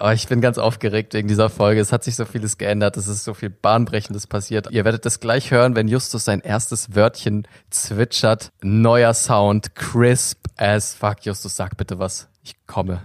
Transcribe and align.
Oh, 0.00 0.10
ich 0.10 0.28
bin 0.28 0.40
ganz 0.40 0.58
aufgeregt 0.58 1.12
wegen 1.14 1.26
dieser 1.26 1.50
Folge. 1.50 1.80
Es 1.80 1.92
hat 1.92 2.04
sich 2.04 2.14
so 2.14 2.24
vieles 2.24 2.56
geändert. 2.56 2.96
Es 2.96 3.08
ist 3.08 3.24
so 3.24 3.34
viel 3.34 3.50
Bahnbrechendes 3.50 4.28
passiert. 4.28 4.70
Ihr 4.70 4.84
werdet 4.84 5.04
das 5.04 5.18
gleich 5.18 5.50
hören, 5.50 5.74
wenn 5.74 5.88
Justus 5.88 6.24
sein 6.24 6.40
erstes 6.40 6.94
Wörtchen 6.94 7.48
zwitschert. 7.70 8.52
Neuer 8.62 9.12
Sound, 9.12 9.74
crisp 9.74 10.46
as 10.56 10.94
fuck. 10.94 11.24
Justus, 11.24 11.56
sag 11.56 11.76
bitte 11.76 11.98
was. 11.98 12.28
Ich 12.44 12.54
komme. 12.68 13.00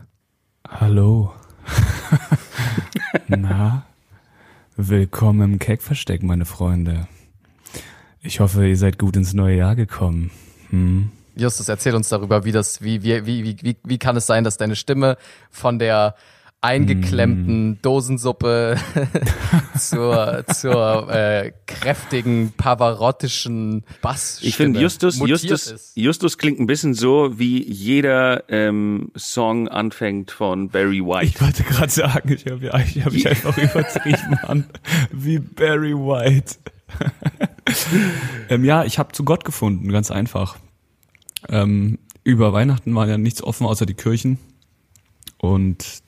Hallo. 0.69 1.33
Na, 3.27 3.87
willkommen 4.75 5.53
im 5.53 5.59
Keckversteck, 5.59 6.21
meine 6.21 6.45
Freunde. 6.45 7.07
Ich 8.21 8.39
hoffe, 8.39 8.67
ihr 8.67 8.77
seid 8.77 8.99
gut 8.99 9.15
ins 9.15 9.33
neue 9.33 9.57
Jahr 9.57 9.75
gekommen. 9.75 10.29
Hm? 10.69 11.11
Justus, 11.35 11.69
erzähl 11.69 11.95
uns 11.95 12.09
darüber, 12.09 12.45
wie 12.45 12.51
das, 12.51 12.83
wie, 12.83 13.01
wie, 13.01 13.25
wie, 13.25 13.57
wie, 13.63 13.77
wie 13.83 13.97
kann 13.97 14.15
es 14.15 14.27
sein, 14.27 14.43
dass 14.43 14.57
deine 14.57 14.75
Stimme 14.75 15.17
von 15.49 15.79
der 15.79 16.13
eingeklemmten 16.63 17.71
mm. 17.71 17.77
Dosensuppe 17.81 18.77
zur, 19.77 20.45
zur 20.47 21.09
äh, 21.13 21.51
kräftigen 21.67 22.53
pavarottischen 22.55 23.83
Bass. 24.01 24.39
Ich 24.41 24.55
finde 24.55 24.79
Justus, 24.79 25.19
Justus, 25.19 25.67
ist. 25.67 25.97
Justus 25.97 26.37
klingt 26.37 26.59
ein 26.61 26.65
bisschen 26.65 26.93
so, 26.93 27.37
wie 27.37 27.61
jeder 27.61 28.49
ähm, 28.49 29.11
Song 29.15 29.67
anfängt 29.67 30.31
von 30.31 30.69
Barry 30.69 31.01
White. 31.01 31.25
Ich 31.25 31.41
wollte 31.41 31.63
gerade 31.63 31.91
sagen, 31.91 32.31
ich 32.31 32.45
habe 32.45 32.65
ich 32.65 33.03
hab 33.03 33.11
mich 33.11 33.27
einfach 33.27 33.57
übertrieben 33.57 34.37
an, 34.43 34.65
wie 35.11 35.39
Barry 35.39 35.93
White. 35.93 36.55
ähm, 38.49 38.63
ja, 38.63 38.85
ich 38.85 38.99
habe 38.99 39.11
zu 39.11 39.25
Gott 39.25 39.43
gefunden, 39.43 39.91
ganz 39.91 40.11
einfach. 40.11 40.57
Ähm, 41.49 41.99
über 42.23 42.53
Weihnachten 42.53 42.95
war 42.95 43.07
ja 43.07 43.17
nichts 43.17 43.43
offen 43.43 43.67
außer 43.67 43.85
die 43.85 43.95
Kirchen. 43.95 44.37
Und 45.37 46.03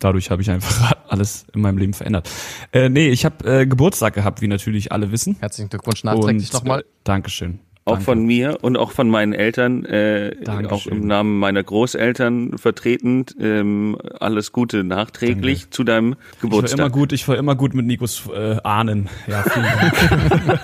dadurch 0.00 0.30
habe 0.30 0.42
ich 0.42 0.50
einfach 0.50 0.92
alles 1.08 1.46
in 1.54 1.60
meinem 1.60 1.78
Leben 1.78 1.94
verändert. 1.94 2.28
Äh, 2.72 2.88
nee, 2.88 3.08
ich 3.08 3.24
habe 3.24 3.60
äh, 3.60 3.66
Geburtstag 3.66 4.14
gehabt, 4.14 4.42
wie 4.42 4.48
natürlich 4.48 4.90
alle 4.90 5.12
wissen. 5.12 5.36
Herzlichen 5.38 5.70
Glückwunsch 5.70 6.02
nachträglich 6.02 6.52
nochmal. 6.52 6.80
Äh, 6.80 6.84
Dankeschön. 7.04 7.60
Auch 7.86 7.94
Danke. 7.94 8.04
von 8.04 8.26
mir 8.26 8.58
und 8.60 8.76
auch 8.76 8.90
von 8.90 9.08
meinen 9.08 9.32
Eltern, 9.32 9.86
äh, 9.86 10.34
auch 10.68 10.86
im 10.86 11.06
Namen 11.06 11.38
meiner 11.38 11.62
Großeltern 11.62 12.58
vertretend. 12.58 13.34
Ähm, 13.40 13.96
alles 14.20 14.52
Gute 14.52 14.84
nachträglich 14.84 15.60
Danke. 15.60 15.70
zu 15.70 15.84
deinem 15.84 16.16
Geburtstag. 16.42 16.72
Ich 16.74 16.78
war 16.78 16.86
immer 16.86 16.92
gut, 16.92 17.12
ich 17.12 17.26
war 17.26 17.36
immer 17.38 17.56
gut 17.56 17.72
mit 17.74 17.86
Nikos 17.86 18.28
äh, 18.32 18.58
Ahnen. 18.62 19.08
Ja, 19.26 19.42
vielen 19.42 19.64
Dank. 19.64 20.60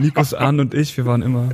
Nikos 0.00 0.34
Ahnen 0.34 0.60
und 0.60 0.74
ich, 0.74 0.96
wir 0.96 1.06
waren 1.06 1.22
immer 1.22 1.50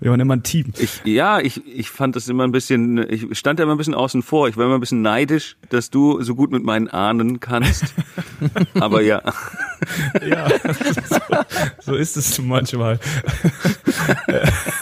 wir 0.00 0.10
waren 0.10 0.20
immer 0.20 0.36
ein 0.36 0.42
Team. 0.42 0.72
Ich, 0.78 1.00
ja, 1.04 1.40
ich, 1.40 1.66
ich 1.66 1.90
fand 1.90 2.16
das 2.16 2.28
immer 2.28 2.44
ein 2.44 2.52
bisschen, 2.52 2.98
ich 3.10 3.38
stand 3.38 3.58
da 3.58 3.62
immer 3.62 3.74
ein 3.74 3.78
bisschen 3.78 3.94
außen 3.94 4.22
vor. 4.22 4.48
Ich 4.48 4.56
war 4.56 4.66
immer 4.66 4.74
ein 4.74 4.80
bisschen 4.80 5.02
neidisch, 5.02 5.56
dass 5.70 5.90
du 5.90 6.22
so 6.22 6.34
gut 6.34 6.50
mit 6.50 6.64
meinen 6.64 6.88
Ahnen 6.88 7.40
kannst. 7.40 7.94
Aber 8.74 9.00
ja. 9.00 9.22
ja, 10.26 10.48
so, 11.08 11.92
so 11.92 11.94
ist 11.94 12.16
es 12.16 12.38
manchmal. 12.40 12.98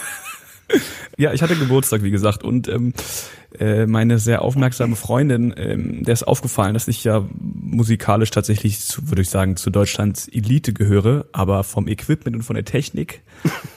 ja, 1.17 1.33
ich 1.33 1.41
hatte 1.41 1.55
Geburtstag, 1.55 2.03
wie 2.03 2.11
gesagt, 2.11 2.43
und 2.43 2.67
ähm, 2.67 2.93
äh, 3.59 3.85
meine 3.85 4.19
sehr 4.19 4.41
aufmerksame 4.41 4.95
Freundin, 4.95 5.53
ähm, 5.57 6.03
der 6.03 6.13
ist 6.13 6.23
aufgefallen, 6.23 6.73
dass 6.73 6.87
ich 6.87 7.03
ja 7.03 7.25
musikalisch 7.39 8.31
tatsächlich, 8.31 8.81
zu, 8.81 9.09
würde 9.09 9.21
ich 9.21 9.29
sagen, 9.29 9.55
zu 9.55 9.69
Deutschlands 9.69 10.27
Elite 10.27 10.73
gehöre, 10.73 11.25
aber 11.31 11.63
vom 11.63 11.87
Equipment 11.87 12.35
und 12.35 12.43
von 12.43 12.55
der 12.55 12.65
Technik 12.65 13.21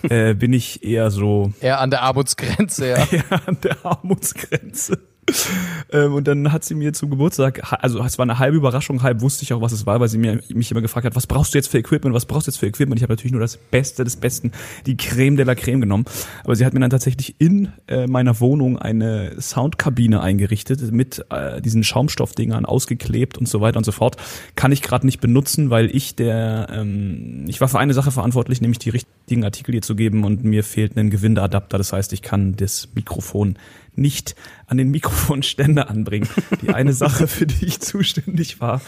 äh, 0.09 0.35
bin 0.35 0.53
ich 0.53 0.85
eher 0.85 1.11
so. 1.11 1.53
Eher 1.61 1.81
an 1.81 1.91
der 1.91 2.03
Armutsgrenze, 2.03 2.89
ja. 2.89 3.07
eher 3.11 3.47
an 3.47 3.59
der 3.63 3.85
Armutsgrenze. 3.85 4.99
ähm, 5.93 6.15
und 6.15 6.29
dann 6.29 6.53
hat 6.53 6.65
sie 6.65 6.75
mir 6.75 6.93
zum 6.93 7.11
Geburtstag, 7.11 7.73
also 7.83 8.03
es 8.03 8.19
war 8.19 8.25
eine 8.25 8.39
halbe 8.39 8.57
Überraschung, 8.57 9.03
halb 9.03 9.21
wusste 9.21 9.43
ich 9.43 9.53
auch, 9.53 9.61
was 9.61 9.73
es 9.73 9.87
war, 9.87 10.01
weil 10.01 10.09
sie 10.09 10.19
mir, 10.19 10.41
mich 10.49 10.71
immer 10.71 10.81
gefragt 10.81 11.07
hat, 11.07 11.17
was 11.17 11.27
brauchst 11.27 11.55
du 11.55 11.59
jetzt 11.59 11.69
für 11.69 11.79
Equipment, 11.79 12.15
was 12.15 12.27
brauchst 12.27 12.47
du 12.47 12.51
jetzt 12.51 12.59
für 12.59 12.67
Equipment? 12.67 12.99
Ich 12.99 13.03
habe 13.03 13.13
natürlich 13.13 13.33
nur 13.33 13.41
das 13.41 13.57
Beste 13.57 14.05
des 14.05 14.17
Besten, 14.17 14.53
die 14.87 14.97
Creme 14.97 15.37
de 15.37 15.45
la 15.45 15.55
Creme 15.55 15.81
genommen. 15.81 16.05
Aber 16.45 16.57
sie 16.57 16.65
hat 16.65 16.75
mir 16.75 16.81
dann 16.81 16.91
tatsächlich 16.91 17.37
in 17.39 17.73
äh, 17.87 18.07
meiner 18.07 18.41
Wohnung 18.41 18.79
eine 18.79 19.41
Soundkabine 19.41 20.21
eingerichtet, 20.21 20.93
mit 20.93 21.25
äh, 21.31 21.61
diesen 21.61 21.85
Schaumstoffdingern 21.85 22.65
ausgeklebt 22.65 23.39
und 23.39 23.49
so 23.49 23.61
weiter 23.61 23.79
und 23.79 23.85
so 23.85 23.93
fort. 23.93 24.17
Kann 24.55 24.73
ich 24.73 24.83
gerade 24.83 25.07
nicht 25.07 25.21
benutzen, 25.21 25.71
weil 25.71 25.95
ich 25.95 26.15
der, 26.15 26.69
ähm, 26.71 27.45
ich 27.49 27.61
war 27.61 27.69
für 27.69 27.79
eine 27.79 27.95
Sache 27.95 28.11
verantwortlich, 28.11 28.61
nämlich 28.61 28.79
die 28.79 28.91
richtigen 28.91 29.45
Artikel 29.45 29.73
hier 29.73 29.83
zu 29.83 29.95
geben 29.95 30.25
und 30.25 30.45
mir 30.45 30.65
fehlt 30.65 30.97
ein 30.97 31.11
Gewindeadapter. 31.11 31.79
Das 31.79 31.93
heißt, 31.93 32.13
ich 32.13 32.23
kann 32.23 32.57
das 32.57 32.89
Mikrofon 32.95 33.57
nicht 33.99 34.35
an 34.67 34.79
den 34.79 34.91
Mikrofonständer 34.91 35.91
anbringen. 35.91 36.29
Die 36.63 36.71
eine 36.71 36.93
Sache, 36.93 37.27
für 37.27 37.47
die 37.47 37.67
ich 37.67 37.81
zuständig 37.81 38.61
war, 38.61 38.81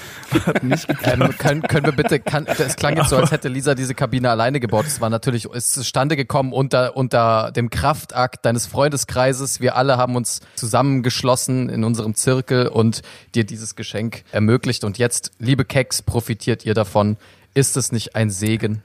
hat 0.47 0.63
nicht 0.63 0.89
geklappt. 0.89 1.21
Ähm, 1.21 1.39
können, 1.39 1.63
können 1.63 1.87
wir 1.87 1.93
bitte, 1.93 2.21
kann, 2.21 2.47
es 2.47 2.77
klang 2.77 2.97
jetzt 2.97 3.11
so, 3.11 3.17
als 3.17 3.31
hätte 3.31 3.49
Lisa 3.49 3.75
diese 3.75 3.95
Kabine 3.95 4.31
alleine 4.31 4.61
gebaut. 4.61 4.87
Es 4.87 5.01
war 5.01 5.11
natürlich, 5.11 5.47
es 5.47 5.67
ist 5.67 5.73
zustande 5.75 6.17
gekommen 6.17 6.53
unter, 6.53 6.97
unter 6.97 7.51
dem 7.53 7.71
Kraftakt 7.71 8.45
deines 8.45 8.67
Freundeskreises. 8.67 9.61
Wir 9.61 9.77
alle 9.77 9.97
haben 9.97 10.17
uns 10.17 10.41
zusammengeschlossen 10.55 11.69
in 11.69 11.85
unserem 11.85 12.15
Zirkel 12.15 12.69
und 12.69 13.03
dir 13.35 13.45
dieses 13.45 13.77
Geschenk 13.77 14.25
ermöglicht. 14.33 14.85
Und 14.85 14.99
jetzt, 14.99 15.33
liebe 15.39 15.65
Keks, 15.65 16.03
profitiert 16.03 16.65
ihr 16.65 16.75
davon. 16.75 17.17
Ist 17.55 17.77
es 17.77 17.91
nicht 17.93 18.15
ein 18.15 18.31
Segen? 18.31 18.83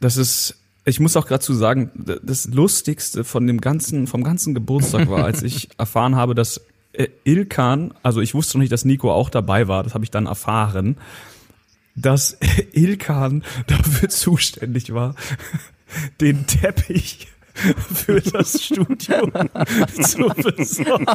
Das 0.00 0.16
ist 0.16 0.56
ich 0.84 1.00
muss 1.00 1.16
auch 1.16 1.26
gerade 1.26 1.44
zu 1.44 1.54
sagen, 1.54 1.90
das 2.22 2.46
Lustigste 2.48 3.24
von 3.24 3.46
dem 3.46 3.60
ganzen, 3.60 4.06
vom 4.06 4.24
ganzen 4.24 4.54
Geburtstag 4.54 5.08
war, 5.08 5.24
als 5.24 5.42
ich 5.42 5.68
erfahren 5.78 6.16
habe, 6.16 6.34
dass 6.34 6.60
äh, 6.92 7.08
Ilkan, 7.24 7.94
also 8.02 8.20
ich 8.20 8.34
wusste 8.34 8.58
noch 8.58 8.62
nicht, 8.62 8.72
dass 8.72 8.84
Nico 8.84 9.12
auch 9.12 9.30
dabei 9.30 9.68
war, 9.68 9.82
das 9.82 9.94
habe 9.94 10.04
ich 10.04 10.10
dann 10.10 10.26
erfahren, 10.26 10.96
dass 11.94 12.38
Ilkan 12.72 13.44
dafür 13.66 14.08
zuständig 14.08 14.92
war, 14.92 15.14
den 16.20 16.46
Teppich 16.46 17.28
für 17.54 18.20
das 18.20 18.62
Studio 18.62 19.30
zu 20.00 20.28
besorgen. 20.56 21.06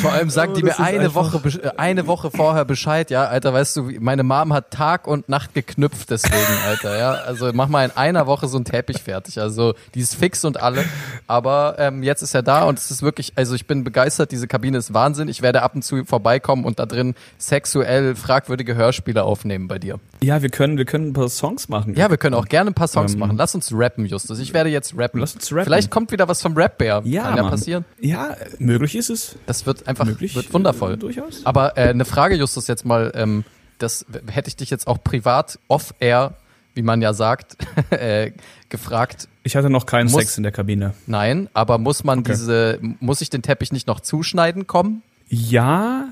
Vor 0.00 0.12
allem 0.12 0.30
sagt 0.30 0.52
oh, 0.52 0.54
die 0.56 0.62
mir 0.62 0.78
eine 0.78 1.14
Woche, 1.14 1.40
äh, 1.62 1.70
eine 1.76 2.06
Woche 2.06 2.30
vorher 2.30 2.64
Bescheid, 2.64 3.10
ja, 3.10 3.24
Alter, 3.24 3.52
weißt 3.52 3.76
du, 3.76 3.90
meine 4.00 4.22
Mom 4.22 4.52
hat 4.52 4.70
Tag 4.70 5.06
und 5.06 5.28
Nacht 5.28 5.54
geknüpft 5.54 6.10
deswegen, 6.10 6.36
Alter, 6.66 6.98
ja. 6.98 7.12
Also 7.12 7.50
mach 7.52 7.68
mal 7.68 7.84
in 7.84 7.90
einer 7.96 8.26
Woche 8.26 8.48
so 8.48 8.58
ein 8.58 8.64
Teppich 8.64 8.98
fertig. 8.98 9.40
Also 9.40 9.74
die 9.94 10.00
ist 10.00 10.14
fix 10.14 10.44
und 10.44 10.60
alle. 10.60 10.84
Aber 11.26 11.76
ähm, 11.78 12.02
jetzt 12.02 12.22
ist 12.22 12.34
er 12.34 12.42
da 12.42 12.64
und 12.64 12.78
es 12.78 12.90
ist 12.90 13.02
wirklich, 13.02 13.32
also 13.36 13.54
ich 13.54 13.66
bin 13.66 13.84
begeistert, 13.84 14.32
diese 14.32 14.46
Kabine 14.46 14.78
ist 14.78 14.94
Wahnsinn. 14.94 15.28
Ich 15.28 15.42
werde 15.42 15.62
ab 15.62 15.74
und 15.74 15.82
zu 15.82 16.04
vorbeikommen 16.04 16.64
und 16.64 16.78
da 16.78 16.86
drin 16.86 17.14
sexuell 17.38 18.14
fragwürdige 18.14 18.74
Hörspiele 18.74 19.22
aufnehmen 19.22 19.68
bei 19.68 19.78
dir. 19.78 19.98
Ja, 20.22 20.42
wir 20.42 20.50
können, 20.50 20.78
wir 20.78 20.84
können 20.84 21.08
ein 21.08 21.12
paar 21.12 21.28
Songs 21.28 21.68
machen. 21.68 21.94
Ja, 21.94 22.10
wir 22.10 22.16
können 22.16 22.34
auch 22.34 22.46
gerne 22.46 22.70
ein 22.70 22.74
paar 22.74 22.88
Songs 22.88 23.14
ähm, 23.14 23.20
machen. 23.20 23.36
Lass 23.36 23.54
uns 23.54 23.70
rappen, 23.72 24.06
Justus. 24.06 24.38
Ich 24.38 24.52
werde 24.52 24.70
jetzt 24.70 24.96
rappen. 24.96 25.20
Lass 25.20 25.34
uns 25.34 25.52
rappen. 25.52 25.64
Vielleicht 25.64 25.90
kommt 25.90 26.12
wieder 26.12 26.28
was 26.28 26.42
vom 26.42 26.56
Rap-Bär. 26.56 27.02
Ja, 27.04 27.24
Kann 27.24 27.36
ja 27.36 27.42
passieren. 27.48 27.84
Ja, 28.00 28.36
möglich 28.58 28.96
ist 28.96 29.10
es. 29.10 29.36
Das 29.46 29.66
wird 29.66 29.87
einfach 29.88 30.04
möglich, 30.04 30.34
wird 30.34 30.52
wundervoll. 30.52 30.94
Äh, 30.94 30.96
durchaus. 30.98 31.44
Aber 31.44 31.76
äh, 31.76 31.88
eine 31.88 32.04
Frage, 32.04 32.36
Justus, 32.36 32.66
jetzt 32.66 32.84
mal, 32.84 33.12
ähm, 33.14 33.44
das 33.78 34.06
hätte 34.26 34.48
ich 34.48 34.56
dich 34.56 34.70
jetzt 34.70 34.86
auch 34.86 35.02
privat 35.02 35.58
off-air, 35.68 36.34
wie 36.74 36.82
man 36.82 37.02
ja 37.02 37.12
sagt, 37.12 37.56
äh, 37.90 38.32
gefragt. 38.68 39.28
Ich 39.42 39.56
hatte 39.56 39.70
noch 39.70 39.86
keinen 39.86 40.10
muss, 40.10 40.20
Sex 40.20 40.36
in 40.36 40.42
der 40.42 40.52
Kabine. 40.52 40.94
Nein, 41.06 41.48
aber 41.54 41.78
muss 41.78 42.04
man 42.04 42.20
okay. 42.20 42.32
diese, 42.32 42.78
muss 43.00 43.20
ich 43.20 43.30
den 43.30 43.42
Teppich 43.42 43.72
nicht 43.72 43.86
noch 43.86 44.00
zuschneiden 44.00 44.66
kommen? 44.66 45.02
Ja, 45.28 46.08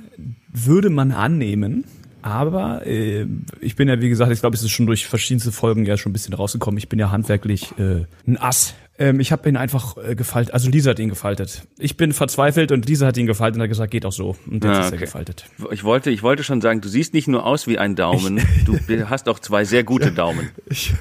würde 0.52 0.90
man 0.90 1.12
annehmen. 1.12 1.84
Aber 2.22 2.84
äh, 2.84 3.24
ich 3.60 3.76
bin 3.76 3.88
ja, 3.88 4.00
wie 4.00 4.08
gesagt, 4.08 4.32
ich 4.32 4.40
glaube, 4.40 4.56
es 4.56 4.62
ist 4.62 4.72
schon 4.72 4.86
durch 4.86 5.06
verschiedenste 5.06 5.52
Folgen 5.52 5.86
ja 5.86 5.96
schon 5.96 6.10
ein 6.10 6.12
bisschen 6.12 6.34
rausgekommen. 6.34 6.76
Ich 6.76 6.88
bin 6.88 6.98
ja 6.98 7.12
handwerklich 7.12 7.72
äh, 7.78 8.04
ein 8.26 8.36
Ass. 8.36 8.74
Ähm, 8.98 9.20
ich 9.20 9.32
habe 9.32 9.48
ihn 9.48 9.56
einfach 9.56 9.96
äh, 9.96 10.14
gefaltet. 10.14 10.54
Also 10.54 10.70
Lisa 10.70 10.90
hat 10.90 10.98
ihn 10.98 11.08
gefaltet. 11.08 11.62
Ich 11.78 11.96
bin 11.96 12.12
verzweifelt 12.12 12.72
und 12.72 12.86
Lisa 12.86 13.06
hat 13.06 13.16
ihn 13.16 13.26
gefaltet 13.26 13.56
und 13.56 13.62
hat 13.62 13.68
gesagt, 13.68 13.90
geht 13.90 14.06
auch 14.06 14.12
so. 14.12 14.36
Und 14.46 14.64
jetzt 14.64 14.76
ah, 14.76 14.86
ist 14.86 14.92
er 14.92 14.98
gefaltet. 14.98 15.44
Ich 15.70 15.84
wollte, 15.84 16.10
ich 16.10 16.22
wollte 16.22 16.42
schon 16.44 16.60
sagen, 16.60 16.80
du 16.80 16.88
siehst 16.88 17.12
nicht 17.12 17.28
nur 17.28 17.44
aus 17.44 17.66
wie 17.66 17.78
ein 17.78 17.94
Daumen, 17.94 18.40
du 18.64 19.10
hast 19.10 19.28
auch 19.28 19.38
zwei 19.38 19.64
sehr 19.64 19.84
gute 19.84 20.12
Daumen. 20.12 20.50
Ich, 20.68 20.92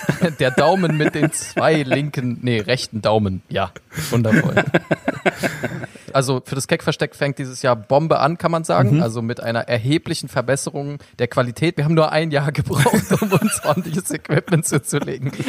Der 0.38 0.50
Daumen 0.50 0.96
mit 0.96 1.14
den 1.14 1.32
zwei 1.32 1.82
linken, 1.82 2.38
nee, 2.42 2.60
rechten 2.60 3.02
Daumen. 3.02 3.42
Ja, 3.48 3.72
wundervoll. 4.10 4.54
Also 6.14 6.42
für 6.44 6.54
das 6.54 6.66
Keckversteck 6.66 7.14
fängt 7.14 7.38
dieses 7.38 7.62
Jahr 7.62 7.76
Bombe 7.76 8.18
an, 8.18 8.38
kann 8.38 8.50
man 8.50 8.64
sagen. 8.64 8.96
Mhm. 8.96 9.02
Also 9.02 9.22
mit 9.22 9.40
einer 9.40 9.60
erheblichen 9.60 10.28
Verbesserung 10.28 10.98
der 11.18 11.28
Qualität. 11.28 11.76
Wir 11.76 11.84
haben 11.84 11.94
nur 11.94 12.12
ein 12.12 12.30
Jahr 12.30 12.52
gebraucht, 12.52 13.20
um 13.20 13.32
uns 13.32 13.60
ordentliches 13.64 14.10
Equipment 14.10 14.66
zuzulegen. 14.66 15.32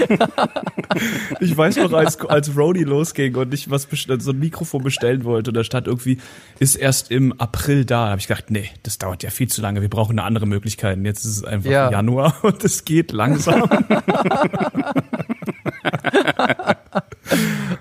Ich 1.40 1.58
weiß 1.58 1.78
noch, 1.78 1.94
als, 1.94 2.20
als 2.22 2.56
Rody 2.56 2.84
losging 2.84 3.36
und 3.36 3.54
ich 3.54 3.70
was 3.70 3.88
so 4.20 4.32
ein 4.32 4.40
Mikrofon 4.40 4.84
bestellen 4.84 5.24
wollte 5.24 5.50
und 5.50 5.56
da 5.56 5.64
stand 5.64 5.88
irgendwie, 5.88 6.20
ist 6.60 6.76
erst 6.76 7.10
im 7.10 7.34
April 7.40 7.86
da. 7.86 8.04
Da 8.06 8.10
habe 8.10 8.20
ich 8.20 8.28
gedacht, 8.28 8.52
nee, 8.52 8.70
das 8.84 8.98
dauert 8.98 9.24
ja 9.24 9.30
viel 9.30 9.48
zu 9.48 9.62
lange. 9.62 9.82
Wir 9.82 9.90
brauchen 9.90 10.20
eine 10.20 10.24
andere 10.24 10.46
Möglichkeit. 10.46 10.98
Und 10.98 11.06
jetzt 11.06 11.26
ist 11.26 11.38
es 11.38 11.44
einfach 11.44 11.70
ja. 11.70 11.92
Januar 11.92 12.36
und 12.44 12.64
es 12.64 12.86
geht 12.86 13.12
langsam. 13.12 13.64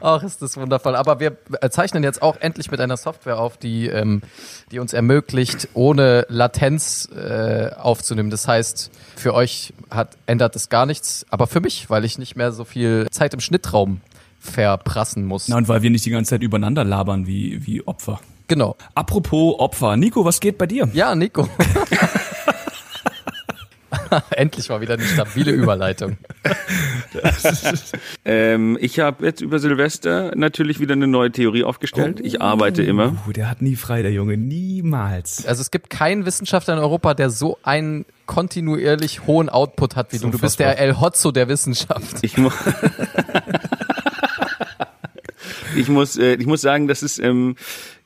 Ach, 0.00 0.22
ist 0.22 0.42
das 0.42 0.56
wundervoll. 0.56 0.96
Aber 0.96 1.20
wir 1.20 1.36
zeichnen 1.70 2.02
jetzt 2.02 2.22
auch 2.22 2.36
endlich 2.40 2.70
mit 2.70 2.80
einer 2.80 2.96
Software 2.96 3.38
auf, 3.38 3.56
die, 3.56 3.88
ähm, 3.88 4.22
die 4.70 4.78
uns 4.78 4.92
ermöglicht, 4.92 5.68
ohne 5.74 6.26
Latenz 6.28 7.08
äh, 7.14 7.70
aufzunehmen. 7.74 8.30
Das 8.30 8.48
heißt, 8.48 8.90
für 9.16 9.34
euch 9.34 9.74
hat, 9.90 10.16
ändert 10.26 10.56
es 10.56 10.68
gar 10.68 10.86
nichts, 10.86 11.26
aber 11.30 11.46
für 11.46 11.60
mich, 11.60 11.90
weil 11.90 12.04
ich 12.04 12.18
nicht 12.18 12.36
mehr 12.36 12.52
so 12.52 12.64
viel 12.64 13.08
Zeit 13.10 13.34
im 13.34 13.40
Schnittraum 13.40 14.00
verprassen 14.40 15.24
muss. 15.24 15.48
Na, 15.48 15.56
und 15.56 15.68
weil 15.68 15.82
wir 15.82 15.90
nicht 15.90 16.04
die 16.04 16.10
ganze 16.10 16.30
Zeit 16.30 16.42
übereinander 16.42 16.84
labern 16.84 17.26
wie, 17.26 17.64
wie 17.66 17.86
Opfer. 17.86 18.20
Genau. 18.48 18.76
Apropos 18.94 19.58
Opfer. 19.58 19.96
Nico, 19.96 20.24
was 20.24 20.40
geht 20.40 20.58
bei 20.58 20.66
dir? 20.66 20.88
Ja, 20.92 21.14
Nico. 21.14 21.48
Endlich 24.30 24.68
mal 24.68 24.80
wieder 24.80 24.94
eine 24.94 25.04
stabile 25.04 25.52
Überleitung. 25.52 26.16
ähm, 28.24 28.78
ich 28.80 29.00
habe 29.00 29.24
jetzt 29.24 29.40
über 29.40 29.58
Silvester 29.58 30.32
natürlich 30.34 30.80
wieder 30.80 30.92
eine 30.92 31.06
neue 31.06 31.30
Theorie 31.30 31.64
aufgestellt. 31.64 32.20
Oh, 32.20 32.26
ich 32.26 32.40
arbeite 32.40 32.82
immer. 32.82 33.16
Oh, 33.28 33.32
der 33.32 33.50
hat 33.50 33.62
nie 33.62 33.76
frei, 33.76 34.02
der 34.02 34.12
Junge. 34.12 34.36
Niemals. 34.36 35.46
Also 35.46 35.60
es 35.60 35.70
gibt 35.70 35.90
keinen 35.90 36.26
Wissenschaftler 36.26 36.74
in 36.74 36.80
Europa, 36.80 37.14
der 37.14 37.30
so 37.30 37.58
einen 37.62 38.04
kontinuierlich 38.26 39.26
hohen 39.26 39.48
Output 39.48 39.96
hat 39.96 40.12
wie 40.12 40.18
du. 40.18 40.30
Du 40.30 40.38
bist 40.38 40.58
der 40.58 40.78
El 40.78 41.00
Hotzo 41.00 41.32
der 41.32 41.48
Wissenschaft. 41.48 42.18
Ich 42.22 42.38
muss 42.38 42.54
ich 45.76 45.88
muss, 45.88 46.16
äh, 46.16 46.34
ich 46.34 46.46
muss 46.46 46.60
sagen, 46.60 46.88
das 46.88 47.02
ist, 47.02 47.18
ähm, 47.18 47.56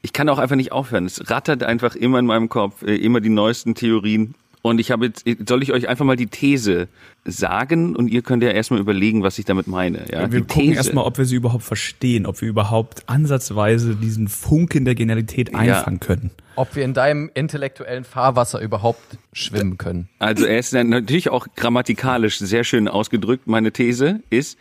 ich 0.03 0.12
kann 0.12 0.29
auch 0.29 0.38
einfach 0.38 0.56
nicht 0.56 0.73
aufhören. 0.73 1.06
Es 1.06 1.31
rattert 1.31 1.62
einfach 1.62 1.94
immer 1.94 2.19
in 2.19 2.26
meinem 2.26 2.49
Kopf, 2.49 2.82
äh, 2.82 2.97
immer 2.97 3.20
die 3.20 3.29
neuesten 3.29 3.75
Theorien. 3.75 4.35
Und 4.70 4.80
ich 4.80 4.90
habe 4.90 5.06
jetzt, 5.06 5.24
soll 5.48 5.62
ich 5.62 5.72
euch 5.72 5.88
einfach 5.88 6.04
mal 6.04 6.16
die 6.16 6.26
These 6.26 6.88
sagen 7.24 7.94
und 7.94 8.08
ihr 8.08 8.22
könnt 8.22 8.42
ja 8.42 8.50
erstmal 8.50 8.80
überlegen, 8.80 9.22
was 9.22 9.38
ich 9.38 9.44
damit 9.44 9.68
meine. 9.68 10.10
Ja, 10.10 10.32
wir 10.32 10.40
die 10.40 10.46
gucken 10.46 10.72
erstmal, 10.72 11.04
ob 11.04 11.18
wir 11.18 11.24
sie 11.24 11.36
überhaupt 11.36 11.62
verstehen, 11.62 12.26
ob 12.26 12.40
wir 12.40 12.48
überhaupt 12.48 13.08
ansatzweise 13.08 13.94
diesen 13.94 14.26
Funken 14.28 14.84
der 14.84 14.94
Genialität 14.94 15.54
einfangen 15.54 16.00
ja. 16.00 16.06
können. 16.06 16.30
Ob 16.56 16.74
wir 16.74 16.84
in 16.84 16.94
deinem 16.94 17.30
intellektuellen 17.34 18.04
Fahrwasser 18.04 18.60
überhaupt 18.60 19.18
schwimmen 19.32 19.78
können. 19.78 20.08
Also 20.18 20.46
er 20.46 20.58
ist 20.58 20.72
natürlich 20.72 21.28
auch 21.28 21.46
grammatikalisch 21.54 22.38
sehr 22.38 22.64
schön 22.64 22.88
ausgedrückt. 22.88 23.46
Meine 23.46 23.70
These 23.72 24.20
ist, 24.30 24.58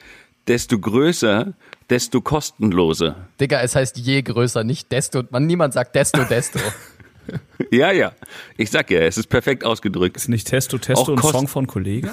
desto 0.47 0.77
größer, 0.77 1.53
desto 1.89 2.21
kostenloser. 2.21 3.27
Digga, 3.39 3.61
es 3.61 3.75
heißt 3.75 3.97
je 3.97 4.21
größer, 4.21 4.63
nicht 4.63 4.91
desto. 4.91 5.23
Man, 5.31 5.47
niemand 5.47 5.73
sagt 5.73 5.95
desto, 5.95 6.23
desto. 6.25 6.59
ja, 7.71 7.91
ja. 7.91 8.13
Ich 8.57 8.69
sag 8.69 8.91
ja, 8.91 8.99
es 8.99 9.17
ist 9.17 9.27
perfekt 9.27 9.63
ausgedrückt. 9.63 10.17
Ist 10.17 10.29
nicht 10.29 10.47
Testo, 10.47 10.77
Testo 10.77 11.13
ein 11.13 11.21
Song 11.21 11.47
von 11.47 11.67
Kollege? 11.67 12.05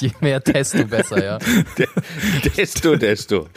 je 0.00 0.10
mehr 0.20 0.42
Testo, 0.42 0.84
besser, 0.84 1.24
ja. 1.24 1.38
desto, 2.56 2.96
desto. 2.96 3.48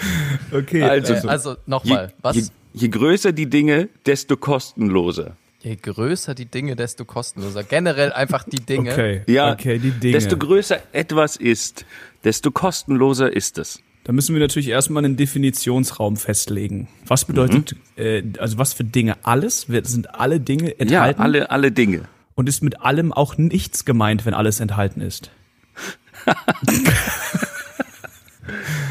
Okay. 0.51 0.83
Also, 0.83 1.13
äh, 1.13 1.27
also 1.27 1.55
nochmal, 1.65 2.13
was? 2.21 2.35
Je, 2.35 2.43
je 2.73 2.89
größer 2.89 3.31
die 3.31 3.49
Dinge, 3.49 3.89
desto 4.05 4.37
kostenloser. 4.37 5.37
Je 5.61 5.77
größer 5.77 6.35
die 6.35 6.45
Dinge, 6.45 6.75
desto 6.75 7.05
kostenloser. 7.05 7.63
Generell 7.63 8.11
einfach 8.11 8.43
die 8.43 8.65
Dinge. 8.65 8.91
Okay, 8.91 9.21
ja, 9.27 9.53
okay, 9.53 9.79
die 9.79 9.91
Dinge. 9.91 10.13
Desto 10.13 10.37
größer 10.37 10.79
etwas 10.91 11.37
ist, 11.37 11.85
desto 12.23 12.51
kostenloser 12.51 13.33
ist 13.33 13.57
es. 13.57 13.81
Da 14.03 14.11
müssen 14.11 14.35
wir 14.35 14.41
natürlich 14.41 14.67
erstmal 14.67 15.05
einen 15.05 15.15
Definitionsraum 15.15 16.17
festlegen. 16.17 16.89
Was 17.07 17.23
bedeutet, 17.25 17.75
mhm. 17.95 18.03
äh, 18.03 18.23
also 18.37 18.57
was 18.57 18.73
für 18.73 18.83
Dinge? 18.83 19.15
Alles? 19.23 19.67
Sind 19.83 20.13
alle 20.15 20.41
Dinge 20.41 20.77
enthalten? 20.79 21.19
Ja, 21.19 21.23
alle, 21.23 21.51
alle 21.51 21.71
Dinge. 21.71 22.03
Und 22.35 22.49
ist 22.49 22.63
mit 22.63 22.81
allem 22.81 23.13
auch 23.13 23.37
nichts 23.37 23.85
gemeint, 23.85 24.25
wenn 24.25 24.33
alles 24.33 24.59
enthalten 24.59 24.99
ist? 25.01 25.31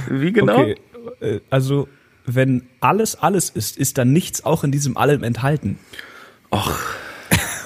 Wie 0.08 0.32
genau? 0.32 0.60
Okay, 0.60 0.76
äh, 1.20 1.40
also 1.50 1.88
wenn 2.24 2.68
alles 2.80 3.16
alles 3.16 3.50
ist, 3.50 3.76
ist 3.76 3.98
dann 3.98 4.12
nichts 4.12 4.44
auch 4.44 4.64
in 4.64 4.72
diesem 4.72 4.96
allem 4.96 5.24
enthalten. 5.24 5.78
Och. 6.50 6.78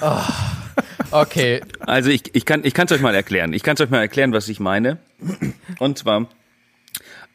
Oh. 0.00 0.20
Okay. 1.10 1.60
Also 1.80 2.10
ich, 2.10 2.34
ich 2.34 2.44
kann 2.44 2.64
ich 2.64 2.76
es 2.76 2.92
euch 2.92 3.00
mal 3.00 3.14
erklären. 3.14 3.52
Ich 3.52 3.62
kann 3.62 3.74
es 3.74 3.80
euch 3.80 3.90
mal 3.90 4.00
erklären, 4.00 4.32
was 4.32 4.48
ich 4.48 4.60
meine. 4.60 4.98
Und 5.78 5.98
zwar 5.98 6.28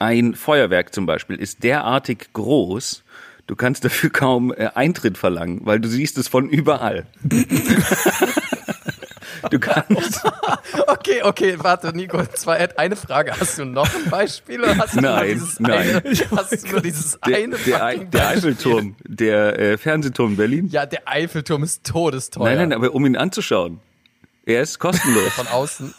ein 0.01 0.33
Feuerwerk 0.33 0.93
zum 0.93 1.05
Beispiel 1.05 1.35
ist 1.35 1.63
derartig 1.63 2.33
groß, 2.33 3.03
du 3.47 3.55
kannst 3.55 3.85
dafür 3.85 4.09
kaum 4.13 4.51
äh, 4.51 4.69
Eintritt 4.73 5.17
verlangen, 5.17 5.61
weil 5.63 5.79
du 5.79 5.87
siehst 5.87 6.17
es 6.17 6.27
von 6.27 6.49
überall. 6.49 7.05
Du 9.49 9.59
kannst. 9.59 10.21
okay, 10.85 11.23
okay, 11.23 11.55
warte, 11.57 11.95
Nico, 11.95 12.23
zwar 12.27 12.57
eine 12.77 12.95
Frage. 12.95 13.33
Hast 13.39 13.57
du 13.57 13.65
noch 13.65 13.91
ein 13.91 14.07
Beispiel 14.07 14.61
oder 14.61 14.77
hast 14.77 14.95
du 14.95 15.01
nein, 15.01 15.41
nur 15.59 15.69
nein. 15.69 15.95
Eine, 15.95 16.31
hast 16.37 16.63
du 16.63 16.69
nur 16.69 16.81
dieses 16.81 17.19
der, 17.25 17.37
eine 17.37 17.57
der, 17.57 17.95
der 17.95 18.27
Eiffelturm, 18.27 18.95
der 19.03 19.59
äh, 19.59 19.77
Fernsehturm 19.79 20.35
Berlin? 20.35 20.67
Ja, 20.67 20.85
der 20.85 21.07
Eiffelturm 21.07 21.63
ist 21.63 21.83
todesteuer. 21.87 22.45
Nein, 22.45 22.69
nein, 22.69 22.73
aber 22.73 22.93
um 22.93 23.03
ihn 23.03 23.17
anzuschauen. 23.17 23.79
Er 24.45 24.61
ist 24.61 24.77
kostenlos. 24.77 25.33
Von 25.33 25.47
außen. 25.47 25.93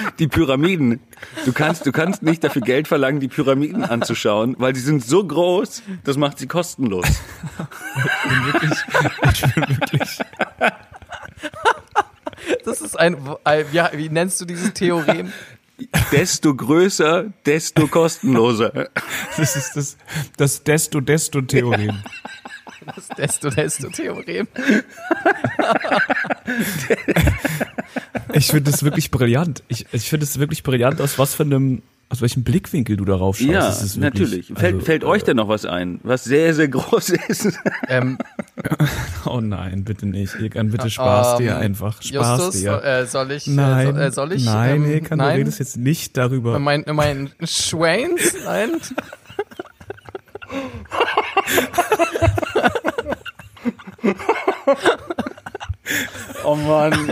Die 0.18 0.28
Pyramiden. 0.28 1.00
Du 1.44 1.52
kannst, 1.52 1.84
du 1.86 1.92
kannst 1.92 2.22
nicht 2.22 2.42
dafür 2.44 2.62
Geld 2.62 2.88
verlangen, 2.88 3.20
die 3.20 3.28
Pyramiden 3.28 3.84
anzuschauen, 3.84 4.56
weil 4.58 4.72
die 4.72 4.80
sind 4.80 5.04
so 5.04 5.26
groß, 5.26 5.82
das 6.04 6.16
macht 6.16 6.38
sie 6.38 6.46
kostenlos. 6.46 7.06
Ich 7.08 8.30
bin 8.30 8.46
wirklich, 8.46 8.78
ich 9.32 9.54
bin 9.54 9.68
wirklich. 9.68 10.18
Das 12.64 12.80
ist 12.80 12.98
ein, 12.98 13.16
ja, 13.72 13.90
wie 13.92 14.08
nennst 14.08 14.40
du 14.40 14.44
dieses 14.44 14.72
Theorem? 14.72 15.32
Desto 16.10 16.54
größer, 16.54 17.26
desto 17.44 17.86
kostenloser. 17.86 18.88
Das 19.36 19.56
ist 19.56 19.76
das, 19.76 19.98
das 20.36 20.64
Desto-Desto-Theorem. 20.64 22.02
Das 22.94 23.08
Desto-Desto-Theorem. 23.08 24.48
ich 28.38 28.48
finde 28.48 28.70
das 28.70 28.82
wirklich 28.82 29.10
brillant. 29.10 29.62
Ich, 29.68 29.86
ich 29.92 30.08
finde 30.08 30.24
es 30.24 30.38
wirklich 30.38 30.62
brillant, 30.62 31.00
aus 31.00 31.18
was 31.18 31.34
für 31.34 31.44
einem 31.44 31.82
aus 32.08 32.22
welchem 32.22 32.44
Blickwinkel 32.44 32.96
du 32.96 33.04
darauf 33.04 33.36
schaust. 33.36 33.50
Ja, 33.50 33.72
wirklich, 33.72 33.96
natürlich. 33.96 34.46
Fällt, 34.54 34.74
also, 34.74 34.86
fällt 34.86 35.02
euch 35.02 35.24
denn 35.24 35.38
noch 35.38 35.48
was 35.48 35.64
ein, 35.64 35.98
was 36.04 36.22
sehr, 36.22 36.54
sehr 36.54 36.68
groß 36.68 37.08
ist? 37.28 37.58
Ähm, 37.88 38.16
oh 39.26 39.40
nein, 39.40 39.82
bitte 39.82 40.06
nicht. 40.06 40.36
Egan, 40.36 40.70
bitte 40.70 40.88
Spaß 40.88 41.40
ähm, 41.40 41.46
dir 41.46 41.56
einfach. 41.56 42.00
Spaß 42.00 42.38
Justus, 42.38 42.60
dir. 42.60 42.80
Äh, 42.84 43.06
soll 43.06 43.32
ich? 43.32 43.48
Nein, 43.48 43.96
äh, 43.96 44.12
soll 44.12 44.30
ich? 44.32 44.44
Nein, 44.44 44.84
ähm, 44.84 44.92
Egan, 44.92 45.18
nein? 45.18 45.32
du 45.32 45.38
redest 45.40 45.58
jetzt 45.58 45.78
nicht 45.78 46.16
darüber. 46.16 46.60
Mein, 46.60 46.84
mein 46.86 47.32
Schwains? 47.42 48.36
Nein. 48.44 48.70
oh 56.44 56.54
Mann 56.54 57.10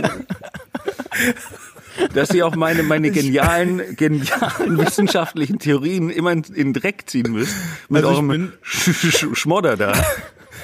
dass 2.13 2.31
ihr 2.31 2.45
auch 2.45 2.55
meine, 2.55 2.83
meine 2.83 3.11
genialen, 3.11 3.95
genialen 3.95 4.77
wissenschaftlichen 4.77 5.59
Theorien 5.59 6.09
immer 6.09 6.31
in, 6.31 6.43
in 6.43 6.73
Dreck 6.73 7.03
ziehen 7.07 7.31
müsst. 7.31 7.55
Mit 7.89 8.03
also 8.03 8.15
eurem 8.15 8.27
bin, 8.27 8.53
Sch 8.61 8.91
Sch 8.93 9.25
Schmodder 9.33 9.77
da. 9.77 9.93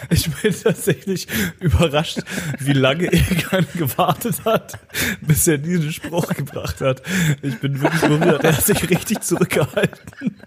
Ich 0.10 0.31
bin 0.31 0.51
tatsächlich 0.51 1.27
überrascht, 1.60 2.22
wie 2.60 2.74
lange 2.74 3.05
Egan 3.13 3.67
gewartet 3.75 4.43
hat, 4.46 4.79
bis 5.22 5.48
er 5.48 5.60
diesen 5.60 5.93
Spruch 5.93 6.34
gebracht 6.34 6.81
hat. 6.81 7.03
Ich 7.43 7.60
bin 7.60 7.79
wirklich 7.79 8.01
berührt. 8.01 8.43
Er 8.43 8.58
hat 8.58 8.65
sich 8.65 8.89
richtig 8.89 9.22
zurückgehalten. 9.22 10.41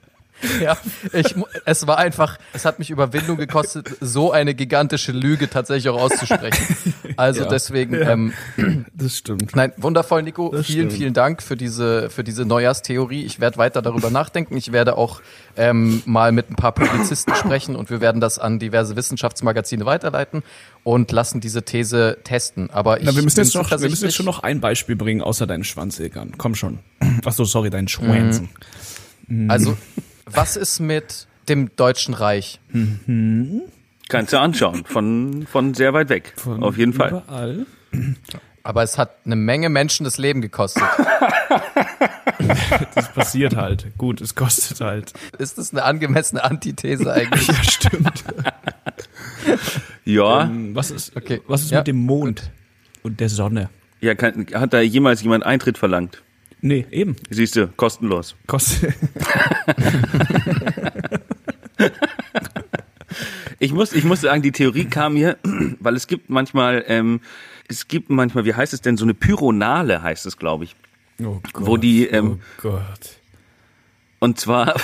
Ja, 0.61 0.77
ich, 1.13 1.35
es 1.65 1.87
war 1.87 1.99
einfach, 1.99 2.39
es 2.53 2.65
hat 2.65 2.79
mich 2.79 2.91
Überwindung 2.91 3.37
gekostet, 3.37 3.97
so 4.01 4.33
eine 4.33 4.55
gigantische 4.55 5.13
Lüge 5.13 5.51
tatsächlich 5.51 5.89
auch 5.89 6.01
auszusprechen. 6.01 6.77
Also 7.17 7.43
ja, 7.43 7.49
deswegen, 7.49 7.95
ja, 7.95 8.11
ähm, 8.11 8.33
das 8.95 9.19
stimmt. 9.19 9.55
Nein, 9.55 9.73
wundervoll, 9.77 10.23
Nico. 10.23 10.51
Das 10.51 10.67
vielen, 10.67 10.87
stimmt. 10.87 10.93
vielen 10.93 11.15
Dank 11.15 11.43
für 11.43 11.57
diese, 11.57 12.11
für 12.11 12.25
diese 12.25 12.45
Neujahrstheorie. 12.45 13.25
Ich 13.25 13.39
werde 13.39 13.57
weiter 13.57 13.83
darüber 13.83 14.11
nachdenken. 14.11 14.57
Ich 14.57 14.73
werde 14.73 14.99
auch 14.99 15.21
ähm, 15.57 16.03
mal 16.07 16.33
mit 16.33 16.51
ein 16.51 16.57
paar 16.57 16.73
Publizisten 16.73 17.37
sprechen 17.37 17.77
und 17.77 17.89
wir 17.89 18.01
werden 18.01 18.21
das 18.21 18.41
an 18.41 18.59
diverse 18.59 18.97
Wissenschaftsmagazine 18.97 19.87
weiterleiten 19.87 20.43
und 20.83 21.13
lassen 21.13 21.41
diese 21.41 21.63
These 21.63 22.19
testen. 22.25 22.71
Aber 22.71 22.99
ich 22.99 23.07
Na, 23.07 23.15
wir 23.15 23.23
müssen 23.23 23.41
jetzt 23.41 23.55
noch, 23.55 23.71
wir 23.71 23.79
müssen 23.79 24.05
jetzt 24.05 24.17
schon 24.17 24.27
noch 24.27 24.43
ein 24.43 24.61
Beispiel 24.61 24.97
bringen, 24.97 25.23
außer 25.23 25.47
deinen 25.47 25.65
Schwanzegern. 25.65 26.33
Komm 26.37 26.57
schon. 26.57 26.81
Ach 27.25 27.33
so, 27.33 27.45
sorry, 27.45 27.71
deinen 27.71 27.89
Schwanzen. 27.89 28.49
Also 29.49 29.77
was 30.26 30.57
ist 30.57 30.81
mit 30.81 31.26
dem 31.49 31.75
Deutschen 31.76 32.14
Reich? 32.14 32.61
Mhm. 32.71 33.62
Kannst 34.09 34.33
du 34.33 34.38
anschauen, 34.38 34.85
von, 34.85 35.47
von 35.50 35.75
sehr 35.75 35.93
weit 35.95 36.09
weg, 36.09 36.35
von 36.37 36.62
auf 36.62 36.76
jeden 36.76 36.93
Fall. 36.93 37.09
Überall. 37.09 37.66
Aber 38.62 38.83
es 38.83 38.97
hat 38.97 39.16
eine 39.26 39.37
Menge 39.37 39.69
Menschen 39.69 40.04
das 40.04 40.16
Leben 40.19 40.40
gekostet. 40.40 40.83
das 42.95 43.12
passiert 43.12 43.57
halt. 43.57 43.93
Gut, 43.99 44.21
es 44.21 44.35
kostet 44.35 44.81
halt. 44.81 45.12
Ist 45.38 45.59
das 45.59 45.73
eine 45.73 45.85
angemessene 45.85 46.43
Antithese 46.43 47.12
eigentlich? 47.12 47.47
ja, 47.47 47.62
stimmt. 47.62 48.25
ja. 50.04 50.45
Ähm, 50.45 50.75
was 50.75 50.90
ist, 50.90 51.14
okay. 51.14 51.43
was 51.47 51.62
ist 51.62 51.73
ja. 51.73 51.78
mit 51.78 51.88
dem 51.88 51.99
Mond 51.99 52.50
und 53.02 53.21
der 53.21 53.28
Sonne? 53.28 53.69
Ja, 54.00 54.14
kann, 54.14 54.47
hat 54.54 54.73
da 54.73 54.81
jemals 54.81 55.23
jemand 55.23 55.45
Eintritt 55.45 55.76
verlangt? 55.76 56.23
Nee, 56.66 56.87
eben. 56.90 57.14
Siehst 57.28 57.56
du, 57.56 57.68
kostenlos. 57.68 58.35
Kostet. 58.47 58.94
Ich 63.61 63.73
muss, 63.73 63.92
ich 63.92 64.04
muss 64.04 64.21
sagen, 64.21 64.42
die 64.42 64.52
Theorie 64.52 64.85
kam 64.87 65.14
mir, 65.14 65.38
weil 65.80 65.94
es 65.94 66.06
gibt 66.06 66.28
manchmal, 66.28 66.85
ähm, 66.88 67.21
es 67.68 67.88
gibt 67.88 68.11
manchmal, 68.11 68.44
wie 68.44 68.52
heißt 68.52 68.75
es 68.75 68.83
denn, 68.83 68.97
so 68.97 69.04
eine 69.04 69.14
Pyronale 69.14 70.02
heißt 70.02 70.26
es, 70.26 70.37
glaube 70.37 70.64
ich. 70.64 70.76
Oh 71.23 71.40
Gott. 71.52 71.66
Wo 71.66 71.76
die, 71.76 72.06
ähm, 72.06 72.40
oh 72.40 72.61
Gott. 72.61 73.21
Und 74.25 74.40
zwar, 74.40 74.75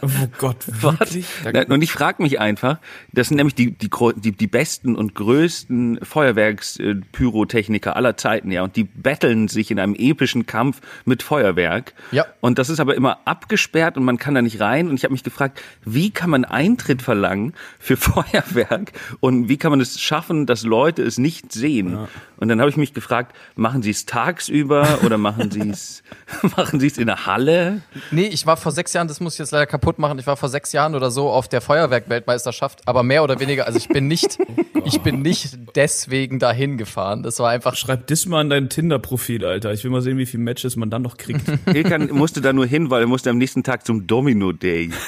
Oh 0.00 0.08
Gott, 0.38 0.56
wirklich? 0.82 1.26
Na, 1.52 1.62
und 1.62 1.82
ich 1.82 1.92
frage 1.92 2.22
mich 2.22 2.40
einfach, 2.40 2.78
das 3.12 3.28
sind 3.28 3.36
nämlich 3.36 3.54
die, 3.54 3.70
die, 3.72 3.90
die, 4.16 4.32
die 4.32 4.46
besten 4.46 4.96
und 4.96 5.14
größten 5.14 6.00
Feuerwerkspyrotechniker 6.02 7.94
aller 7.94 8.16
Zeiten, 8.16 8.50
ja, 8.50 8.62
und 8.62 8.76
die 8.76 8.84
betteln 8.84 9.48
sich 9.48 9.70
in 9.70 9.78
einem 9.78 9.94
epischen 9.94 10.46
Kampf 10.46 10.80
mit 11.04 11.22
Feuerwerk. 11.22 11.92
Ja. 12.10 12.24
Und 12.40 12.58
das 12.58 12.70
ist 12.70 12.80
aber 12.80 12.94
immer 12.94 13.18
abgesperrt 13.26 13.98
und 13.98 14.04
man 14.04 14.16
kann 14.16 14.34
da 14.34 14.40
nicht 14.40 14.60
rein. 14.60 14.88
Und 14.88 14.94
ich 14.94 15.04
habe 15.04 15.12
mich 15.12 15.24
gefragt, 15.24 15.60
wie 15.84 16.10
kann 16.10 16.30
man 16.30 16.44
Eintritt 16.46 17.02
verlangen 17.02 17.52
für 17.78 17.96
Feuerwerk 17.98 18.92
und 19.20 19.50
wie 19.50 19.58
kann 19.58 19.70
man 19.70 19.80
es 19.80 20.00
schaffen, 20.00 20.46
dass 20.46 20.62
Leute 20.62 21.02
es 21.02 21.18
nicht 21.18 21.52
sehen? 21.52 22.08
Und 22.38 22.48
dann 22.48 22.60
habe 22.60 22.70
ich 22.70 22.76
mich 22.76 22.94
gefragt, 22.94 23.36
machen 23.54 23.82
sie 23.82 23.90
es 23.90 24.06
tagsüber 24.06 25.00
oder 25.04 25.18
machen 25.18 25.50
sie 25.50 25.68
es, 25.68 26.02
machen 26.56 26.80
sie 26.80 26.86
es 26.86 26.98
in 26.98 27.06
der 27.06 27.26
Halle? 27.26 27.82
Nee, 28.10 28.26
ich 28.26 28.46
war 28.46 28.56
vor 28.62 28.72
sechs 28.72 28.92
Jahren, 28.92 29.08
das 29.08 29.20
muss 29.20 29.34
ich 29.34 29.38
jetzt 29.40 29.50
leider 29.50 29.66
kaputt 29.66 29.98
machen, 29.98 30.18
ich 30.18 30.26
war 30.26 30.36
vor 30.36 30.48
sechs 30.48 30.72
Jahren 30.72 30.94
oder 30.94 31.10
so 31.10 31.28
auf 31.28 31.48
der 31.48 31.60
Feuerwerk-Weltmeisterschaft, 31.60 32.80
aber 32.86 33.02
mehr 33.02 33.22
oder 33.22 33.40
weniger, 33.40 33.66
also 33.66 33.76
ich 33.76 33.88
bin 33.88 34.08
nicht, 34.08 34.38
ich 34.84 35.00
bin 35.00 35.22
nicht 35.22 35.58
deswegen 35.74 36.38
dahin 36.38 36.78
gefahren. 36.78 37.22
Das 37.22 37.38
war 37.38 37.50
einfach, 37.50 37.76
Schreib 37.76 38.06
das 38.06 38.26
mal 38.26 38.40
an 38.40 38.50
dein 38.50 38.68
Tinder-Profil, 38.68 39.44
Alter. 39.44 39.72
Ich 39.72 39.84
will 39.84 39.90
mal 39.90 40.02
sehen, 40.02 40.18
wie 40.18 40.26
viele 40.26 40.42
Matches 40.42 40.76
man 40.76 40.90
dann 40.90 41.02
noch 41.02 41.16
kriegt. 41.16 41.42
Ilkan 41.66 42.10
musste 42.12 42.40
da 42.40 42.52
nur 42.52 42.66
hin, 42.66 42.90
weil 42.90 43.02
er 43.02 43.08
musste 43.08 43.30
am 43.30 43.38
nächsten 43.38 43.62
Tag 43.62 43.84
zum 43.84 44.06
Domino 44.06 44.52
Day. 44.52 44.90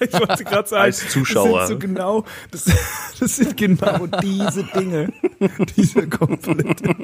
Ich 0.00 0.12
wollte 0.12 0.42
gerade 0.42 0.68
sagen, 0.68 0.82
Als 0.82 1.08
Zuschauer. 1.10 1.60
Das 1.60 1.68
sind 1.68 1.80
so 1.80 1.86
genau, 1.86 2.24
das, 2.50 2.64
das 3.20 3.36
sind 3.36 3.56
genau 3.56 4.08
diese 4.20 4.64
Dinge, 4.64 5.12
diese 5.76 6.08
komplette, 6.08 6.94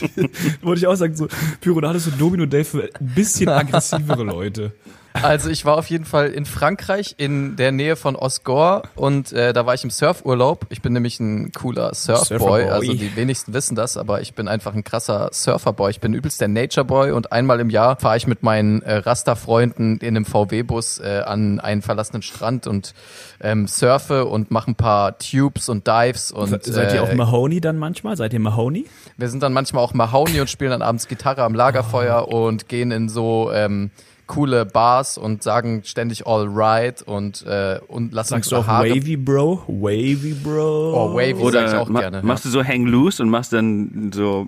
die, 0.00 0.30
wollte 0.62 0.78
ich 0.78 0.86
auch 0.86 0.94
sagen, 0.94 1.14
so 1.14 1.28
Pyronale 1.60 1.98
ist 1.98 2.04
so 2.04 2.10
Domino 2.12 2.46
Day 2.46 2.64
für 2.64 2.84
ein 2.84 3.14
bisschen 3.14 3.50
aggressivere 3.50 4.24
Leute. 4.24 4.72
Also 5.12 5.50
ich 5.50 5.64
war 5.64 5.76
auf 5.76 5.86
jeden 5.86 6.04
Fall 6.04 6.28
in 6.28 6.46
Frankreich 6.46 7.14
in 7.18 7.56
der 7.56 7.72
Nähe 7.72 7.96
von 7.96 8.16
Osgore 8.16 8.82
und 8.94 9.32
äh, 9.32 9.52
da 9.52 9.66
war 9.66 9.74
ich 9.74 9.84
im 9.84 9.90
Surfurlaub. 9.90 10.66
Ich 10.70 10.82
bin 10.82 10.92
nämlich 10.92 11.18
ein 11.20 11.52
cooler 11.52 11.94
Surfboy. 11.94 12.38
Surferboy. 12.38 12.64
Also 12.64 12.92
die 12.92 13.16
wenigsten 13.16 13.52
wissen 13.52 13.74
das, 13.74 13.96
aber 13.96 14.20
ich 14.20 14.34
bin 14.34 14.48
einfach 14.48 14.74
ein 14.74 14.84
krasser 14.84 15.30
Surferboy. 15.32 15.90
Ich 15.90 16.00
bin 16.00 16.14
übelst 16.14 16.40
der 16.40 16.48
Natureboy 16.48 17.12
und 17.12 17.32
einmal 17.32 17.60
im 17.60 17.70
Jahr 17.70 17.98
fahre 17.98 18.16
ich 18.16 18.26
mit 18.26 18.42
meinen 18.42 18.82
äh, 18.82 18.96
Rasterfreunden 18.96 19.98
in 19.98 20.16
einem 20.16 20.24
VW-Bus 20.24 21.00
äh, 21.00 21.22
an 21.26 21.60
einen 21.60 21.82
verlassenen 21.82 22.22
Strand 22.22 22.66
und 22.66 22.94
ähm, 23.40 23.66
surfe 23.66 24.26
und 24.26 24.50
mache 24.50 24.70
ein 24.70 24.74
paar 24.76 25.18
Tubes 25.18 25.68
und 25.68 25.86
Dives 25.86 26.30
und 26.30 26.62
Seid 26.62 26.94
ihr 26.94 27.02
auch 27.02 27.08
äh, 27.08 27.14
Mahoney 27.14 27.60
dann 27.60 27.78
manchmal? 27.78 28.16
Seid 28.16 28.32
ihr 28.32 28.40
Mahoney? 28.40 28.86
wir 29.16 29.28
sind 29.28 29.42
dann 29.42 29.52
manchmal 29.52 29.84
auch 29.84 29.94
Mahoney 29.94 30.40
und 30.40 30.48
spielen 30.48 30.70
dann 30.70 30.82
abends 30.82 31.06
Gitarre 31.06 31.42
am 31.42 31.54
Lagerfeuer 31.54 32.28
und 32.28 32.68
gehen 32.68 32.90
in 32.90 33.08
so 33.08 33.50
ähm, 33.52 33.90
coole 34.30 34.64
Bars 34.64 35.18
und 35.18 35.42
sagen 35.42 35.82
ständig 35.84 36.24
all 36.26 36.46
right 36.48 37.02
und, 37.02 37.44
äh, 37.46 37.80
und 37.88 38.12
lassen 38.14 38.30
Sagst 38.30 38.52
du 38.52 38.56
auch 38.56 38.66
Haare. 38.68 38.88
Wavy 38.90 39.16
Bro? 39.16 39.64
Wavy 39.66 40.34
Bro? 40.34 40.94
Oh, 40.94 41.14
wavy 41.16 41.34
sag 41.34 41.42
Oder 41.44 41.66
ich 41.66 41.74
auch 41.74 41.88
ma 41.88 42.00
gerne. 42.00 42.22
machst 42.22 42.44
du 42.44 42.48
so 42.48 42.62
Hang 42.64 42.86
Loose 42.86 43.20
und 43.22 43.28
machst 43.28 43.52
dann 43.52 44.12
so 44.14 44.46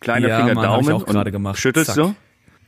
kleiner 0.00 0.28
Ja, 0.28 0.40
Finger 0.40 0.54
Mann, 0.54 0.64
Daumen 0.64 0.92
auch 0.92 1.06
gerade 1.06 1.30
und 1.30 1.32
gemacht. 1.32 1.58
schüttelst 1.58 1.86
Zack. 1.94 1.96
so? 1.96 2.14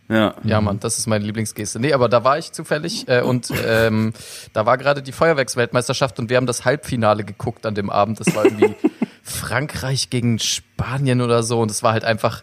Ja. 0.08 0.34
Ja, 0.44 0.60
Mann, 0.60 0.80
das 0.80 0.98
ist 0.98 1.06
meine 1.06 1.24
Lieblingsgeste. 1.24 1.80
Nee, 1.80 1.92
aber 1.92 2.08
da 2.08 2.24
war 2.24 2.38
ich 2.38 2.52
zufällig 2.52 3.08
äh, 3.08 3.20
und 3.22 3.50
ähm, 3.66 4.12
da 4.52 4.66
war 4.66 4.76
gerade 4.78 5.02
die 5.02 5.12
Feuerwerksweltmeisterschaft 5.12 6.18
und 6.18 6.30
wir 6.30 6.36
haben 6.38 6.46
das 6.46 6.64
Halbfinale 6.64 7.24
geguckt 7.24 7.64
an 7.66 7.74
dem 7.74 7.90
Abend. 7.90 8.20
Das 8.20 8.34
war 8.34 8.44
irgendwie 8.46 8.74
Frankreich 9.22 10.10
gegen 10.10 10.38
Spanien 10.38 11.20
oder 11.20 11.42
so 11.42 11.60
und 11.60 11.70
es 11.70 11.82
war 11.82 11.92
halt 11.92 12.04
einfach, 12.04 12.42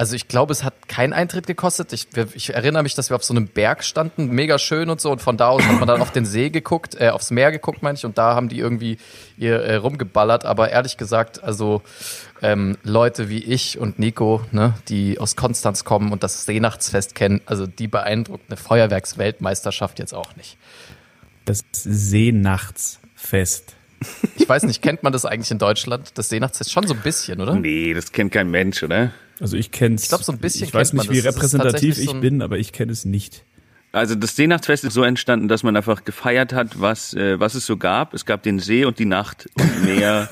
also 0.00 0.16
ich 0.16 0.28
glaube, 0.28 0.52
es 0.52 0.64
hat 0.64 0.88
keinen 0.88 1.12
Eintritt 1.12 1.46
gekostet. 1.46 1.92
Ich, 1.92 2.06
ich 2.32 2.54
erinnere 2.54 2.82
mich, 2.82 2.94
dass 2.94 3.10
wir 3.10 3.16
auf 3.16 3.22
so 3.22 3.34
einem 3.34 3.48
Berg 3.48 3.84
standen, 3.84 4.30
mega 4.30 4.58
schön 4.58 4.88
und 4.88 4.98
so 4.98 5.12
und 5.12 5.20
von 5.20 5.36
da 5.36 5.48
aus 5.48 5.62
hat 5.62 5.78
man 5.78 5.86
dann 5.86 6.00
auf 6.00 6.10
den 6.10 6.24
See 6.24 6.48
geguckt, 6.48 6.98
äh, 6.98 7.10
aufs 7.10 7.30
Meer 7.30 7.52
geguckt, 7.52 7.82
meine 7.82 7.98
ich, 7.98 8.06
und 8.06 8.16
da 8.16 8.34
haben 8.34 8.48
die 8.48 8.58
irgendwie 8.58 8.96
ihr 9.36 9.60
äh, 9.60 9.74
rumgeballert. 9.74 10.46
Aber 10.46 10.70
ehrlich 10.70 10.96
gesagt, 10.96 11.44
also 11.44 11.82
ähm, 12.40 12.78
Leute 12.82 13.28
wie 13.28 13.44
ich 13.44 13.78
und 13.78 13.98
Nico, 13.98 14.40
ne, 14.52 14.72
die 14.88 15.18
aus 15.18 15.36
Konstanz 15.36 15.84
kommen 15.84 16.12
und 16.12 16.22
das 16.22 16.46
Seenachtsfest 16.46 17.14
kennen, 17.14 17.42
also 17.44 17.66
die 17.66 17.86
beeindruckt 17.86 18.44
eine 18.48 18.56
Feuerwerksweltmeisterschaft 18.56 19.98
jetzt 19.98 20.14
auch 20.14 20.34
nicht. 20.34 20.56
Das 21.44 21.62
Seenachtsfest. 21.72 23.74
Ich 24.36 24.48
weiß 24.48 24.62
nicht, 24.62 24.80
kennt 24.80 25.02
man 25.02 25.12
das 25.12 25.26
eigentlich 25.26 25.50
in 25.50 25.58
Deutschland? 25.58 26.12
Das 26.14 26.30
Seenachtsfest 26.30 26.72
schon 26.72 26.86
so 26.86 26.94
ein 26.94 27.02
bisschen, 27.02 27.38
oder? 27.38 27.56
Nee, 27.56 27.92
das 27.92 28.12
kennt 28.12 28.32
kein 28.32 28.50
Mensch, 28.50 28.82
oder? 28.82 29.12
Also 29.40 29.56
ich 29.56 29.70
kenn's. 29.70 30.04
Ich 30.04 30.08
glaub, 30.08 30.22
so 30.22 30.32
ein 30.32 30.38
bisschen 30.38 30.66
Ich 30.68 30.74
weiß 30.74 30.92
nicht, 30.92 31.10
wie 31.10 31.22
das. 31.22 31.34
Repräsentativ 31.34 31.98
ich 31.98 32.10
so 32.10 32.20
bin, 32.20 32.42
aber 32.42 32.58
ich 32.58 32.72
kenne 32.72 32.92
es 32.92 33.04
nicht. 33.04 33.44
Also 33.92 34.14
das 34.14 34.36
Seenachtsfest 34.36 34.84
ist 34.84 34.94
so 34.94 35.02
entstanden, 35.02 35.48
dass 35.48 35.62
man 35.62 35.76
einfach 35.76 36.04
gefeiert 36.04 36.52
hat, 36.52 36.80
was, 36.80 37.12
äh, 37.14 37.40
was 37.40 37.54
es 37.54 37.66
so 37.66 37.76
gab. 37.76 38.14
Es 38.14 38.24
gab 38.24 38.42
den 38.42 38.60
See 38.60 38.84
und 38.84 38.98
die 38.98 39.04
Nacht 39.04 39.48
und 39.54 39.84
mehr, 39.84 40.28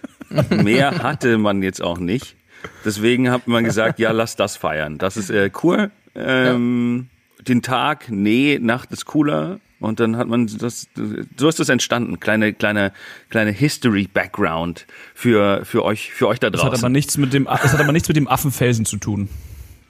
mehr 0.50 1.02
hatte 1.02 1.38
man 1.38 1.62
jetzt 1.62 1.82
auch 1.82 1.98
nicht. 1.98 2.36
Deswegen 2.84 3.30
hat 3.30 3.48
man 3.48 3.64
gesagt, 3.64 3.98
ja, 3.98 4.12
lass 4.12 4.36
das 4.36 4.56
feiern. 4.56 4.98
Das 4.98 5.16
ist 5.16 5.30
äh, 5.30 5.50
cool. 5.62 5.90
Ähm, 6.14 7.08
Den 7.40 7.62
Tag, 7.62 8.10
nee, 8.10 8.58
Nacht 8.60 8.92
ist 8.92 9.06
cooler. 9.06 9.58
Und 9.80 9.98
dann 9.98 10.16
hat 10.16 10.28
man 10.28 10.46
das, 10.46 10.88
so 11.36 11.48
ist 11.48 11.58
das 11.58 11.68
entstanden. 11.70 12.20
Kleine, 12.20 12.52
kleine, 12.52 12.92
kleine 13.30 13.50
History-Background 13.50 14.86
für, 15.14 15.64
für 15.64 15.84
euch, 15.84 16.12
für 16.12 16.28
euch 16.28 16.38
da 16.38 16.50
Das 16.50 16.62
hat 16.62 16.72
draußen. 16.72 16.84
aber 16.84 16.90
nichts 16.90 17.16
mit 17.16 17.32
dem, 17.32 17.44
das 17.46 17.72
hat 17.72 17.80
aber 17.80 17.92
nichts 17.92 18.06
mit 18.08 18.16
dem 18.16 18.28
Affenfelsen 18.28 18.84
zu 18.84 18.98
tun. 18.98 19.28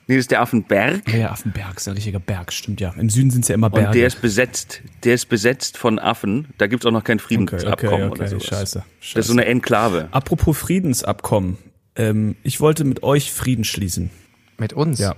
nee, 0.07 0.15
das 0.15 0.23
ist 0.23 0.31
der 0.31 0.41
Affenberg. 0.41 1.07
Ja, 1.11 1.17
ja, 1.17 1.31
Affenberg 1.31 1.77
ist 1.77 1.87
ein 1.89 1.93
richtiger 1.95 2.19
Berg, 2.19 2.53
stimmt 2.53 2.79
ja. 2.79 2.93
Im 2.97 3.09
Süden 3.09 3.31
sind 3.31 3.41
es 3.41 3.49
ja 3.49 3.55
immer 3.55 3.69
Berge. 3.69 3.87
Und 3.87 3.95
der 3.95 4.07
ist 4.07 4.21
besetzt, 4.21 4.81
der 5.03 5.15
ist 5.15 5.27
besetzt 5.27 5.77
von 5.77 5.99
Affen. 5.99 6.47
Da 6.57 6.67
gibt's 6.67 6.85
auch 6.85 6.91
noch 6.91 7.03
kein 7.03 7.17
okay, 7.17 7.25
Friedensabkommen 7.27 7.93
okay, 7.93 8.11
oder 8.11 8.21
okay, 8.21 8.27
sowas. 8.29 8.45
scheiße. 8.45 8.83
scheiße. 9.01 9.15
Das 9.15 9.25
ist 9.25 9.27
so 9.27 9.33
eine 9.33 9.45
Enklave. 9.45 10.07
Apropos 10.11 10.57
Friedensabkommen. 10.57 11.57
Ähm, 11.97 12.37
ich 12.43 12.61
wollte 12.61 12.85
mit 12.85 13.03
euch 13.03 13.33
Frieden 13.33 13.65
schließen. 13.65 14.09
Mit 14.57 14.71
uns? 14.71 14.99
Ja. 14.99 15.15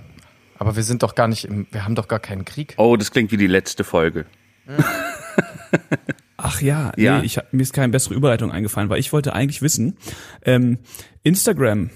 Aber 0.58 0.74
wir 0.76 0.82
sind 0.82 1.02
doch 1.04 1.14
gar 1.14 1.28
nicht 1.28 1.44
im, 1.44 1.66
wir 1.70 1.84
haben 1.84 1.94
doch 1.94 2.08
gar 2.08 2.20
keinen 2.20 2.44
Krieg. 2.44 2.74
Oh, 2.76 2.96
das 2.96 3.10
klingt 3.12 3.30
wie 3.30 3.36
die 3.36 3.46
letzte 3.46 3.84
Folge. 3.84 4.26
Ach 6.36 6.60
ja, 6.60 6.92
Ja. 6.96 7.20
Nee, 7.20 7.26
ich, 7.26 7.38
hab- 7.38 7.52
mir 7.52 7.62
ist 7.62 7.72
keine 7.72 7.90
bessere 7.90 8.14
Überleitung 8.14 8.50
eingefallen, 8.52 8.88
weil 8.90 9.00
ich 9.00 9.12
wollte 9.12 9.32
eigentlich 9.34 9.62
wissen, 9.62 9.96
ähm, 10.44 10.78
Instagram, 11.22 11.90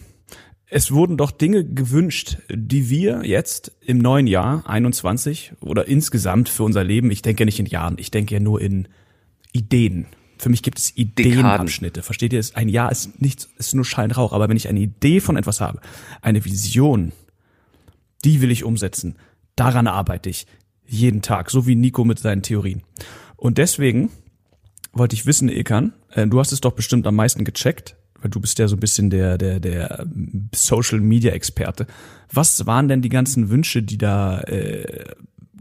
es 0.70 0.90
wurden 0.92 1.16
doch 1.16 1.30
Dinge 1.30 1.64
gewünscht, 1.64 2.38
die 2.50 2.88
wir 2.90 3.22
jetzt 3.24 3.72
im 3.80 3.98
neuen 3.98 4.26
Jahr 4.26 4.68
21 4.68 5.52
oder 5.60 5.88
insgesamt 5.88 6.48
für 6.48 6.62
unser 6.62 6.84
Leben, 6.84 7.10
ich 7.10 7.22
denke 7.22 7.42
ja 7.42 7.44
nicht 7.46 7.58
in 7.58 7.66
Jahren, 7.66 7.96
ich 7.98 8.10
denke 8.10 8.34
ja 8.34 8.40
nur 8.40 8.60
in 8.60 8.88
Ideen. 9.52 10.06
Für 10.38 10.50
mich 10.50 10.62
gibt 10.62 10.78
es 10.78 10.96
Ideenabschnitte. 10.96 12.02
Versteht 12.02 12.32
ihr? 12.32 12.38
Es- 12.38 12.54
Ein 12.54 12.68
Jahr 12.68 12.92
ist 12.92 13.20
nichts, 13.20 13.48
ist 13.58 13.74
nur 13.74 13.84
Schein 13.84 14.12
Rauch. 14.12 14.32
Aber 14.32 14.48
wenn 14.48 14.56
ich 14.56 14.68
eine 14.68 14.78
Idee 14.80 15.18
von 15.20 15.36
etwas 15.36 15.60
habe, 15.60 15.80
eine 16.22 16.44
Vision, 16.44 17.10
die 18.24 18.40
will 18.40 18.50
ich 18.52 18.62
umsetzen. 18.62 19.16
Daran 19.56 19.88
arbeite 19.88 20.30
ich 20.30 20.46
jeden 20.88 21.22
Tag, 21.22 21.50
so 21.50 21.66
wie 21.66 21.76
Nico 21.76 22.04
mit 22.04 22.18
seinen 22.18 22.42
Theorien. 22.42 22.82
Und 23.36 23.58
deswegen 23.58 24.10
wollte 24.92 25.14
ich 25.14 25.26
wissen, 25.26 25.48
Ekan, 25.48 25.92
äh, 26.12 26.26
du 26.26 26.40
hast 26.40 26.52
es 26.52 26.60
doch 26.60 26.72
bestimmt 26.72 27.06
am 27.06 27.14
meisten 27.14 27.44
gecheckt, 27.44 27.96
weil 28.20 28.30
du 28.30 28.40
bist 28.40 28.58
ja 28.58 28.66
so 28.66 28.76
ein 28.76 28.80
bisschen 28.80 29.10
der, 29.10 29.38
der, 29.38 29.60
der 29.60 30.00
ähm, 30.00 30.48
Social 30.54 31.00
Media 31.00 31.32
Experte. 31.32 31.86
Was 32.32 32.66
waren 32.66 32.88
denn 32.88 33.02
die 33.02 33.10
ganzen 33.10 33.50
Wünsche, 33.50 33.82
die 33.82 33.98
da 33.98 34.40
äh, 34.40 35.04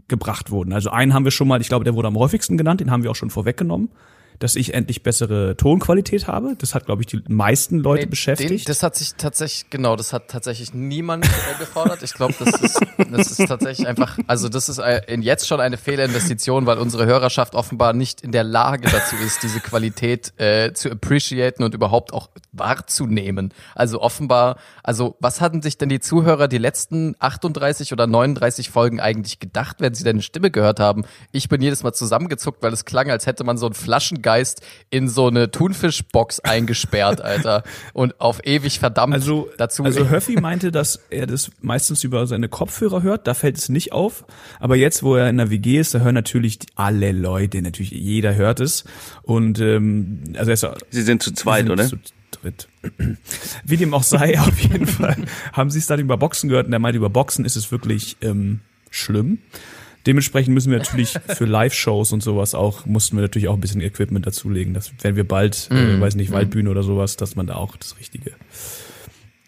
gebracht 0.08 0.50
wurden? 0.50 0.72
Also 0.72 0.90
einen 0.90 1.14
haben 1.14 1.24
wir 1.24 1.30
schon 1.30 1.46
mal, 1.46 1.60
ich 1.60 1.68
glaube, 1.68 1.84
der 1.84 1.94
wurde 1.94 2.08
am 2.08 2.18
häufigsten 2.18 2.56
genannt, 2.56 2.80
den 2.80 2.90
haben 2.90 3.02
wir 3.02 3.10
auch 3.10 3.16
schon 3.16 3.30
vorweggenommen, 3.30 3.90
dass 4.38 4.54
ich 4.54 4.74
endlich 4.74 5.02
bessere 5.02 5.56
Tonqualität 5.56 6.28
habe. 6.28 6.54
Das 6.58 6.74
hat, 6.74 6.86
glaube 6.86 7.02
ich, 7.02 7.06
die 7.06 7.22
meisten 7.28 7.78
Leute 7.78 8.04
Nee, 8.04 8.10
beschäftigt. 8.10 8.50
Den, 8.50 8.64
das 8.64 8.82
hat 8.82 8.94
sich 8.94 9.14
tatsächlich, 9.14 9.70
genau, 9.70 9.96
das 9.96 10.12
hat 10.12 10.28
tatsächlich 10.28 10.74
niemand 10.74 11.24
äh, 11.24 11.58
gefordert. 11.58 12.02
Ich 12.02 12.14
glaube, 12.14 12.34
das 12.38 12.60
ist, 12.60 12.80
das 13.10 13.38
ist 13.38 13.48
tatsächlich 13.48 13.88
einfach, 13.88 14.18
also 14.26 14.48
das 14.48 14.68
ist 14.68 14.78
äh, 14.78 15.02
in 15.08 15.22
jetzt 15.22 15.48
schon 15.48 15.60
eine 15.60 15.76
Fehlerinvestition, 15.76 16.66
weil 16.66 16.78
unsere 16.78 17.06
Hörerschaft 17.06 17.54
offenbar 17.54 17.92
nicht 17.92 18.20
in 18.20 18.30
der 18.30 18.44
Lage 18.44 18.88
dazu 18.88 19.16
ist, 19.16 19.42
diese 19.42 19.60
Qualität 19.60 20.32
äh, 20.38 20.72
zu 20.72 20.90
appreciaten 20.90 21.64
und 21.64 21.74
überhaupt 21.74 22.12
auch 22.12 22.30
wahrzunehmen. 22.52 23.52
Also 23.74 24.00
offenbar, 24.00 24.56
also 24.84 25.16
was 25.20 25.40
hatten 25.40 25.62
sich 25.62 25.78
denn 25.78 25.88
die 25.88 26.00
Zuhörer 26.00 26.46
die 26.46 26.58
letzten 26.58 27.16
38 27.18 27.92
oder 27.92 28.06
39 28.06 28.70
Folgen 28.70 29.00
eigentlich 29.00 29.40
gedacht, 29.40 29.78
wenn 29.80 29.94
sie 29.94 30.04
deine 30.04 30.22
Stimme 30.22 30.52
gehört 30.52 30.78
haben? 30.78 31.04
Ich 31.32 31.48
bin 31.48 31.60
jedes 31.60 31.82
Mal 31.82 31.92
zusammengezuckt, 31.92 32.62
weil 32.62 32.72
es 32.72 32.84
klang, 32.84 33.10
als 33.10 33.26
hätte 33.26 33.42
man 33.42 33.58
so 33.58 33.66
einen 33.66 33.74
Flaschengeist 33.74 34.27
Geist 34.28 34.60
in 34.90 35.08
so 35.08 35.28
eine 35.28 35.50
Thunfischbox 35.50 36.40
eingesperrt, 36.54 37.22
Alter. 37.22 37.62
Und 37.94 38.20
auf 38.20 38.44
ewig 38.44 38.78
verdammt 38.78 39.14
Also, 39.14 39.48
dazu. 39.56 39.84
also 39.84 40.10
Höffi 40.10 40.38
meinte, 40.38 40.70
dass 40.70 41.00
er 41.08 41.26
das 41.26 41.50
meistens 41.62 42.04
über 42.04 42.26
seine 42.26 42.50
Kopfhörer 42.50 43.02
hört, 43.02 43.26
da 43.26 43.32
fällt 43.32 43.56
es 43.56 43.70
nicht 43.70 43.92
auf. 43.92 44.26
Aber 44.60 44.76
jetzt, 44.76 45.02
wo 45.02 45.16
er 45.16 45.30
in 45.30 45.38
der 45.38 45.48
WG 45.48 45.78
ist, 45.78 45.94
da 45.94 46.00
hören 46.00 46.14
natürlich 46.14 46.58
alle 46.74 47.12
Leute, 47.12 47.62
natürlich 47.62 47.90
jeder 47.90 48.34
hört 48.34 48.60
es. 48.60 48.84
Und 49.22 49.60
ähm, 49.60 50.24
also 50.36 50.50
er 50.50 50.54
ist 50.54 50.66
Sie 50.90 51.02
sind 51.02 51.22
zu 51.22 51.32
zweit, 51.32 51.62
sind 51.64 51.70
oder? 51.70 51.86
Zu 51.86 51.96
dritt. 52.30 52.68
Wie 53.64 53.78
dem 53.78 53.94
auch 53.94 54.02
sei, 54.02 54.38
auf 54.40 54.58
jeden 54.58 54.86
Fall 54.86 55.16
haben 55.54 55.70
sie 55.70 55.78
es 55.78 55.86
dann 55.86 56.00
über 56.00 56.18
Boxen 56.18 56.50
gehört 56.50 56.66
und 56.66 56.74
er 56.74 56.80
meinte, 56.80 56.98
über 56.98 57.08
Boxen 57.08 57.46
ist 57.46 57.56
es 57.56 57.72
wirklich 57.72 58.18
ähm, 58.20 58.60
schlimm. 58.90 59.38
Dementsprechend 60.06 60.54
müssen 60.54 60.70
wir 60.70 60.78
natürlich 60.78 61.10
für 61.28 61.44
Live-Shows 61.44 62.12
und 62.12 62.22
sowas 62.22 62.54
auch, 62.54 62.86
mussten 62.86 63.16
wir 63.16 63.22
natürlich 63.22 63.48
auch 63.48 63.54
ein 63.54 63.60
bisschen 63.60 63.80
Equipment 63.80 64.26
dazulegen. 64.26 64.74
Das 64.74 64.92
wenn 65.02 65.16
wir 65.16 65.26
bald, 65.26 65.68
äh, 65.70 66.00
weiß 66.00 66.14
nicht, 66.14 66.30
Waldbühne 66.30 66.70
oder 66.70 66.82
sowas, 66.82 67.16
dass 67.16 67.36
man 67.36 67.46
da 67.46 67.56
auch 67.56 67.76
das 67.76 67.98
Richtige. 67.98 68.32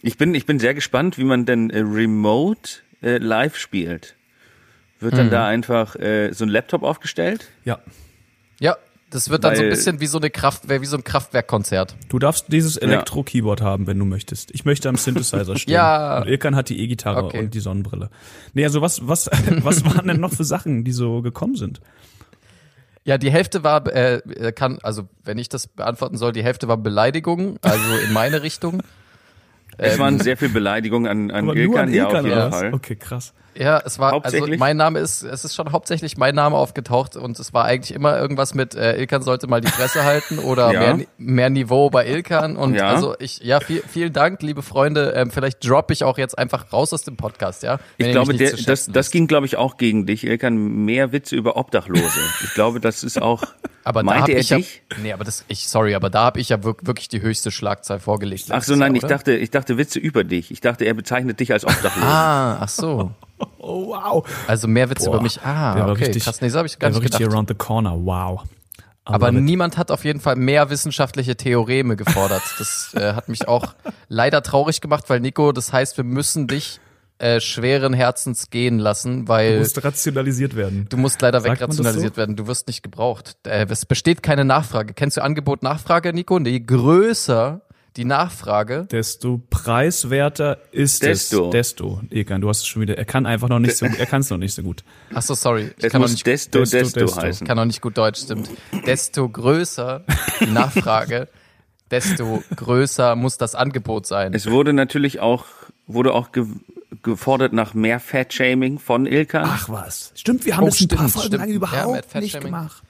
Ich 0.03 0.17
bin, 0.19 0.35
ich 0.35 0.47
bin 0.47 0.59
sehr 0.59 0.75
gespannt, 0.75 1.19
wie 1.19 1.25
man 1.25 1.47
denn 1.47 1.71
äh, 1.71 1.81
remote 1.81 2.71
äh, 3.03 3.19
live 3.19 3.57
spielt. 3.57 4.17
Wird 4.99 5.15
Mhm. 5.15 5.19
dann 5.19 5.31
da 5.31 5.47
einfach 5.47 5.97
äh, 5.97 6.33
so 6.33 6.45
ein 6.45 6.49
Laptop 6.51 6.83
aufgestellt? 6.83 7.49
Ja. 7.65 7.81
ja, 8.59 8.77
das 9.11 9.29
wird 9.29 9.45
dann 9.45 9.57
so 9.57 9.63
ein 9.63 9.69
bisschen 9.69 10.01
wie 10.01 10.07
so 10.07 10.19
eine 10.19 10.31
Kraftwerk, 10.31 10.81
wie 10.81 10.87
so 10.87 10.97
ein 10.97 11.05
Kraftwerkkonzert. 11.05 11.97
Du 12.09 12.19
darfst 12.19 12.47
dieses 12.49 12.77
Elektro-Keyboard 12.77 13.61
haben, 13.61 13.87
wenn 13.87 13.99
du 13.99 14.05
möchtest. 14.05 14.51
Ich 14.53 14.65
möchte 14.65 14.89
am 14.89 14.97
Synthesizer 14.97 15.57
stehen. 15.59 15.75
Ja. 15.75 16.19
Und 16.19 16.29
Ilkan 16.29 16.57
hat 16.57 16.69
die 16.69 16.81
E-Gitarre 16.81 17.25
Okay. 17.25 17.41
und 17.41 17.55
die 17.55 17.61
Sonnenbrille. 17.61 18.11
Nee, 18.55 18.65
also 18.65 18.81
was, 18.81 19.07
was, 19.07 19.29
was 19.63 19.85
waren 19.85 20.07
denn 20.09 20.21
noch 20.21 20.33
für 20.33 20.45
Sachen, 20.45 20.85
die 20.85 20.93
so 20.93 21.23
gekommen 21.23 21.57
sind? 21.57 21.81
Ja, 23.05 23.19
die 23.19 23.31
Hälfte 23.31 23.65
war, 23.65 23.87
äh, 23.87 24.53
kann, 24.53 24.79
also 24.83 25.09
wenn 25.25 25.39
ich 25.39 25.49
das 25.49 25.67
beantworten 25.67 26.17
soll, 26.17 26.33
die 26.33 26.45
Hälfte 26.45 26.69
war 26.69 26.77
Beleidigung, 26.77 27.59
also 27.63 27.97
in 28.07 28.13
meine 28.13 28.43
Richtung. 28.43 28.83
Es 29.79 29.99
waren 29.99 30.19
sehr 30.19 30.37
viel 30.37 30.49
Beleidigungen 30.49 31.11
an, 31.11 31.31
an 31.31 31.57
Ilkan, 31.57 31.93
ja, 31.93 32.09
auf 32.09 32.25
jeden? 32.25 32.51
Fall. 32.51 32.75
Okay, 32.75 32.97
krass. 32.97 33.33
Ja, 33.55 33.83
es 33.85 33.99
war, 33.99 34.25
also 34.25 34.47
mein 34.59 34.77
Name 34.77 35.01
ist, 35.01 35.23
es 35.23 35.45
ist 35.45 35.57
schon 35.57 35.73
hauptsächlich 35.73 36.17
mein 36.17 36.37
Name 36.37 36.57
aufgetaucht 36.57 37.17
und 37.17 37.39
es 37.39 37.53
war 37.53 37.65
eigentlich 37.65 37.93
immer 37.95 38.17
irgendwas 38.17 38.55
mit, 38.55 38.77
äh, 38.77 38.97
Ilkan 38.97 39.23
sollte 39.23 39.49
mal 39.49 39.61
die 39.61 39.69
Fresse 39.69 40.05
halten 40.05 40.39
oder 40.39 40.73
Ja. 40.73 40.95
mehr, 40.95 41.07
mehr 41.19 41.51
Niveau 41.51 41.91
bei 41.91 42.07
Ilkan 42.07 42.57
und 42.57 42.75
Ja. 42.75 42.89
also 42.89 43.17
ich, 43.19 43.41
ja, 43.41 43.59
viel, 43.59 43.83
vielen 43.89 44.13
Dank, 44.13 44.41
liebe 44.43 44.63
Freunde, 44.63 45.13
ähm, 45.17 45.33
vielleicht 45.33 45.69
droppe 45.69 45.93
ich 45.93 46.05
auch 46.05 46.17
jetzt 46.17 46.39
einfach 46.39 46.73
raus 46.73 46.93
aus 46.93 47.03
dem 47.03 47.17
Podcast, 47.17 47.65
ja. 47.65 47.81
Wenn 47.99 48.07
Ich 48.07 48.13
glaube, 48.13 48.35
der, 48.35 48.53
das, 48.53 48.87
das 48.87 49.11
ging, 49.11 49.27
glaube 49.27 49.47
ich, 49.47 49.57
auch 49.57 49.79
gegen 49.79 50.07
dich. 50.07 50.25
Ilkan, 50.25 50.85
mehr 50.85 51.11
Witze 51.11 51.35
über 51.35 51.57
Obdachlose. 51.57 52.21
Ich 52.45 52.55
glaube, 52.55 52.79
das 52.79 53.03
ist 53.03 53.21
auch. 53.21 53.43
aber 53.85 54.01
da 54.03 54.07
meinte 54.07 54.33
er 54.33 54.41
ich 54.41 54.51
ja, 54.51 54.57
dich? 54.59 54.83
nee, 55.03 55.13
aber 55.13 55.25
das, 55.25 55.45
ich, 55.49 55.69
sorry, 55.69 55.95
aber 55.95 56.11
da 56.11 56.25
habe 56.25 56.41
ich 56.41 56.49
ja 56.51 56.57
wirk- 56.65 56.87
wirklich 56.87 57.09
die 57.09 57.23
höchste 57.23 57.51
Schlagzahl 57.51 57.99
vorgelegt. 58.01 58.47
Ach 58.51 58.63
so, 58.63 58.75
nein, 58.77 58.95
Jahr, 58.95 59.05
ich 59.05 59.09
dachte, 59.09 59.33
ich 59.37 59.51
dachte 59.51 59.79
Witze 59.79 59.99
über 59.99 60.25
dich. 60.25 60.51
Ich 60.51 60.61
dachte, 60.61 60.85
er 60.85 60.95
bezeichnet 60.95 61.41
dich 61.41 61.53
als 61.53 61.65
Obdachlosen. 61.65 62.03
Ah, 62.03 62.59
ach 62.61 62.69
so. 62.69 63.11
Oh, 63.57 63.87
wow. 63.89 64.27
Also 64.47 64.69
mehr 64.69 64.91
Witz 64.91 65.05
Boah, 65.07 65.15
über 65.15 65.23
mich. 65.23 65.41
Ah, 65.43 65.75
der 65.75 65.89
okay, 65.89 66.05
richtig- 66.05 66.25
krass. 66.25 66.43
Nee, 66.43 66.51
so 66.51 66.59
habe 66.59 66.67
ich 66.67 66.79
gar 66.79 66.91
Der 66.91 66.95
war 66.97 67.01
nicht 67.01 67.05
richtig 67.15 67.21
gedacht. 67.21 67.35
around 67.35 67.49
the 67.49 67.55
corner. 67.55 67.97
Wow. 68.05 68.43
Aber 69.07 69.33
niemand 69.33 69.79
hat 69.79 69.91
auf 69.91 70.05
jeden 70.05 70.21
Fall 70.21 70.37
mehr 70.37 70.69
wissenschaftliche 70.69 71.35
Theoreme 71.37 71.97
gefordert. 71.97 72.43
Das 72.59 72.93
äh, 72.95 73.15
hat 73.15 73.31
mich 73.31 73.49
auch 73.49 73.75
leider 74.09 74.43
traurig 74.43 74.83
gemacht, 74.83 75.05
weil 75.09 75.21
Nico, 75.21 75.53
das 75.53 75.73
heißt, 75.73 75.97
wir 75.97 76.05
müssen 76.05 76.49
dich 76.49 76.81
äh, 77.21 77.41
schweren 77.41 77.93
Herzens 77.93 78.51
gehen 78.51 78.79
lassen, 78.79 79.29
weil 79.29 79.59
musste 79.59 79.85
rationalisiert 79.85 80.57
werden. 80.57 80.87
du 80.89 80.97
musst 80.97 81.21
leider 81.21 81.41
Sagt 81.41 81.61
wegrationalisiert 81.61 82.17
werden. 82.17 82.37
Du 82.37 82.47
wirst 82.47 82.67
nicht 82.67 82.83
gebraucht. 82.83 83.37
Äh, 83.47 83.67
es 83.69 83.85
besteht 83.87 84.23
keine 84.23 84.45
Nachfrage. 84.45 84.95
Kennst 84.95 85.17
du 85.17 85.23
Angebot 85.23 85.63
Nachfrage, 85.63 86.13
Nico? 86.13 86.39
Je 86.39 86.61
größer 86.61 87.61
die 87.97 88.05
Nachfrage, 88.05 88.87
Desto 88.91 89.43
preiswerter 89.51 90.59
ist 90.71 91.03
Desto. 91.03 91.47
es. 91.47 91.51
Desto. 91.51 92.01
Ilkan, 92.11 92.41
du 92.41 92.49
hast 92.49 92.61
es 92.61 92.67
schon 92.67 92.83
wieder. 92.83 92.97
Er 92.97 93.05
kann 93.05 93.27
einfach 93.27 93.49
noch 93.49 93.59
nicht 93.59 93.77
so. 93.77 93.85
Er 93.85 94.07
kann 94.07 94.21
es 94.21 94.31
noch 94.31 94.39
nicht 94.39 94.55
so 94.55 94.63
gut. 94.63 94.85
ach 95.13 95.23
so, 95.23 95.35
sorry, 95.35 95.73
ich 95.77 95.85
Es 95.85 95.93
kann 95.93 96.01
noch 96.01 96.09
nicht 96.09 96.25
desto, 96.27 96.61
desto, 96.61 96.79
desto, 96.79 97.01
desto. 97.01 97.21
heißen. 97.21 97.47
kann 97.47 97.59
auch 97.59 97.65
nicht 97.65 97.81
gut 97.81 97.99
Deutsch, 97.99 98.23
stimmt. 98.23 98.49
Desto 98.87 99.29
größer 99.29 100.05
die 100.41 100.47
Nachfrage, 100.53 101.29
desto 101.91 102.43
größer 102.55 103.17
muss 103.17 103.39
das 103.39 103.55
Angebot 103.55 104.07
sein. 104.07 104.33
Es 104.35 104.49
wurde 104.49 104.73
natürlich 104.73 105.21
auch, 105.21 105.45
wurde 105.87 106.15
auch 106.15 106.33
ge 106.33 106.47
gefordert 107.03 107.53
nach 107.53 107.75
mehr 107.75 108.01
Fat-Shaming 108.01 108.79
von 108.79 109.07
Ilkan. 109.07 109.45
Ach 109.47 109.69
was. 109.69 110.13
Stimmt, 110.17 110.45
wir 110.45 110.57
haben 110.57 110.65
Oh, 110.65 110.67
das 110.67 110.81
ein 110.81 110.89
paar 110.89 111.09
stimmt, 111.09 111.13
Folgen 111.13 111.27
stimmt. 111.29 111.41
lang 111.41 111.49
Ja, 111.51 111.55
überhaupt 111.55 112.07
Fat 112.07 112.23
nicht 112.23 112.41
gemacht. 112.41 112.83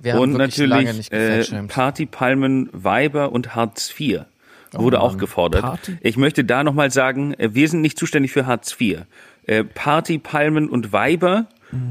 Wir 0.00 0.12
haben 0.14 0.20
und 0.20 0.32
natürlich 0.34 0.96
nicht 0.96 1.12
äh, 1.12 1.38
gefettshamed. 1.38 1.70
Partypalmen, 1.70 2.68
Weiber 2.72 3.32
und 3.32 3.54
Hartz 3.56 3.92
IV 3.98 4.20
wurde 4.72 5.00
auch 5.00 5.16
gefordert. 5.18 5.62
Party- 5.62 5.96
Ich 6.02 6.16
möchte 6.16 6.44
da 6.44 6.62
nochmal 6.62 6.90
sagen, 6.90 7.34
äh, 7.34 7.54
wir 7.54 7.68
sind 7.68 7.80
nicht 7.80 7.98
zuständig 7.98 8.32
für 8.32 8.46
Hartz 8.46 8.76
IV. 8.78 9.00
Äh, 9.46 9.64
Partypalmen 9.64 10.68
und 10.68 10.92
Weiber, 10.92 11.46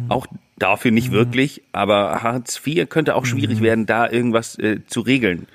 auch 0.10 0.26
dafür 0.58 0.92
nicht 0.92 1.12
wirklich, 1.12 1.64
aber 1.72 2.22
Hartz 2.24 2.62
IV 2.66 2.88
könnte 2.90 3.16
auch 3.16 3.26
schwierig 3.26 3.62
werden, 3.62 3.86
da 3.86 4.10
irgendwas 4.10 4.58
äh, 4.60 4.80
zu 4.88 5.02
regeln. 5.02 5.48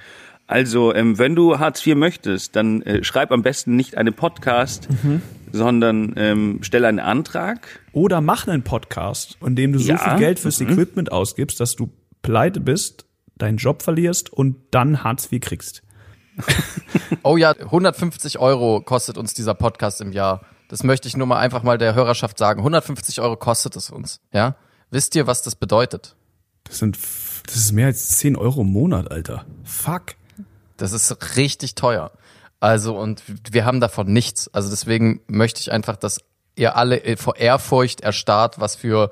Also, 0.48 0.92
ähm, 0.94 1.18
wenn 1.18 1.34
du 1.34 1.58
Hartz 1.58 1.86
IV 1.86 1.94
möchtest, 1.94 2.54
dann 2.56 2.82
äh, 2.82 3.02
schreib 3.02 3.32
am 3.32 3.42
besten 3.42 3.74
nicht 3.76 3.96
einen 3.96 4.12
Podcast, 4.14 4.88
sondern 5.52 6.14
ähm, 6.16 6.58
stell 6.62 6.84
einen 6.84 6.98
Antrag. 7.00 7.80
Oder 7.92 8.20
mach 8.20 8.46
einen 8.48 8.62
Podcast, 8.64 9.36
in 9.44 9.54
dem 9.56 9.72
du 9.72 9.78
so 9.78 9.88
Ja. 9.92 9.98
viel 9.98 10.18
Geld 10.18 10.38
fürs 10.38 10.60
Mhm. 10.60 10.70
Equipment 10.70 11.12
ausgibst, 11.12 11.60
dass 11.60 11.76
du 11.76 11.90
pleite 12.22 12.60
bist, 12.60 13.04
deinen 13.36 13.56
Job 13.58 13.82
verlierst 13.82 14.32
und 14.32 14.56
dann 14.70 15.04
Hartz 15.04 15.30
IV 15.30 15.40
kriegst. 15.40 15.82
Oh 17.24 17.36
ja, 17.36 17.50
150 17.52 18.38
Euro 18.38 18.80
kostet 18.80 19.18
uns 19.18 19.34
dieser 19.34 19.54
Podcast 19.54 20.00
im 20.00 20.12
Jahr. 20.12 20.40
Das 20.68 20.82
möchte 20.82 21.06
ich 21.08 21.16
nur 21.16 21.26
mal 21.26 21.38
einfach 21.38 21.62
mal 21.62 21.76
der 21.78 21.94
Hörerschaft 21.94 22.38
sagen. 22.38 22.60
150 22.60 23.20
Euro 23.20 23.36
kostet 23.36 23.76
es 23.76 23.90
uns. 23.90 24.20
Ja? 24.32 24.56
Wisst 24.90 25.14
ihr, 25.14 25.26
was 25.26 25.42
das 25.42 25.54
bedeutet? 25.54 26.16
Das 26.64 26.78
sind, 26.78 26.98
das 27.46 27.56
ist 27.56 27.72
mehr 27.72 27.86
als 27.86 28.08
10 28.16 28.36
Euro 28.36 28.62
im 28.62 28.68
Monat, 28.72 29.10
Alter. 29.10 29.44
Fuck. 29.64 30.14
Das 30.78 30.92
ist 30.92 31.36
richtig 31.36 31.74
teuer. 31.74 32.12
Also, 32.62 32.96
und 32.96 33.24
wir 33.50 33.64
haben 33.64 33.80
davon 33.80 34.12
nichts. 34.12 34.46
Also 34.54 34.70
deswegen 34.70 35.20
möchte 35.26 35.58
ich 35.60 35.72
einfach, 35.72 35.96
dass 35.96 36.20
ihr 36.54 36.76
alle 36.76 37.16
vor 37.16 37.36
Ehrfurcht 37.36 38.02
erstarrt, 38.02 38.60
was 38.60 38.76
für, 38.76 39.10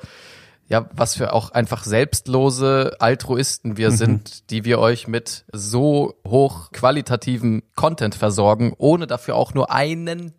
ja, 0.69 0.89
was 0.93 1.17
für 1.17 1.33
auch 1.33 1.51
einfach 1.51 1.83
selbstlose 1.83 2.95
Altruisten 3.01 3.77
wir 3.77 3.91
sind, 3.91 4.51
die 4.51 4.65
wir 4.65 4.79
euch 4.79 5.09
mit 5.09 5.47
so 5.53 6.15
hoch 6.25 6.71
qualitativen 6.71 7.65
Content 7.75 8.15
versorgen, 8.15 8.73
ohne 8.79 9.09
dafür 9.09 9.35
auch 9.35 9.53
nur 9.53 9.73
einen, 9.73 10.33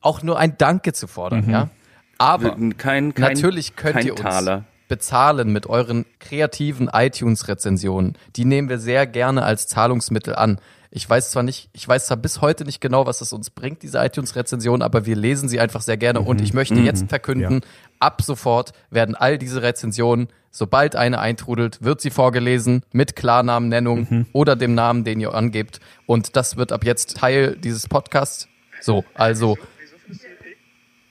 auch 0.00 0.22
nur 0.22 0.38
ein 0.38 0.56
Danke 0.56 0.94
zu 0.94 1.06
fordern, 1.06 1.50
ja. 1.50 1.68
Aber 2.16 2.50
Kein, 2.52 2.78
kein, 2.78 3.12
Natürlich 3.16 3.76
könnt 3.76 3.96
kein 3.96 4.06
ihr 4.06 4.12
uns 4.12 4.22
Taler. 4.22 4.64
bezahlen 4.88 5.52
mit 5.52 5.66
euren 5.66 6.06
kreativen 6.18 6.88
iTunes-Rezensionen. 6.90 8.16
Die 8.36 8.46
nehmen 8.46 8.70
wir 8.70 8.78
sehr 8.78 9.06
gerne 9.06 9.42
als 9.42 9.66
Zahlungsmittel 9.66 10.34
an. 10.34 10.58
Ich 10.92 11.08
weiß 11.08 11.30
zwar 11.30 11.44
nicht, 11.44 11.70
ich 11.72 11.86
weiß 11.86 12.06
zwar 12.06 12.16
bis 12.16 12.40
heute 12.40 12.64
nicht 12.64 12.80
genau, 12.80 13.06
was 13.06 13.20
es 13.20 13.32
uns 13.32 13.50
bringt, 13.50 13.82
diese 13.82 13.98
iTunes-Rezensionen, 13.98 14.82
aber 14.82 15.06
wir 15.06 15.14
lesen 15.14 15.48
sie 15.48 15.60
einfach 15.60 15.82
sehr 15.82 15.96
gerne. 15.96 16.20
Und 16.20 16.40
ich 16.40 16.52
möchte 16.52 16.74
jetzt 16.74 17.08
verkünden, 17.08 17.60
ab 18.00 18.22
sofort 18.22 18.72
werden 18.90 19.14
all 19.14 19.38
diese 19.38 19.62
Rezensionen, 19.62 20.28
sobald 20.50 20.96
eine 20.96 21.20
eintrudelt, 21.20 21.82
wird 21.84 22.00
sie 22.00 22.10
vorgelesen 22.10 22.82
mit 22.92 23.14
Klarnamennennung 23.14 24.26
oder 24.32 24.56
dem 24.56 24.74
Namen, 24.74 25.04
den 25.04 25.20
ihr 25.20 25.32
angebt. 25.32 25.78
Und 26.06 26.34
das 26.34 26.56
wird 26.56 26.72
ab 26.72 26.84
jetzt 26.84 27.16
Teil 27.16 27.56
dieses 27.56 27.86
Podcasts. 27.86 28.48
So, 28.80 29.04
also 29.14 29.58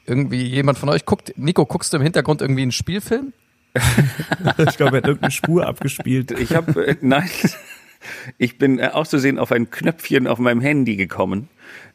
irgendwie 0.06 0.44
jemand 0.44 0.78
von 0.78 0.90
euch 0.90 1.06
guckt, 1.06 1.34
Nico, 1.38 1.66
guckst 1.66 1.94
du 1.94 1.98
im 1.98 2.04
Hintergrund 2.04 2.42
irgendwie 2.42 2.64
einen 2.64 2.72
Spielfilm? 2.72 3.34
Ich 4.58 4.78
glaube, 4.78 4.98
er 4.98 4.98
hat 4.98 5.06
irgendeine 5.06 5.32
Spur 5.32 5.68
abgespielt. 5.68 6.32
Ich 6.32 6.56
habe, 6.56 6.88
äh, 6.88 6.96
nein, 7.02 7.30
ich 8.38 8.58
bin 8.58 8.80
äh, 8.80 8.88
auszusehen 8.94 9.38
auf 9.40 9.52
ein 9.52 9.70
Knöpfchen 9.70 10.28
auf 10.28 10.40
meinem 10.40 10.62
Handy 10.62 10.96
gekommen, 10.96 11.50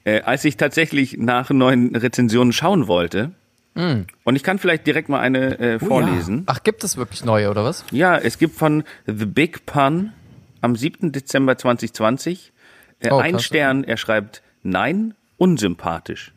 äh, 0.04 0.20
als 0.22 0.44
ich 0.44 0.56
tatsächlich 0.56 1.16
nach 1.18 1.50
neuen 1.50 1.94
Rezensionen 1.96 2.52
schauen 2.52 2.86
wollte. 2.86 3.32
Und 3.76 4.36
ich 4.36 4.44
kann 4.44 4.60
vielleicht 4.60 4.86
direkt 4.86 5.08
mal 5.08 5.18
eine 5.18 5.58
äh, 5.58 5.78
vorlesen. 5.80 6.44
Ach, 6.46 6.62
gibt 6.62 6.84
es 6.84 6.96
wirklich 6.96 7.24
neue 7.24 7.50
oder 7.50 7.64
was? 7.64 7.84
ja. 7.90 8.16
es 8.16 8.38
gibt 8.38 8.56
von 8.56 8.84
The 9.06 9.26
Big 9.26 9.66
Pun 9.66 10.12
am 10.60 10.76
7. 10.76 11.10
Dezember 11.10 11.58
2020 11.58 12.52
äh, 13.00 13.10
Oh, 13.10 13.18
ein 13.18 13.32
krass. 13.32 13.44
Stern, 13.44 13.82
er 13.82 13.96
schreibt, 13.96 14.42
nein, 14.62 15.14
unsympathisch. 15.38 16.32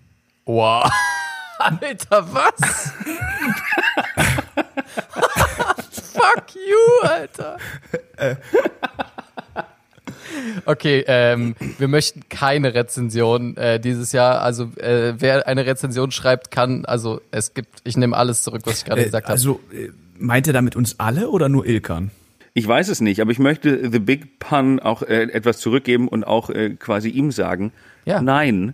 Wow. 0.45 0.89
Alter, 1.59 2.27
was? 2.33 2.91
Fuck 6.13 6.55
you, 6.55 7.07
Alter. 7.07 7.57
Okay, 10.65 11.03
ähm, 11.07 11.55
wir 11.77 11.87
möchten 11.87 12.21
keine 12.29 12.73
Rezension 12.73 13.55
äh, 13.57 13.79
dieses 13.79 14.11
Jahr. 14.11 14.41
Also 14.41 14.71
äh, 14.77 15.13
wer 15.17 15.47
eine 15.47 15.65
Rezension 15.65 16.11
schreibt, 16.11 16.51
kann, 16.51 16.85
also 16.85 17.21
es 17.31 17.53
gibt, 17.53 17.81
ich 17.83 17.97
nehme 17.97 18.15
alles 18.15 18.43
zurück, 18.43 18.61
was 18.65 18.79
ich 18.79 18.85
gerade 18.85 19.01
Äh, 19.01 19.05
gesagt 19.05 19.25
habe. 19.27 19.33
also, 19.33 19.59
äh, 19.73 19.89
meint 20.17 20.47
er 20.47 20.53
damit 20.53 20.75
uns 20.75 20.99
alle 20.99 21.29
oder 21.29 21.49
nur 21.49 21.65
Ilkan? 21.65 22.11
Ich 22.53 22.67
weiß 22.67 22.87
es 22.89 23.01
nicht, 23.01 23.21
aber 23.21 23.29
ich 23.31 23.37
möchte 23.39 23.91
The 23.91 23.99
Big 23.99 24.39
Pun 24.39 24.79
auch 24.79 25.03
äh, 25.03 25.23
etwas 25.31 25.59
zurückgeben 25.59 26.07
und 26.07 26.23
auch 26.25 26.49
äh, 26.49 26.71
quasi 26.71 27.09
ihm 27.09 27.31
sagen, 27.31 27.71
Ja. 28.05 28.19
nein, 28.21 28.73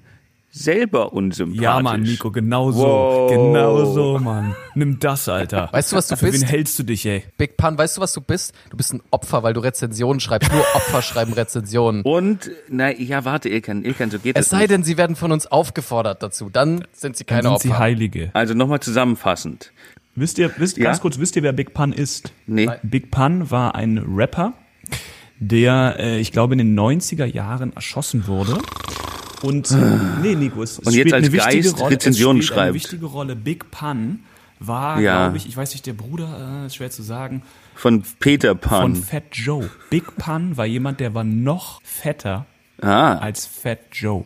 selber 0.56 1.14
unsympathisch. 1.14 1.62
Ja, 1.64 1.82
Mann, 1.82 2.04
Nico, 2.04 2.30
genau 2.32 2.72
so. 2.72 2.84
Wow. 2.84 3.32
Genau 3.32 3.86
so, 3.86 4.20
Mann. 4.20 4.56
Nimm 4.76 5.00
das, 5.00 5.28
Alter. 5.28 5.68
Weißt 5.72 5.92
du, 5.92 5.96
was 5.96 6.08
du 6.08 6.16
Für 6.16 6.28
bist? 6.28 6.42
wen 6.44 6.48
hältst 6.48 6.78
du 6.78 6.84
dich, 6.84 7.06
ey? 7.08 7.24
Big 7.38 7.58
Pun, 7.58 7.76
weißt 7.76 7.98
du, 7.98 8.02
was 8.02 8.14
du 8.14 8.22
bist? 8.22 8.54
Du 8.70 8.78
bist 8.78 8.94
ein 8.94 9.02
Opfer, 9.10 9.42
weil 9.42 9.54
du 9.54 9.62
Rezensionen 9.62 10.20
schreibst. 10.20 10.52
Nur 10.54 10.62
Opfer 10.76 11.02
schreiben 11.02 11.34
Rezensionen. 11.34 12.04
Und, 12.04 12.52
na, 12.70 12.92
ja, 12.94 13.26
warte, 13.26 13.50
Ilkan, 13.50 13.84
Ilkan, 13.84 14.12
so 14.12 14.20
geht 14.20 14.38
Es 14.38 14.46
es 14.46 14.50
sei 14.52 14.60
nicht. 14.60 14.70
denn, 14.70 14.84
sie 14.84 14.96
werden 14.98 15.16
von 15.16 15.32
uns 15.32 15.48
aufgefordert 15.48 16.22
dazu. 16.22 16.50
Dann 16.52 16.86
sind 16.94 17.18
sie 17.18 17.24
Dann 17.26 17.38
keine 17.42 17.50
sind 17.50 17.62
sie 17.62 17.70
Opfer. 17.70 17.80
Heilige. 17.80 18.30
Also 18.34 18.54
nochmal 18.54 18.80
zusammenfassend. 18.80 19.72
Wisst 20.16 20.38
ihr, 20.38 20.52
wisst, 20.58 20.78
Ja? 20.78 20.84
ganz 20.84 21.02
kurz, 21.02 21.18
wisst 21.18 21.36
ihr, 21.36 21.42
wer 21.42 21.54
Big 21.54 21.74
Pun 21.74 21.92
ist? 21.92 22.32
Nee. 22.46 22.68
Nein. 22.68 22.78
Big 22.84 23.10
Pun 23.10 23.50
war 23.50 23.74
ein 23.74 23.98
Rapper, 24.08 24.54
der, 25.40 25.96
äh, 25.98 26.20
ich 26.20 26.32
glaube, 26.32 26.54
in 26.54 26.60
den 26.60 26.80
90er 26.80 27.26
Jahren 27.26 27.74
erschossen 27.74 28.28
wurde. 28.28 28.60
Und, 29.44 29.72
äh, 29.72 29.76
nee, 30.22 30.36
Nico, 30.36 30.64
es, 30.64 30.74
es 30.74 30.80
Und 30.80 30.94
jetzt 30.94 31.02
spielt 31.10 31.14
als 31.14 31.24
eine 31.26 31.34
wichtige 31.34 31.62
Geist 31.64 31.80
Rolle, 31.80 31.92
Rezensionen 31.92 32.40
es 32.40 32.46
spielt 32.46 32.60
eine 32.60 32.66
schreibt. 32.72 32.76
wichtige 32.76 33.06
Rolle. 33.06 33.36
Big 33.36 33.70
Pun 33.72 34.20
war, 34.60 35.00
Ja. 35.00 35.24
glaube 35.26 35.38
ich, 35.38 35.48
ich 35.48 35.56
weiß 35.58 35.74
nicht, 35.74 35.86
der 35.86 35.94
Bruder, 35.94 36.62
äh, 36.64 36.66
ist 36.68 36.76
schwer 36.76 36.90
zu 36.90 37.04
sagen, 37.04 37.42
Von 37.76 38.04
Peter 38.20 38.50
von 38.52 38.60
Pan. 38.60 38.96
Fat 38.96 39.24
Joe. 39.34 39.70
Big 39.90 40.16
Pun 40.18 40.56
war 40.58 40.66
jemand, 40.66 41.00
der 41.00 41.14
war 41.14 41.24
noch 41.24 41.82
fetter 41.84 42.46
Ah, 42.82 43.16
als 43.18 43.46
Fat 43.46 43.80
Joe. 43.92 44.24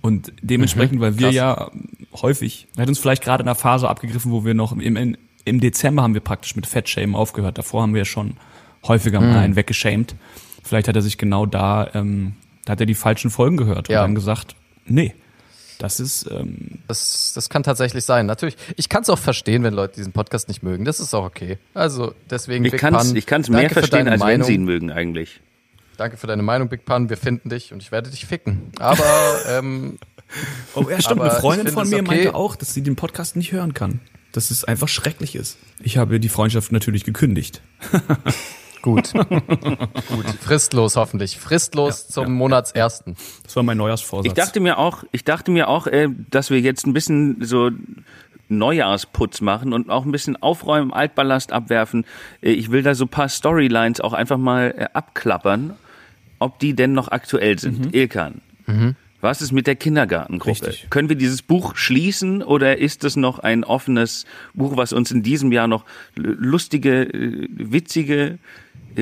Und 0.00 0.32
dementsprechend, 0.42 1.00
weil 1.00 1.18
wir 1.18 1.26
krass. 1.28 1.34
ja 1.34 1.70
ähm, 1.72 1.88
häufig, 2.20 2.66
er 2.76 2.82
hat 2.82 2.88
uns 2.88 2.98
vielleicht 2.98 3.22
gerade 3.22 3.42
in 3.42 3.48
einer 3.48 3.54
Phase 3.54 3.88
abgegriffen, 3.88 4.32
wo 4.32 4.44
wir 4.44 4.54
noch 4.54 4.72
im, 4.72 5.16
im 5.44 5.60
Dezember 5.60 6.02
haben 6.02 6.14
wir 6.14 6.20
praktisch 6.20 6.56
mit 6.56 6.66
Fat 6.66 6.88
Shame 6.88 7.14
aufgehört. 7.14 7.58
Davor 7.58 7.82
haben 7.82 7.94
wir 7.94 8.04
schon 8.04 8.36
häufiger 8.86 9.20
mal 9.20 9.38
einen 9.38 9.54
weggeshamed. 9.56 10.14
Vielleicht 10.64 10.88
hat 10.88 10.96
er 10.96 11.02
sich 11.02 11.18
genau 11.18 11.46
da, 11.46 11.88
ähm, 11.94 12.34
da 12.64 12.72
hat 12.72 12.80
er 12.80 12.86
die 12.86 12.94
falschen 12.94 13.30
Folgen 13.30 13.56
gehört 13.56 13.88
Ja. 13.88 14.00
und 14.00 14.08
dann 14.08 14.14
gesagt, 14.14 14.54
nee, 14.86 15.14
das 15.78 15.98
ist, 15.98 16.30
ähm, 16.30 16.78
Das, 16.86 17.32
das 17.34 17.48
kann 17.48 17.64
tatsächlich 17.64 18.04
sein. 18.04 18.26
Natürlich. 18.26 18.56
Ich 18.76 18.88
kann 18.88 19.02
es 19.02 19.08
auch 19.10 19.18
verstehen, 19.18 19.64
wenn 19.64 19.74
Leute 19.74 19.96
diesen 19.96 20.12
Podcast 20.12 20.46
nicht 20.48 20.62
mögen. 20.62 20.84
Das 20.84 21.00
ist 21.00 21.12
auch 21.12 21.24
okay. 21.24 21.58
Also 21.74 22.14
deswegen 22.30 22.64
ich 22.64 22.70
Big 22.70 22.80
kann's, 22.80 23.08
Pun. 23.08 23.16
ich 23.16 23.26
kann's 23.26 23.48
mehr 23.48 23.68
für 23.68 23.74
verstehen, 23.74 24.06
als 24.06 24.20
wenn 24.20 24.26
Meinung. 24.28 24.46
sie 24.46 24.54
ihn 24.54 24.64
mögen 24.64 24.92
eigentlich. 24.92 25.40
Danke 25.96 26.16
für 26.16 26.26
deine 26.28 26.42
Meinung, 26.42 26.68
Big 26.68 26.84
Pun. 26.84 27.10
Wir 27.10 27.16
finden 27.16 27.48
dich 27.48 27.72
und 27.72 27.82
ich 27.82 27.90
werde 27.90 28.10
dich 28.10 28.26
ficken. 28.26 28.70
Aber 28.78 29.04
ähm, 29.48 29.98
oh 30.74 30.86
ja, 30.88 31.00
stimmt, 31.00 31.20
Aber 31.20 31.32
eine 31.32 31.40
Freundin 31.40 31.68
von 31.68 31.88
mir 31.88 31.96
es 31.96 32.02
okay. 32.02 32.08
meinte 32.16 32.34
auch, 32.36 32.54
dass 32.54 32.74
sie 32.74 32.82
den 32.82 32.94
Podcast 32.94 33.34
nicht 33.34 33.50
hören 33.50 33.74
kann. 33.74 34.00
Dass 34.30 34.50
es 34.52 34.62
einfach 34.64 34.88
schrecklich 34.88 35.34
ist. 35.34 35.58
Ich 35.82 35.96
habe 35.98 36.20
die 36.20 36.28
Freundschaft 36.28 36.70
natürlich 36.70 37.02
gekündigt. 37.04 37.60
gut. 38.82 39.12
gut. 40.08 40.26
Fristlos 40.40 40.96
hoffentlich. 40.96 41.38
Fristlos 41.38 42.08
zum 42.08 42.32
Monatsersten. 42.32 43.16
Das 43.44 43.56
war 43.56 43.62
mein 43.62 43.78
Neujahrsvorsatz. 43.78 44.26
Ich 44.26 44.34
dachte 44.34 44.60
mir 44.60 44.78
auch, 44.78 45.04
ich 45.12 45.24
dachte 45.24 45.50
mir 45.50 45.68
auch, 45.68 45.86
äh, 45.86 46.08
dass 46.30 46.50
wir 46.50 46.60
jetzt 46.60 46.86
ein 46.86 46.92
bisschen 46.92 47.38
so 47.44 47.70
Neujahrsputz 48.48 49.40
machen 49.40 49.72
und 49.72 49.88
auch 49.88 50.04
ein 50.04 50.12
bisschen 50.12 50.40
aufräumen, 50.42 50.92
Altballast 50.92 51.52
abwerfen. 51.52 52.04
Äh, 52.42 52.50
ich 52.50 52.70
will 52.70 52.82
da 52.82 52.94
so 52.94 53.06
ein 53.06 53.08
paar 53.08 53.28
Storylines 53.28 54.00
auch 54.00 54.12
einfach 54.12 54.38
mal 54.38 54.74
äh, 54.76 54.86
abklappern, 54.92 55.74
ob 56.38 56.58
die 56.58 56.74
denn 56.74 56.92
noch 56.92 57.08
aktuell 57.08 57.58
sind. 57.58 57.86
Mhm. 57.86 57.94
Ilkan. 57.94 58.40
Was 59.22 59.40
ist 59.40 59.52
mit 59.52 59.68
der 59.68 59.76
Kindergartengruppe? 59.76 60.66
Richtig. 60.66 60.90
Können 60.90 61.08
wir 61.08 61.14
dieses 61.14 61.42
Buch 61.42 61.76
schließen 61.76 62.42
oder 62.42 62.78
ist 62.78 63.04
es 63.04 63.14
noch 63.14 63.38
ein 63.38 63.62
offenes 63.62 64.26
Buch, 64.52 64.76
was 64.76 64.92
uns 64.92 65.12
in 65.12 65.22
diesem 65.22 65.52
Jahr 65.52 65.68
noch 65.68 65.84
lustige, 66.16 67.04
äh, 67.04 67.48
witzige, 67.50 68.38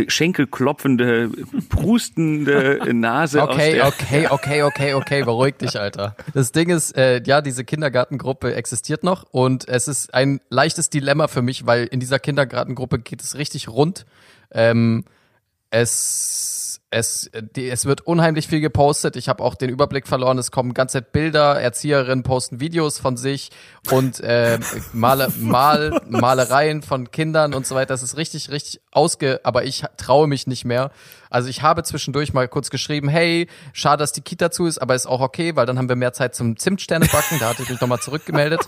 schenkelklopfende, 0.08 1.30
prustende 1.68 2.80
Nase 2.94 3.42
aus 3.42 3.50
Okay, 3.50 3.74
der 3.74 3.86
okay, 3.86 4.28
okay, 4.28 4.62
okay, 4.62 4.94
okay, 4.94 5.22
beruhig 5.22 5.56
dich, 5.56 5.78
Alter. 5.78 6.16
Das 6.34 6.52
Ding 6.52 6.70
ist, 6.70 6.96
äh, 6.96 7.22
ja, 7.24 7.40
diese 7.40 7.64
Kindergartengruppe 7.64 8.54
existiert 8.54 9.04
noch 9.04 9.24
und 9.30 9.68
es 9.68 9.88
ist 9.88 10.14
ein 10.14 10.40
leichtes 10.48 10.90
Dilemma 10.90 11.28
für 11.28 11.42
mich, 11.42 11.66
weil 11.66 11.86
in 11.86 12.00
dieser 12.00 12.18
Kindergartengruppe 12.18 12.98
geht 12.98 13.22
es 13.22 13.36
richtig 13.36 13.68
rund. 13.68 14.06
Ähm, 14.50 15.04
es, 15.70 16.79
es, 16.90 17.30
die, 17.54 17.70
es 17.70 17.84
wird 17.84 18.00
unheimlich 18.00 18.48
viel 18.48 18.60
gepostet. 18.60 19.14
Ich 19.14 19.28
habe 19.28 19.44
auch 19.44 19.54
den 19.54 19.70
Überblick 19.70 20.08
verloren. 20.08 20.38
Es 20.38 20.50
kommen 20.50 20.74
ganze 20.74 20.94
Zeit 20.94 21.12
Bilder. 21.12 21.60
Erzieherinnen 21.60 22.24
posten 22.24 22.58
Videos 22.58 22.98
von 22.98 23.16
sich 23.16 23.50
und 23.92 24.18
äh, 24.20 24.58
Male, 24.92 25.28
Mal, 25.38 26.02
Malereien 26.08 26.82
von 26.82 27.12
Kindern 27.12 27.54
und 27.54 27.64
so 27.64 27.76
weiter. 27.76 27.94
Das 27.94 28.02
ist 28.02 28.16
richtig, 28.16 28.50
richtig 28.50 28.80
ausge. 28.90 29.40
Aber 29.44 29.64
ich 29.64 29.84
traue 29.96 30.26
mich 30.26 30.48
nicht 30.48 30.64
mehr. 30.64 30.90
Also 31.30 31.48
ich 31.48 31.62
habe 31.62 31.84
zwischendurch 31.84 32.32
mal 32.32 32.48
kurz 32.48 32.70
geschrieben, 32.70 33.08
hey, 33.08 33.46
schade, 33.72 34.02
dass 34.02 34.10
die 34.10 34.20
Kita 34.20 34.50
zu 34.50 34.66
ist, 34.66 34.78
aber 34.78 34.96
ist 34.96 35.06
auch 35.06 35.20
okay, 35.20 35.54
weil 35.54 35.64
dann 35.64 35.78
haben 35.78 35.88
wir 35.88 35.94
mehr 35.94 36.12
Zeit 36.12 36.34
zum 36.34 36.56
Zimtsternebacken. 36.56 37.38
Da 37.38 37.50
hatte 37.50 37.62
ich 37.62 37.70
mich 37.70 37.80
nochmal 37.80 38.00
zurückgemeldet 38.00 38.62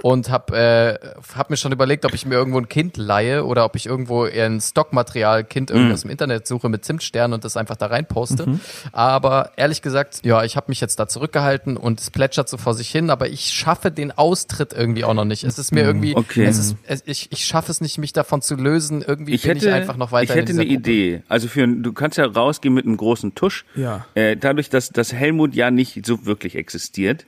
und 0.00 0.30
habe 0.30 0.56
äh, 0.56 0.98
hab 1.36 1.50
mir 1.50 1.56
schon 1.56 1.72
überlegt, 1.72 2.04
ob 2.04 2.14
ich 2.14 2.24
mir 2.24 2.36
irgendwo 2.36 2.58
ein 2.58 2.68
Kind 2.68 2.96
leihe 2.96 3.44
oder 3.44 3.64
ob 3.64 3.74
ich 3.74 3.86
irgendwo 3.86 4.26
eher 4.26 4.46
ein 4.46 4.60
Stockmaterial 4.60 5.42
Kind 5.42 5.72
irgendwie 5.72 5.92
aus 5.92 6.02
dem 6.02 6.10
Internet 6.10 6.46
suche 6.46 6.68
mit 6.68 6.84
Zimtsternen 6.84 7.34
und 7.34 7.44
das 7.44 7.56
einfach 7.64 7.76
da 7.76 7.86
rein 7.86 8.06
poste. 8.06 8.60
Aber 8.92 9.52
ehrlich 9.56 9.82
gesagt, 9.82 10.20
ja, 10.24 10.44
ich 10.44 10.56
habe 10.56 10.66
mich 10.68 10.80
jetzt 10.80 10.98
da 10.98 11.08
zurückgehalten 11.08 11.76
und 11.76 12.00
es 12.00 12.10
plätschert 12.10 12.48
so 12.48 12.56
vor 12.58 12.74
sich 12.74 12.90
hin, 12.90 13.10
aber 13.10 13.28
ich 13.28 13.52
schaffe 13.52 13.90
den 13.90 14.12
Austritt 14.12 14.72
irgendwie 14.72 15.04
auch 15.04 15.14
noch 15.14 15.24
nicht. 15.24 15.44
Es 15.44 15.58
ist 15.58 15.72
mir 15.72 15.82
irgendwie, 15.82 16.14
Okay. 16.14 16.44
es 16.44 16.58
ist, 16.58 16.76
es, 16.86 17.02
ich, 17.06 17.32
ich 17.32 17.44
schaffe 17.44 17.70
es 17.70 17.80
nicht, 17.80 17.98
mich 17.98 18.12
davon 18.12 18.42
zu 18.42 18.54
lösen. 18.56 19.02
Irgendwie 19.02 19.34
Ich 19.34 19.42
bin 19.42 19.56
hätte, 19.56 19.68
ich 19.68 19.72
einfach 19.74 19.96
noch 19.96 20.12
weiter 20.12 20.34
ich 20.34 20.40
hätte 20.40 20.52
in 20.52 20.58
eine 20.58 20.66
Gruppe. 20.68 20.90
Idee. 20.90 21.22
Also 21.28 21.48
für 21.48 21.66
du 21.66 21.92
kannst 21.92 22.18
ja 22.18 22.26
rausgehen 22.26 22.74
mit 22.74 22.84
einem 22.86 22.96
großen 22.96 23.34
Tusch. 23.34 23.64
Ja. 23.74 24.06
Äh, 24.14 24.36
dadurch, 24.36 24.68
dass, 24.70 24.90
dass 24.90 25.12
Helmut 25.12 25.54
ja 25.54 25.70
nicht 25.70 26.04
so 26.06 26.26
wirklich 26.26 26.54
existiert, 26.56 27.24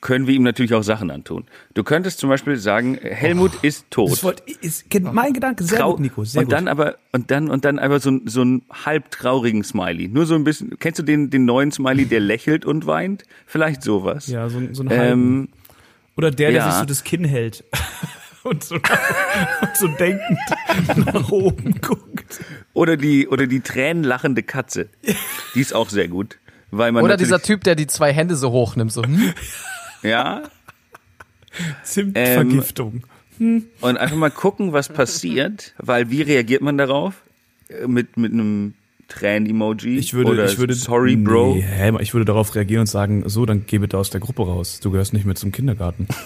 können 0.00 0.26
wir 0.26 0.34
ihm 0.34 0.42
natürlich 0.42 0.72
auch 0.74 0.82
Sachen 0.82 1.10
antun. 1.10 1.44
Du 1.74 1.84
könntest 1.84 2.18
zum 2.20 2.30
Beispiel 2.30 2.56
sagen, 2.56 2.98
Helmut 3.02 3.52
ist 3.62 3.84
tot. 3.90 4.10
Das 4.12 4.22
wollte, 4.24 4.42
ist 4.60 4.86
mein 5.00 5.32
Gedanke, 5.32 5.62
sehr 5.64 5.80
Trau- 5.80 5.90
gut, 5.92 6.00
Nico, 6.00 6.24
sehr 6.24 6.40
und 6.40 6.46
gut. 6.46 6.52
dann 6.52 6.68
aber 6.68 6.96
und 7.12 7.30
dann 7.30 7.50
und 7.50 7.64
dann 7.64 7.78
einfach 7.78 8.00
so, 8.00 8.10
ein- 8.10 8.22
so 8.26 8.40
einen 8.40 8.62
halb 8.72 9.10
traurigen 9.10 9.62
Smiley. 9.64 10.08
Nur 10.08 10.26
so 10.26 10.34
ein 10.34 10.44
bisschen. 10.44 10.78
Kennst 10.78 10.98
du 10.98 11.02
den 11.02 11.28
den 11.30 11.44
neuen 11.44 11.70
Smiley, 11.72 12.06
der 12.06 12.20
lächelt 12.20 12.64
und 12.64 12.86
weint? 12.86 13.24
Vielleicht 13.46 13.82
sowas. 13.82 14.26
ja, 14.28 14.48
so, 14.48 14.58
ein- 14.58 14.74
so 14.74 14.82
ein. 14.82 14.88
Ähm, 14.90 15.48
Oder 16.16 16.30
der, 16.30 16.50
der 16.50 16.60
ja. 16.60 16.70
sich 16.70 16.78
so 16.80 16.84
das 16.86 17.04
Kinn 17.04 17.24
hält. 17.24 17.64
und, 18.42 18.64
so, 18.64 18.76
und 18.76 19.76
so 19.76 19.86
denkend 19.88 20.38
nach 21.12 21.30
oben 21.30 21.78
guckt. 21.82 22.40
oder 22.72 22.96
die 22.96 23.28
oder 23.28 23.46
die 23.46 23.60
tränenlachende 23.60 24.42
Katze. 24.42 24.88
Die 25.54 25.60
ist 25.60 25.74
auch 25.74 25.90
sehr 25.90 26.08
gut, 26.08 26.38
weil 26.70 26.90
man 26.90 27.04
Oder 27.04 27.18
dieser 27.18 27.42
Typ, 27.42 27.64
der 27.64 27.74
die 27.74 27.86
zwei 27.86 28.12
Hände 28.14 28.36
so 28.36 28.50
hochnimmt, 28.50 28.92
so, 28.92 29.02
hm? 29.02 29.34
ja 30.02 30.42
Zimtvergiftung. 31.82 33.02
und 33.38 33.96
einfach 33.96 34.16
mal 34.16 34.30
gucken, 34.30 34.72
was 34.72 34.88
passiert, 34.88 35.74
weil 35.78 36.10
wie 36.10 36.22
reagiert 36.22 36.62
man 36.62 36.78
darauf? 36.78 37.14
Mit 37.86 38.16
mit 38.16 38.32
einem 38.32 38.74
Tränen-Emoji 39.10 39.98
ich 39.98 40.14
würde, 40.14 40.30
oder 40.30 40.44
ich 40.46 40.58
würde, 40.58 40.74
Sorry, 40.74 41.16
Bro. 41.16 41.56
Nee, 41.56 41.62
hä, 41.62 41.92
ich 42.00 42.14
würde 42.14 42.24
darauf 42.24 42.54
reagieren 42.54 42.82
und 42.82 42.86
sagen, 42.86 43.28
so, 43.28 43.44
dann 43.44 43.64
geh 43.66 43.78
bitte 43.78 43.98
aus 43.98 44.10
der 44.10 44.20
Gruppe 44.20 44.46
raus. 44.46 44.80
Du 44.80 44.90
gehörst 44.90 45.12
nicht 45.12 45.26
mehr 45.26 45.34
zum 45.34 45.52
Kindergarten. 45.52 46.06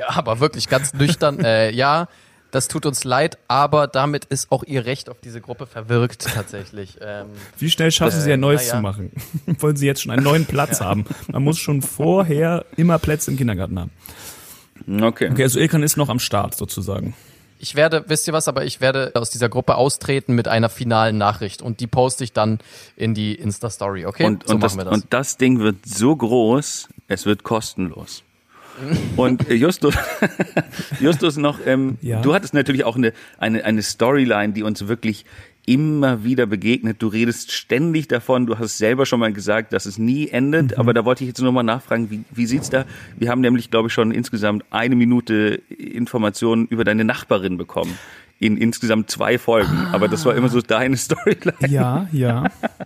Ja, 0.00 0.16
aber 0.16 0.40
wirklich 0.40 0.66
ganz 0.70 0.94
nüchtern. 0.94 1.40
Äh, 1.40 1.72
ja, 1.72 2.08
das 2.50 2.68
tut 2.68 2.86
uns 2.86 3.04
leid, 3.04 3.38
aber 3.48 3.86
damit 3.86 4.24
ist 4.26 4.50
auch 4.50 4.64
ihr 4.64 4.84
Recht 4.86 5.08
auf 5.08 5.20
diese 5.20 5.40
Gruppe 5.40 5.66
verwirkt 5.66 6.26
tatsächlich. 6.34 6.98
Ähm, 7.00 7.26
Wie 7.58 7.70
schnell 7.70 7.90
schaffen 7.90 8.18
Äh, 8.18 8.22
Sie 8.22 8.32
ein 8.32 8.40
neues 8.40 8.66
ja. 8.68 8.76
zu 8.76 8.80
machen? 8.80 9.12
Wollen 9.58 9.76
Sie 9.76 9.86
jetzt 9.86 10.02
schon 10.02 10.12
einen 10.12 10.24
neuen 10.24 10.46
Platz 10.46 10.80
haben? 10.80 11.04
Man 11.30 11.42
muss 11.42 11.58
schon 11.58 11.82
vorher 11.82 12.64
immer 12.76 12.98
Plätze 12.98 13.30
im 13.30 13.36
Kindergarten 13.36 13.78
haben. 13.78 13.90
Okay. 15.02 15.30
Okay, 15.30 15.42
also 15.42 15.60
Ilkan 15.60 15.82
ist 15.82 15.96
noch 15.96 16.08
am 16.08 16.18
Start 16.18 16.56
sozusagen. 16.56 17.14
ich 17.58 17.74
werde, 17.74 18.04
wisst 18.08 18.26
ihr 18.26 18.32
was, 18.32 18.48
aber 18.48 18.64
ich 18.64 18.80
werde 18.80 19.12
aus 19.14 19.28
dieser 19.30 19.48
Gruppe 19.50 19.74
austreten 19.74 20.34
mit 20.34 20.48
einer 20.48 20.70
finalen 20.70 21.18
Nachricht 21.18 21.60
und 21.62 21.80
die 21.80 21.86
poste 21.86 22.24
ich 22.24 22.32
dann 22.32 22.58
in 22.96 23.14
die 23.14 23.34
Insta-Story, 23.34 24.06
okay? 24.06 24.24
Und, 24.24 24.46
so 24.46 24.54
und, 24.54 24.62
das, 24.62 24.74
machen 24.74 24.86
wir 24.86 24.90
das. 24.90 25.02
und 25.02 25.12
das 25.12 25.36
Ding 25.36 25.58
wird 25.60 25.86
so 25.86 26.16
groß, 26.16 26.88
es 27.08 27.26
wird 27.26 27.42
kostenlos. 27.42 28.22
Und 29.16 29.48
Justus, 29.50 29.94
Justus 31.00 31.36
noch, 31.36 31.58
ähm, 31.66 31.98
Ja. 32.00 32.20
du 32.22 32.34
hattest 32.34 32.54
natürlich 32.54 32.84
auch 32.84 32.96
eine, 32.96 33.12
eine, 33.38 33.64
eine 33.64 33.82
Storyline, 33.82 34.52
die 34.52 34.62
uns 34.62 34.88
wirklich 34.88 35.24
immer 35.66 36.24
wieder 36.24 36.46
begegnet. 36.46 36.96
Du 37.00 37.08
redest 37.08 37.52
ständig 37.52 38.08
davon, 38.08 38.46
du 38.46 38.58
hast 38.58 38.78
selber 38.78 39.06
schon 39.06 39.20
mal 39.20 39.32
gesagt, 39.32 39.72
dass 39.72 39.86
es 39.86 39.98
nie 39.98 40.28
endet, 40.28 40.78
aber 40.78 40.94
da 40.94 41.04
wollte 41.04 41.22
ich 41.22 41.28
jetzt 41.28 41.40
nochmal 41.40 41.64
nachfragen, 41.64 42.10
wie, 42.10 42.22
wie 42.30 42.46
sieht's 42.46 42.70
da? 42.70 42.86
Wir 43.18 43.30
haben 43.30 43.40
nämlich, 43.42 43.70
glaube 43.70 43.88
ich, 43.88 43.92
schon 43.92 44.10
insgesamt 44.10 44.64
eine 44.70 44.96
Minute 44.96 45.60
Informationen 45.68 46.66
über 46.66 46.84
deine 46.84 47.04
Nachbarin 47.04 47.56
bekommen. 47.58 47.96
In 48.42 48.56
insgesamt 48.56 49.10
zwei 49.10 49.36
Folgen. 49.38 49.76
Aber 49.92 50.08
das 50.08 50.24
war 50.24 50.34
immer 50.34 50.48
so 50.48 50.62
deine 50.62 50.96
Storyline. 50.96 51.52
Ja, 51.68 52.08
ja. 52.10 52.44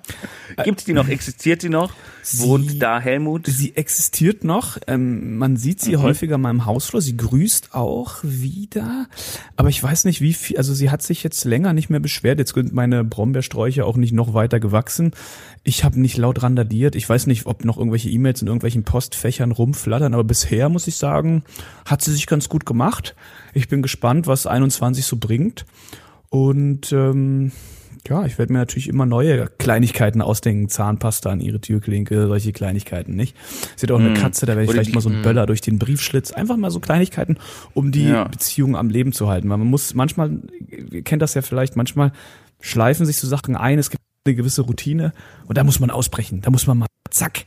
Gibt's 0.64 0.84
die 0.84 0.92
noch? 0.92 1.06
Existiert 1.08 1.62
sie 1.62 1.68
noch? 1.68 1.92
Wohnt 2.38 2.72
Sie- 2.72 2.78
da 2.80 2.98
Helmut? 2.98 3.46
Sie 3.46 3.76
existiert 3.76 4.42
noch. 4.42 4.78
Ähm, 4.88 5.36
man 5.38 5.56
sieht 5.56 5.80
sie 5.80 5.96
häufiger 5.96 6.38
mal 6.38 6.50
im 6.50 6.66
Hausflur. 6.66 7.00
Sie 7.00 7.16
grüßt 7.16 7.72
auch 7.72 8.16
wieder. 8.24 9.06
Aber 9.54 9.68
ich 9.68 9.80
weiß 9.80 10.06
nicht, 10.06 10.20
wie 10.20 10.32
viel. 10.32 10.56
Also 10.56 10.74
sie 10.74 10.90
hat 10.90 11.02
sich 11.02 11.22
jetzt 11.22 11.44
länger 11.44 11.72
nicht 11.72 11.88
mehr 11.88 12.00
beschwert. 12.00 12.40
Jetzt 12.40 12.54
sind 12.54 12.72
meine 12.72 13.04
Brombeersträuche 13.04 13.84
auch 13.84 13.96
nicht 13.96 14.12
noch 14.12 14.34
weiter 14.34 14.58
gewachsen. 14.58 15.12
Ich 15.62 15.84
habe 15.84 16.00
nicht 16.00 16.16
laut 16.16 16.42
randaliert. 16.42 16.96
Ich 16.96 17.08
weiß 17.08 17.28
nicht, 17.28 17.46
ob 17.46 17.64
noch 17.64 17.78
irgendwelche 17.78 18.10
E-Mails 18.10 18.42
in 18.42 18.48
irgendwelchen 18.48 18.82
Postfächern 18.82 19.52
rumflattern. 19.52 20.14
Aber 20.14 20.24
bisher 20.24 20.68
muss 20.68 20.88
ich 20.88 20.96
sagen, 20.96 21.44
hat 21.86 22.02
sie 22.02 22.12
sich 22.12 22.26
ganz 22.26 22.48
gut 22.48 22.66
gemacht. 22.66 23.14
Ich 23.54 23.68
bin 23.68 23.82
gespannt, 23.82 24.26
was 24.26 24.46
21 24.46 25.06
so 25.06 25.16
bringt. 25.16 25.64
Und 26.28 26.92
ähm, 26.92 27.52
ja, 28.06 28.26
ich 28.26 28.36
werde 28.38 28.52
mir 28.52 28.58
natürlich 28.58 28.88
immer 28.88 29.06
neue 29.06 29.46
Kleinigkeiten 29.58 30.20
ausdenken. 30.20 30.68
Zahnpasta 30.68 31.30
an 31.30 31.40
ihre 31.40 31.60
Türklinke, 31.60 32.26
solche 32.26 32.52
Kleinigkeiten, 32.52 33.14
nicht? 33.14 33.36
Sie 33.76 33.86
hat 33.86 33.92
auch 33.92 34.00
eine 34.00 34.12
Katze, 34.14 34.44
da 34.44 34.50
werde 34.52 34.64
ich 34.64 34.68
Oder 34.68 34.74
vielleicht 34.74 34.90
die- 34.90 34.94
mal 34.94 35.00
so 35.00 35.08
einen 35.08 35.22
Böller 35.22 35.46
durch 35.46 35.60
den 35.60 35.78
Briefschlitz. 35.78 36.32
Einfach 36.32 36.56
mal 36.56 36.70
so 36.70 36.80
Kleinigkeiten, 36.80 37.38
um 37.72 37.92
die 37.92 38.08
Ja. 38.08 38.24
Beziehung 38.24 38.76
am 38.76 38.90
Leben 38.90 39.12
zu 39.12 39.28
halten. 39.28 39.48
Weil 39.48 39.58
man 39.58 39.68
muss 39.68 39.94
manchmal, 39.94 40.38
ihr 40.90 41.02
kennt 41.02 41.22
das 41.22 41.34
ja 41.34 41.42
vielleicht, 41.42 41.76
manchmal 41.76 42.12
schleifen 42.60 43.06
sich 43.06 43.16
so 43.16 43.26
Sachen 43.28 43.56
ein, 43.56 43.78
es 43.78 43.90
gibt 43.90 44.02
eine 44.26 44.34
gewisse 44.34 44.62
Routine 44.62 45.12
und 45.46 45.56
da 45.56 45.64
muss 45.64 45.80
man 45.80 45.90
ausbrechen. 45.90 46.40
Da 46.42 46.50
muss 46.50 46.66
man 46.66 46.78
mal, 46.78 46.86
zack, 47.10 47.44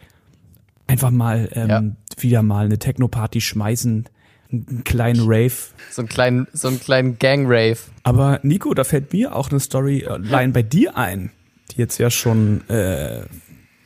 einfach 0.88 1.12
mal 1.12 1.50
ähm, 1.54 1.70
Ja. 1.70 1.84
wieder 2.20 2.41
mal 2.43 2.65
eine 2.65 2.80
Techno-Party 2.80 3.41
schmeißen, 3.41 4.06
einen 4.51 4.83
kleinen 4.83 5.21
Rave. 5.23 5.53
So 5.91 6.01
einen 6.01 6.10
kleinen, 6.10 6.47
so 6.53 6.67
einen 6.67 6.79
kleinen 6.79 7.19
Gang-Rave. 7.19 7.77
Aber 8.03 8.39
Nico, 8.43 8.73
da 8.73 8.83
fällt 8.83 9.13
mir 9.13 9.36
auch 9.36 9.49
eine 9.49 9.60
Storyline 9.60 10.53
bei 10.53 10.63
dir 10.63 10.97
ein, 10.97 11.31
die 11.71 11.79
jetzt 11.79 11.97
ja 11.97 12.10
schon, 12.10 12.67
äh, 12.69 13.25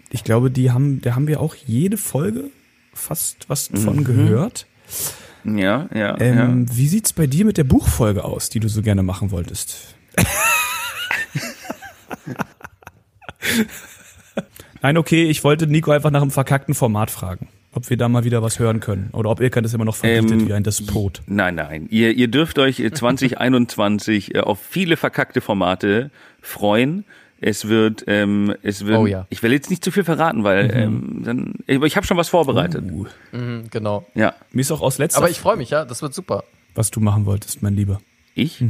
ich 0.10 0.24
glaube, 0.24 0.52
die 0.52 0.72
haben, 0.72 1.02
da 1.02 1.16
haben 1.16 1.28
wir 1.28 1.40
auch 1.42 1.56
jede 1.56 1.98
Folge 1.98 2.52
fast 2.94 3.50
was 3.50 3.70
von 3.74 4.04
gehört. 4.04 4.68
Ja, 5.44 5.90
ja, 5.94 6.20
Ähm, 6.20 6.68
Wie 6.72 6.88
sieht's 6.88 7.14
bei 7.14 7.26
dir 7.26 7.46
mit 7.46 7.58
der 7.58 7.64
Buchfolge 7.64 8.24
aus, 8.24 8.50
die 8.50 8.60
du 8.60 8.68
so 8.68 8.82
gerne 8.84 9.02
machen 9.02 9.32
wolltest? 9.32 9.96
Nein, 14.82 14.98
okay, 14.98 15.24
ich 15.26 15.44
wollte 15.44 15.68
Nico 15.68 15.92
einfach 15.92 16.12
nach 16.12 16.22
einem 16.22 16.32
verkackten 16.32 16.74
Format 16.74 17.12
fragen. 17.12 17.48
Ob 17.74 17.90
wir 17.90 17.96
da 17.98 18.10
mal 18.10 18.24
wieder 18.26 18.42
was 18.44 18.60
hören 18.60 18.82
können. 18.82 19.10
Oder 19.14 19.30
ob 19.30 19.40
Ilkan 19.40 19.64
das 19.64 19.74
immer 19.74 19.86
noch 19.86 19.96
verbietet 19.96 20.32
Ähm, 20.32 20.48
wie 20.48 20.54
ein 20.54 20.64
Despot. 20.64 21.22
Nein, 21.26 21.56
nein. 21.56 21.88
Ihr, 21.90 22.12
ihr 22.12 22.28
dürft 22.28 22.60
euch 22.60 22.80
äh, 22.82 22.92
2021 22.92 24.36
äh, 24.36 24.40
auf 24.40 24.60
viele 24.60 24.98
verkackte 24.98 25.42
Formate 25.42 26.12
freuen. 26.42 27.06
Es 27.40 27.68
wird, 27.68 28.04
ähm, 28.08 28.54
es 28.62 28.86
wird. 28.86 29.00
Oh 29.00 29.08
ja. 29.08 29.26
Ich 29.30 29.42
will 29.42 29.52
jetzt 29.52 29.70
nicht 29.70 29.84
zu 29.84 29.90
viel 29.92 30.04
verraten, 30.04 30.44
weil 30.44 30.70
ähm, 30.76 31.22
dann. 31.24 31.54
Aber 31.70 31.88
ich 31.88 31.96
habe 31.96 32.06
schon 32.06 32.18
was 32.18 32.30
vorbereitet. 32.30 32.84
Uh, 32.92 33.06
Mhm, 33.32 33.64
genau. 33.72 34.06
Ja, 34.14 34.36
mir 34.52 34.62
ist 34.62 34.72
auch 34.72 34.82
aus 34.82 34.98
letzter, 35.00 35.20
Aber 35.20 35.30
ich 35.30 35.40
freue 35.40 35.58
mich, 35.58 35.70
ja, 35.72 35.84
das 35.86 36.02
wird 36.02 36.14
super. 36.14 36.44
was 36.76 36.92
du 36.92 37.00
machen 37.00 37.26
wolltest, 37.26 37.64
mein 37.64 37.74
Lieber. 37.76 38.00
ich. 38.36 38.64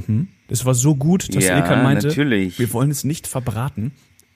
Das 0.47 0.65
war 0.65 0.73
so 0.73 0.95
gut, 0.95 1.35
dass 1.35 1.43
Ja, 1.45 1.57
Ilkan 1.57 1.83
meinte, 1.83 2.07
natürlich. 2.07 2.59
wir 2.59 2.71
wollen 2.73 2.91
es 2.91 3.03
nicht 3.03 3.27
verbraten. 3.27 3.91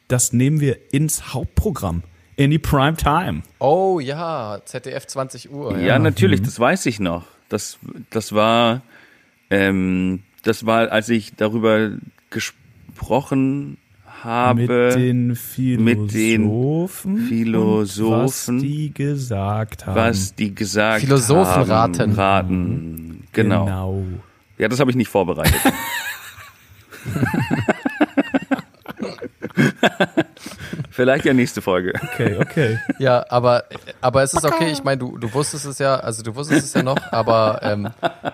Das 0.07 0.33
nehmen 0.33 0.59
wir 0.59 0.77
ins 0.93 1.33
Hauptprogramm, 1.33 2.03
in 2.35 2.51
die 2.51 2.59
Prime 2.59 2.97
Time. 2.97 3.43
Oh 3.59 3.99
ja, 3.99 4.59
ZDF 4.65 5.07
20 5.07 5.51
Uhr. 5.51 5.77
Ja, 5.79 5.99
natürlich, 5.99 6.41
das 6.41 6.59
weiß 6.59 6.85
ich 6.87 6.99
noch. 6.99 7.25
Das, 7.49 7.77
das 8.09 8.33
war, 8.33 8.81
ähm, 9.49 10.23
das 10.43 10.65
war, 10.65 10.91
als 10.91 11.09
ich 11.09 11.35
darüber 11.35 11.91
gesprochen 12.29 13.77
habe. 14.23 14.61
mit 14.61 14.95
den 14.95 15.35
Philosophen, 15.35 15.83
mit 15.83 16.13
den 16.13 17.27
Philosophen, 17.27 18.55
was 18.57 18.61
die 18.61 18.93
gesagt 18.93 19.85
haben. 19.85 19.95
was 19.95 20.35
die 20.35 20.53
gesagt 20.53 21.01
Philosophen 21.01 21.67
haben. 21.67 21.71
raten. 21.71 22.11
Raten. 22.11 23.23
Genau. 23.31 23.65
genau. 23.65 24.03
Ja, 24.57 24.67
das 24.67 24.79
habe 24.79 24.89
ich 24.89 24.97
nicht 24.97 25.09
vorbereitet. 25.09 25.61
Vielleicht 30.89 31.25
ja 31.25 31.33
nächste 31.33 31.61
Folge. 31.61 31.93
Okay, 32.13 32.37
okay. 32.39 32.79
Ja, 32.99 33.25
aber, 33.29 33.65
aber 34.01 34.23
es 34.23 34.33
ist 34.33 34.45
okay. 34.45 34.71
Ich 34.71 34.83
meine, 34.83 34.97
du, 34.99 35.17
du 35.17 35.33
wusstest 35.33 35.65
es 35.65 35.79
ja, 35.79 35.95
also 35.97 36.23
du 36.23 36.35
wusstest 36.35 36.65
es 36.65 36.73
ja 36.73 36.83
noch, 36.83 36.97
aber, 37.11 37.59
ähm, 37.63 37.89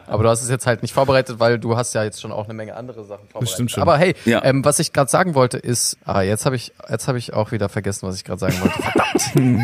aber 0.08 0.24
du 0.24 0.30
hast 0.30 0.44
es 0.44 0.50
jetzt 0.50 0.68
halt 0.68 0.82
nicht 0.82 0.94
vorbereitet, 0.94 1.40
weil 1.40 1.58
du 1.60 1.76
hast 1.76 1.94
ja 1.94 2.04
jetzt 2.04 2.22
schon 2.22 2.32
auch 2.32 2.46
eine 2.46 2.54
Menge 2.54 2.76
andere 2.76 3.04
Sachen 3.04 3.28
vorbereitet. 3.28 3.54
stimmt 3.54 3.72
schon. 3.72 3.82
Aber 3.82 3.98
hey, 3.98 4.16
Ja. 4.26 4.44
ähm, 4.44 4.64
was 4.64 4.80
ich 4.80 4.94
gerade 4.94 5.10
sagen 5.10 5.34
wollte 5.36 5.58
ist, 5.58 5.98
ah, 6.06 6.22
jetzt 6.22 6.46
habe 6.46 6.56
ich, 6.56 6.72
jetzt 6.90 7.08
habe 7.08 7.18
ich 7.18 7.34
auch 7.34 7.52
wieder 7.52 7.70
vergessen, 7.70 8.08
was 8.08 8.16
ich 8.16 8.24
gerade 8.24 8.40
sagen 8.40 8.56
wollte. 8.62 8.82
Verdammt. 8.82 9.62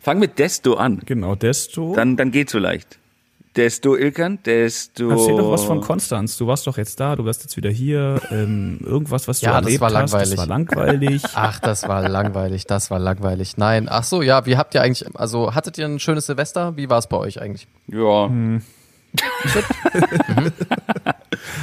Fang 0.00 0.18
mit 0.18 0.38
Desto 0.38 0.74
an. 0.74 1.00
Genau, 1.04 1.34
desto. 1.34 1.94
Dann, 1.94 2.16
dann 2.16 2.30
geht's 2.30 2.52
so 2.52 2.58
leicht. 2.58 2.98
Desto 3.56 3.94
Ilkan, 3.94 4.40
desto. 4.44 5.10
Erzähl 5.10 5.36
doch 5.36 5.50
was 5.52 5.62
von 5.64 5.80
Konstanz. 5.80 6.36
Du 6.36 6.46
warst 6.48 6.66
doch 6.66 6.76
jetzt 6.76 6.98
da, 6.98 7.14
du 7.14 7.24
warst 7.24 7.42
jetzt 7.44 7.56
wieder 7.56 7.70
hier. 7.70 8.20
Ähm, 8.32 8.80
irgendwas, 8.84 9.28
was 9.28 9.38
du 9.40 9.46
Ja, 9.46 9.52
das 9.60 9.66
erlebt 9.66 9.80
war 9.80 9.92
hast, 9.92 10.12
das 10.12 10.34
langweilig. 10.34 10.38
war 10.38 10.46
langweilig. 10.46 11.22
Ach, 11.34 11.60
das 11.60 11.86
war 11.88 12.08
langweilig, 12.08 12.66
das 12.66 12.90
war 12.90 12.98
langweilig. 12.98 13.56
Nein, 13.56 13.86
ach 13.88 14.02
so, 14.04 14.22
ja, 14.22 14.44
wie 14.46 14.56
habt 14.56 14.74
ihr 14.74 14.82
eigentlich, 14.82 15.06
also 15.16 15.54
hattet 15.54 15.78
ihr 15.78 15.86
ein 15.86 16.00
schönes 16.00 16.26
Silvester? 16.26 16.76
Wie 16.76 16.90
war 16.90 16.98
es 16.98 17.06
bei 17.06 17.16
euch 17.16 17.40
eigentlich? 17.40 17.68
Ja. 17.86 18.28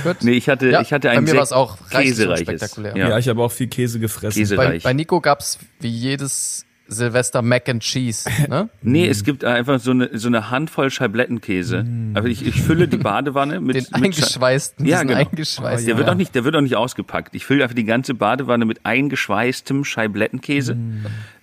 Gut. 0.04 0.18
Nee, 0.22 0.32
ich 0.32 0.50
hatte, 0.50 0.70
Ja, 0.70 0.82
ich 0.82 0.94
hatte 0.94 1.08
bei 1.10 1.18
ein 1.18 1.24
mir 1.24 1.32
sehr 1.32 1.40
war's 1.40 1.52
auch 1.52 1.78
käsereiches. 1.90 2.48
unspektakulär. 2.48 2.98
Ja. 2.98 3.10
ja, 3.10 3.18
ich 3.18 3.28
habe 3.28 3.42
auch 3.44 3.52
viel 3.52 3.68
Käse 3.68 4.00
gefressen. 4.00 4.42
Käse- 4.42 4.56
Bei, 4.56 4.80
bei 4.80 4.94
Nico 4.94 5.20
gab's 5.22 5.60
wie 5.80 5.90
jedes 5.90 6.66
Silvester 6.92 7.42
Mac 7.42 7.70
and 7.70 7.82
Cheese, 7.82 8.30
ne? 8.50 8.70
Nee, 8.82 9.08
es 9.08 9.24
gibt 9.24 9.46
einfach 9.46 9.80
so 9.80 9.92
eine, 9.92 10.10
so 10.18 10.28
eine 10.28 10.50
Handvoll 10.50 10.92
Scheiblettenkäse. 10.92 11.86
Also 12.14 12.28
ich, 12.28 12.46
ich 12.46 12.62
fülle 12.62 12.88
die 12.88 12.98
Badewanne 12.98 13.62
mit, 13.62 13.76
Den 13.76 13.84
mit 13.84 13.94
eingeschweißten, 13.96 14.86
Ja, 14.86 15.02
genau. 15.04 15.16
eingeschweißten. 15.20 15.88
Der 15.88 15.98
wird 15.98 16.10
auch 16.10 16.16
nicht, 16.16 16.36
der 16.36 16.44
wird 16.44 16.56
auch 16.56 16.62
nicht 16.62 16.76
ausgepackt. 16.76 17.34
Ich 17.34 17.46
fülle 17.46 17.64
einfach 17.64 17.76
die 17.76 17.86
ganze 17.86 18.14
Badewanne 18.14 18.66
mit 18.66 18.86
eingeschweißtem 18.86 19.86
Scheiblettenkäse. 19.86 20.78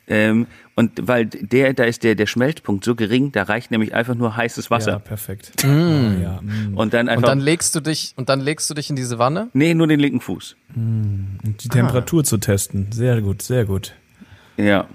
Ähm, 0.07 0.47
und 0.75 1.07
weil 1.07 1.27
der, 1.27 1.75
da 1.75 1.85
ist 1.85 2.03
der, 2.05 2.15
der 2.15 2.27
Schmelzpunkt 2.27 2.85
so 2.85 2.95
gering, 2.95 3.33
da 3.33 3.43
reicht 3.43 3.71
nämlich 3.71 3.95
einfach 3.95 4.15
nur 4.15 4.37
heißes 4.37 4.67
ja, 4.67 4.71
Wasser. 4.71 4.99
perfekt. 5.01 5.53
Oh, 5.65 5.67
ja, 5.67 6.41
mm. 6.41 6.77
Und 6.79 6.95
dann 6.95 7.07
Und 7.07 7.13
einfach, 7.13 7.29
dann 7.29 7.41
legst 7.41 7.75
du 7.75 7.81
dich, 7.81 8.15
und 8.17 8.29
dann 8.29 8.41
legst 8.41 8.71
du 8.71 8.75
dich 8.75 8.89
in 8.89 8.97
diese 8.97 9.19
Wanne. 9.19 9.49
nee, 9.53 9.75
nur 9.75 9.87
den 9.87 10.01
linken 10.01 10.21
Fuß. 10.21 10.57
Und 10.75 11.57
die 11.63 11.69
Temperatur 11.69 12.25
zu 12.25 12.39
testen. 12.39 12.91
Sehr 12.93 13.21
gut, 13.21 13.43
sehr 13.43 13.65
gut. 13.67 13.95
Ja. 14.57 14.87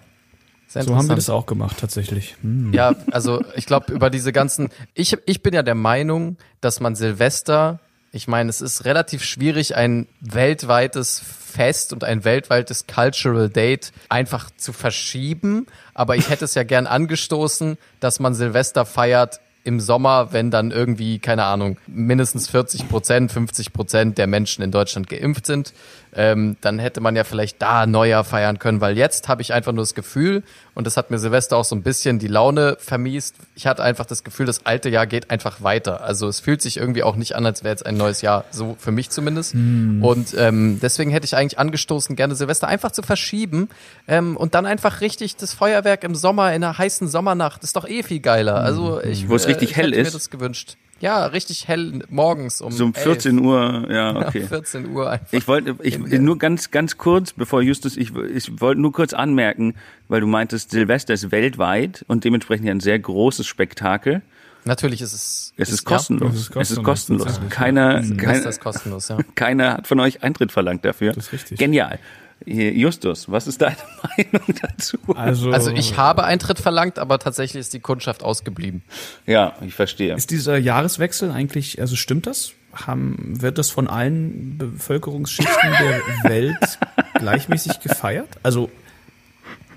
So 0.81 0.95
haben 0.95 1.07
wir 1.07 1.15
das 1.15 1.29
auch 1.29 1.45
gemacht, 1.45 1.77
tatsächlich. 1.79 2.36
Hm. 2.41 2.73
Ja, 2.73 2.95
also 3.12 3.43
ich 3.55 3.65
glaube 3.65 3.93
über 3.93 4.09
diese 4.09 4.33
ganzen. 4.33 4.69
Ich 4.93 5.15
ich 5.25 5.43
bin 5.43 5.53
ja 5.53 5.62
der 5.62 5.75
Meinung, 5.75 6.38
dass 6.62 6.79
man 6.79 6.95
Silvester. 6.95 7.79
Ich 8.12 8.27
meine, 8.27 8.49
es 8.49 8.62
ist 8.62 8.86
relativ 8.86 9.23
schwierig, 9.23 9.75
ein 9.75 10.07
weltweites 10.19 11.19
Fest 11.19 11.93
und 11.93 12.03
ein 12.03 12.23
weltweites 12.23 12.86
Cultural 12.88 13.49
Date 13.49 13.91
einfach 14.09 14.49
zu 14.57 14.73
verschieben. 14.73 15.67
Aber 15.93 16.15
ich 16.15 16.29
hätte 16.29 16.45
es 16.45 16.55
ja 16.55 16.63
gern 16.63 16.88
angestoßen, 16.88 17.77
dass 17.99 18.19
man 18.19 18.33
Silvester 18.33 18.86
feiert 18.86 19.39
im 19.63 19.80
Sommer, 19.80 20.34
wenn 20.34 20.52
dann 20.52 20.71
irgendwie, 20.71 21.19
keine 21.19 21.45
Ahnung, 21.45 21.78
mindestens 21.88 22.49
40 22.49 22.89
Prozent, 22.89 23.32
50 23.32 23.71
Prozent 23.71 24.17
der 24.17 24.28
Menschen 24.28 24.62
in 24.63 24.71
Deutschland 24.71 25.08
geimpft 25.10 25.45
sind, 25.45 25.73
ähm, 26.15 26.58
dann 26.62 26.80
hätte 26.80 27.02
man 27.02 27.15
ja 27.15 27.23
vielleicht 27.23 27.62
da 27.62 27.86
Neujahr 27.86 28.23
feiern 28.23 28.60
können, 28.60 28.82
weil 28.82 28.97
jetzt 28.97 29.30
habe 29.30 29.41
ich 29.41 29.54
einfach 29.54 29.71
nur 29.71 29.82
das 29.82 29.95
Gefühl, 29.95 30.43
und 30.76 30.88
das 30.88 30.97
hat 30.97 31.12
mir 31.12 31.19
Silvester 31.19 31.58
auch 31.58 31.65
so 31.65 31.76
ein 31.76 31.84
bisschen 31.84 32.19
die 32.19 32.28
Laune 32.28 32.78
vermiest, 32.80 33.36
ich 33.56 33.67
hatte 33.67 33.84
einfach 33.84 34.06
das 34.06 34.23
Gefühl, 34.23 34.45
das 34.45 34.65
alte 34.65 34.89
Jahr 34.89 35.08
geht 35.08 35.30
einfach 35.30 35.62
weiter. 35.63 36.04
Also 36.04 36.28
es 36.28 36.39
fühlt 36.39 36.62
sich 36.62 36.78
irgendwie 36.78 37.04
auch 37.04 37.15
nicht 37.15 37.36
an, 37.36 37.45
als 37.45 37.63
wäre 37.63 37.73
jetzt 37.73 37.86
ein 37.86 37.95
neues 37.97 38.21
Jahr, 38.21 38.45
so 38.52 38.76
für 38.80 38.91
mich 38.91 39.10
zumindest. 39.10 39.56
Und 40.02 40.36
ähm, 40.38 40.80
deswegen 40.82 41.12
hätte 41.12 41.26
ich 41.26 41.36
eigentlich 41.36 41.60
angestoßen, 41.60 42.15
gerne 42.15 42.36
Silvester 42.36 42.67
einfach 42.67 42.91
zu 42.91 43.02
verschieben 43.02 43.69
ähm, 44.08 44.36
und 44.36 44.56
dann 44.56 44.65
einfach 44.65 45.02
richtig 45.02 45.36
das 45.36 45.54
Feuerwerk 45.54 46.04
im 46.04 46.15
Sommer, 46.15 46.54
in 46.54 46.63
einer 46.63 46.78
heißen 46.78 47.08
Sommernacht, 47.08 47.63
ist 47.63 47.76
doch 47.76 47.88
eh 47.88 48.04
viel 48.04 48.19
geiler. 48.19 48.56
Also 48.56 49.02
ich, 49.02 49.30
Wo 49.30 49.36
es 49.36 49.47
richtig 49.53 49.71
ich 49.71 49.75
hell 49.77 49.87
hätte 49.87 49.97
mir 49.97 50.07
ist. 50.07 50.15
das 50.15 50.29
gewünscht. 50.29 50.77
Ja, 50.99 51.25
richtig 51.25 51.67
hell 51.67 52.01
morgens 52.09 52.61
um, 52.61 52.71
So 52.71 52.85
um 52.85 52.93
11. 52.93 53.03
14 53.03 53.39
Uhr, 53.39 53.87
ja, 53.89 54.13
Ja, 54.13 54.27
okay. 54.27 54.41
14 54.47 54.89
Uhr 54.91 55.09
einfach. 55.09 55.33
Ich 55.33 55.47
wollte, 55.49 55.75
ich 55.81 55.99
nur 55.99 56.37
ganz, 56.37 56.71
ganz 56.71 56.97
kurz, 56.97 57.33
bevor 57.33 57.61
Justus, 57.61 57.97
ich, 57.97 58.15
ich 58.15 58.61
wollte 58.61 58.79
nur 58.79 58.93
kurz 58.93 59.13
anmerken, 59.13 59.75
weil 60.07 60.21
du 60.21 60.27
meintest, 60.27 60.71
Silvester 60.71 61.13
ist 61.13 61.31
weltweit 61.31 62.05
und 62.07 62.23
dementsprechend 62.23 62.67
ja 62.67 62.73
ein 62.73 62.79
sehr 62.79 62.97
großes 62.99 63.45
Spektakel. 63.45 64.21
Natürlich 64.65 65.01
ist 65.01 65.11
es. 65.11 65.53
Es 65.57 65.69
ist 65.69 65.81
ja, 65.89 65.95
kostenlos. 65.97 66.33
es 66.33 66.39
ist 66.39 66.55
Es 66.55 66.71
ist 66.71 66.83
kostenlos, 66.83 67.25
kostenlos. 67.25 67.49
Keiner, 67.49 68.01
keiner, 68.15 68.45
ist 68.47 68.61
kostenlos, 68.61 69.09
ja. 69.09 69.17
keiner 69.35 69.73
hat 69.73 69.87
von 69.87 69.99
euch 69.99 70.23
Eintritt 70.23 70.53
verlangt 70.53 70.85
dafür. 70.85 71.11
Das 71.11 71.25
ist 71.25 71.33
richtig. 71.33 71.59
Genial. 71.59 71.99
Justus, 72.45 73.32
was 73.32 73.47
ist 73.47 73.62
deine 73.62 73.77
Meinung 74.17 74.56
dazu? 74.62 74.97
Also, 75.15 75.51
Also 75.51 75.71
ich 75.71 75.97
habe 75.97 76.23
Eintritt 76.23 76.60
verlangt, 76.60 76.99
aber 76.99 77.19
tatsächlich 77.19 77.62
ist 77.62 77.73
die 77.73 77.79
Kundschaft 77.79 78.23
ausgeblieben. 78.23 78.84
Ja, 79.25 79.53
ich 79.65 79.73
verstehe. 79.73 80.15
Ist 80.15 80.32
dieser 80.32 80.58
Jahreswechsel 80.58 81.32
eigentlich, 81.32 81.79
also 81.79 81.95
stimmt 81.95 82.27
das? 82.27 82.53
haben, 82.73 83.39
wird 83.41 83.58
das 83.58 83.69
von 83.69 83.88
allen 83.88 84.58
Bevölkerungsschichten 84.58 85.71
der 85.79 86.01
Welt 86.29 86.79
gleichmäßig 87.13 87.79
gefeiert? 87.79 88.29
Also 88.41 88.69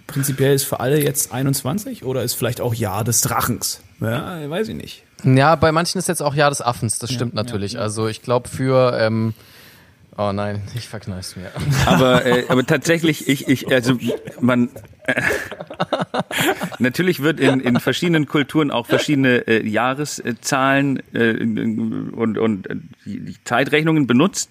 prinzipiell 0.06 0.54
ist 0.54 0.64
für 0.64 0.80
alle 0.80 1.02
jetzt 1.02 1.32
21 1.32 2.04
oder 2.04 2.22
ist 2.22 2.34
vielleicht 2.34 2.60
auch 2.60 2.74
Jahr 2.74 3.04
des 3.04 3.20
Drachens? 3.20 3.80
Ja, 4.00 4.48
weiß 4.48 4.68
ich 4.68 4.76
nicht. 4.76 5.02
Ja, 5.24 5.56
bei 5.56 5.72
manchen 5.72 5.98
ist 5.98 6.08
jetzt 6.08 6.22
auch 6.22 6.34
Jahr 6.34 6.50
des 6.50 6.60
Affens, 6.60 6.98
das 6.98 7.12
stimmt 7.12 7.34
natürlich. 7.34 7.72
Ja, 7.72 7.78
ja. 7.78 7.84
Also 7.84 8.06
ich 8.06 8.22
glaube 8.22 8.48
für 8.48 8.98
ähm, 9.00 9.34
Oh 10.18 10.32
nein, 10.32 10.62
ich 10.74 10.88
verkneif's 10.88 11.36
mir. 11.36 11.50
Aber, 11.86 12.24
äh, 12.24 12.44
aber 12.48 12.64
tatsächlich, 12.64 13.28
ich, 13.28 13.48
ich, 13.48 13.72
also 13.72 13.98
man 14.40 14.70
äh, 15.04 15.22
natürlich 16.78 17.20
wird 17.20 17.40
in, 17.40 17.60
in 17.60 17.80
verschiedenen 17.80 18.26
Kulturen 18.26 18.70
auch 18.70 18.86
verschiedene 18.86 19.46
äh, 19.46 19.66
Jahreszahlen 19.66 21.02
äh, 21.12 21.32
und, 21.32 22.38
und 22.38 22.70
äh, 22.70 22.76
Zeitrechnungen 23.44 24.06
benutzt. 24.06 24.50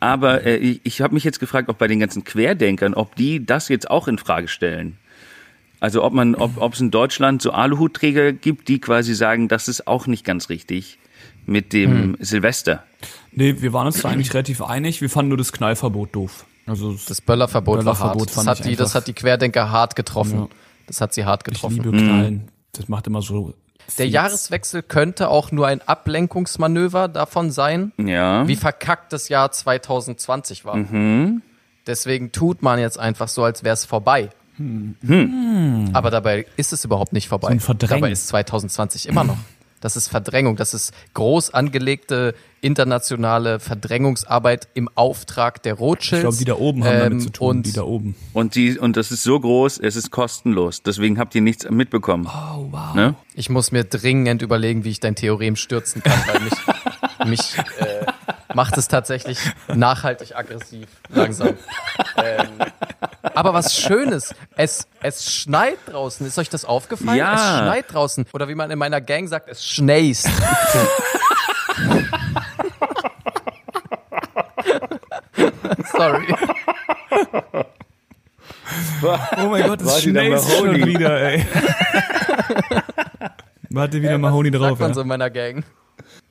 Aber 0.00 0.44
äh, 0.44 0.56
ich, 0.56 0.80
ich 0.84 1.00
habe 1.00 1.14
mich 1.14 1.24
jetzt 1.24 1.40
gefragt, 1.40 1.68
ob 1.68 1.78
bei 1.78 1.86
den 1.86 2.00
ganzen 2.00 2.24
Querdenkern, 2.24 2.94
ob 2.94 3.14
die 3.16 3.44
das 3.44 3.68
jetzt 3.68 3.90
auch 3.90 4.08
in 4.08 4.18
Frage 4.18 4.48
stellen. 4.48 4.98
Also 5.80 6.02
ob 6.02 6.14
man, 6.14 6.34
ob 6.34 6.72
es 6.72 6.80
in 6.80 6.90
Deutschland 6.90 7.42
so 7.42 7.50
Aluhutträger 7.50 8.32
gibt, 8.32 8.68
die 8.68 8.80
quasi 8.80 9.14
sagen, 9.14 9.48
das 9.48 9.68
ist 9.68 9.86
auch 9.86 10.06
nicht 10.06 10.24
ganz 10.24 10.48
richtig 10.48 10.98
mit 11.46 11.72
dem 11.72 11.90
hm. 11.90 12.16
Silvester. 12.20 12.84
Nee, 13.32 13.60
wir 13.60 13.72
waren 13.72 13.86
uns 13.86 14.02
da 14.02 14.08
eigentlich 14.08 14.32
relativ 14.32 14.62
einig. 14.62 15.00
Wir 15.00 15.10
fanden 15.10 15.30
nur 15.30 15.38
das 15.38 15.52
Knallverbot 15.52 16.14
doof. 16.14 16.44
Also 16.66 16.96
das 17.08 17.20
Böllerverbot, 17.20 17.78
Böllerverbot 17.78 18.36
war 18.36 18.46
hart. 18.46 18.58
Das 18.58 18.58
hat, 18.60 18.64
die, 18.64 18.76
das 18.76 18.94
hat 18.94 19.06
die 19.06 19.12
Querdenker 19.12 19.70
hart 19.70 19.96
getroffen. 19.96 20.38
Ja. 20.38 20.48
Das 20.86 21.00
hat 21.00 21.12
sie 21.14 21.24
hart 21.24 21.44
getroffen. 21.44 21.78
Ich 21.78 21.84
liebe 21.84 21.96
Knallen. 21.96 22.48
Das 22.72 22.88
macht 22.88 23.06
immer 23.06 23.22
so. 23.22 23.54
Der 23.98 24.08
Jahreswechsel 24.08 24.82
könnte 24.82 25.28
auch 25.28 25.52
nur 25.52 25.66
ein 25.66 25.82
Ablenkungsmanöver 25.82 27.08
davon 27.08 27.50
sein, 27.50 27.92
ja. 27.98 28.48
wie 28.48 28.56
verkackt 28.56 29.12
das 29.12 29.28
Jahr 29.28 29.52
2020 29.52 30.64
war. 30.64 30.76
Mhm. 30.76 31.42
Deswegen 31.86 32.32
tut 32.32 32.62
man 32.62 32.78
jetzt 32.78 32.98
einfach 32.98 33.28
so, 33.28 33.44
als 33.44 33.62
wäre 33.62 33.74
es 33.74 33.84
vorbei. 33.84 34.30
Hm. 34.56 35.90
Aber 35.92 36.10
dabei 36.10 36.46
ist 36.56 36.72
es 36.72 36.84
überhaupt 36.84 37.12
nicht 37.12 37.28
vorbei. 37.28 37.58
So 37.58 37.74
dabei 37.74 38.12
ist 38.12 38.28
2020 38.28 39.08
immer 39.08 39.24
noch. 39.24 39.36
Das 39.84 39.96
ist 39.96 40.08
Verdrängung. 40.08 40.56
Das 40.56 40.72
ist 40.72 40.94
groß 41.12 41.52
angelegte 41.52 42.34
internationale 42.62 43.60
Verdrängungsarbeit 43.60 44.66
im 44.72 44.88
Auftrag 44.94 45.62
der 45.62 45.74
Rothschilds. 45.74 46.20
Ich 46.20 46.20
glaube, 46.22 46.36
die 46.38 46.44
da 46.46 46.54
oben 46.54 46.84
haben 46.84 46.94
ähm, 46.94 47.00
damit 47.00 47.22
zu 47.22 47.30
tun. 47.30 47.48
Und, 47.48 47.66
die 47.66 47.72
da 47.72 47.82
oben. 47.82 48.16
Und 48.32 48.54
die 48.54 48.78
und 48.78 48.96
das 48.96 49.10
ist 49.10 49.24
so 49.24 49.38
groß, 49.38 49.80
es 49.80 49.96
ist 49.96 50.10
kostenlos. 50.10 50.82
Deswegen 50.82 51.18
habt 51.18 51.34
ihr 51.34 51.42
nichts 51.42 51.68
mitbekommen. 51.68 52.26
Oh 52.26 52.68
wow. 52.70 52.94
Ne? 52.94 53.14
Ich 53.34 53.50
muss 53.50 53.72
mir 53.72 53.84
dringend 53.84 54.40
überlegen, 54.40 54.84
wie 54.84 54.90
ich 54.90 55.00
dein 55.00 55.16
Theorem 55.16 55.54
stürzen 55.54 56.02
kann, 56.02 56.18
weil 56.28 56.40
mich 56.40 56.54
mich 57.26 57.58
äh, 57.78 58.06
macht 58.54 58.78
es 58.78 58.88
tatsächlich 58.88 59.38
nachhaltig 59.68 60.34
aggressiv, 60.34 60.88
langsam. 61.10 61.50
Ähm, 62.16 62.46
aber 63.34 63.54
was 63.54 63.76
Schönes, 63.76 64.34
es, 64.56 64.86
es 65.02 65.32
schneit 65.32 65.78
draußen. 65.86 66.26
Ist 66.26 66.38
euch 66.38 66.50
das 66.50 66.64
aufgefallen? 66.64 67.18
Ja. 67.18 67.34
Es 67.34 67.40
schneit 67.40 67.92
draußen. 67.92 68.26
Oder 68.32 68.48
wie 68.48 68.54
man 68.54 68.70
in 68.70 68.78
meiner 68.78 69.00
Gang 69.00 69.28
sagt, 69.28 69.48
es 69.48 69.64
schnäst. 69.64 70.28
Sorry. 75.96 76.26
Oh 79.02 79.48
mein 79.48 79.66
Gott, 79.66 79.80
das 79.80 80.02
schnäst 80.02 80.50
schon 80.56 80.74
wieder, 80.74 81.20
ey. 81.20 81.46
Warte 83.70 84.00
wieder 84.00 84.18
Mahoney 84.18 84.50
drauf. 84.50 84.78
Sagt 84.78 84.80
man 84.80 84.90
ja. 84.90 84.94
so 84.94 85.00
in 85.02 85.08
meiner 85.08 85.30
Gang. 85.30 85.64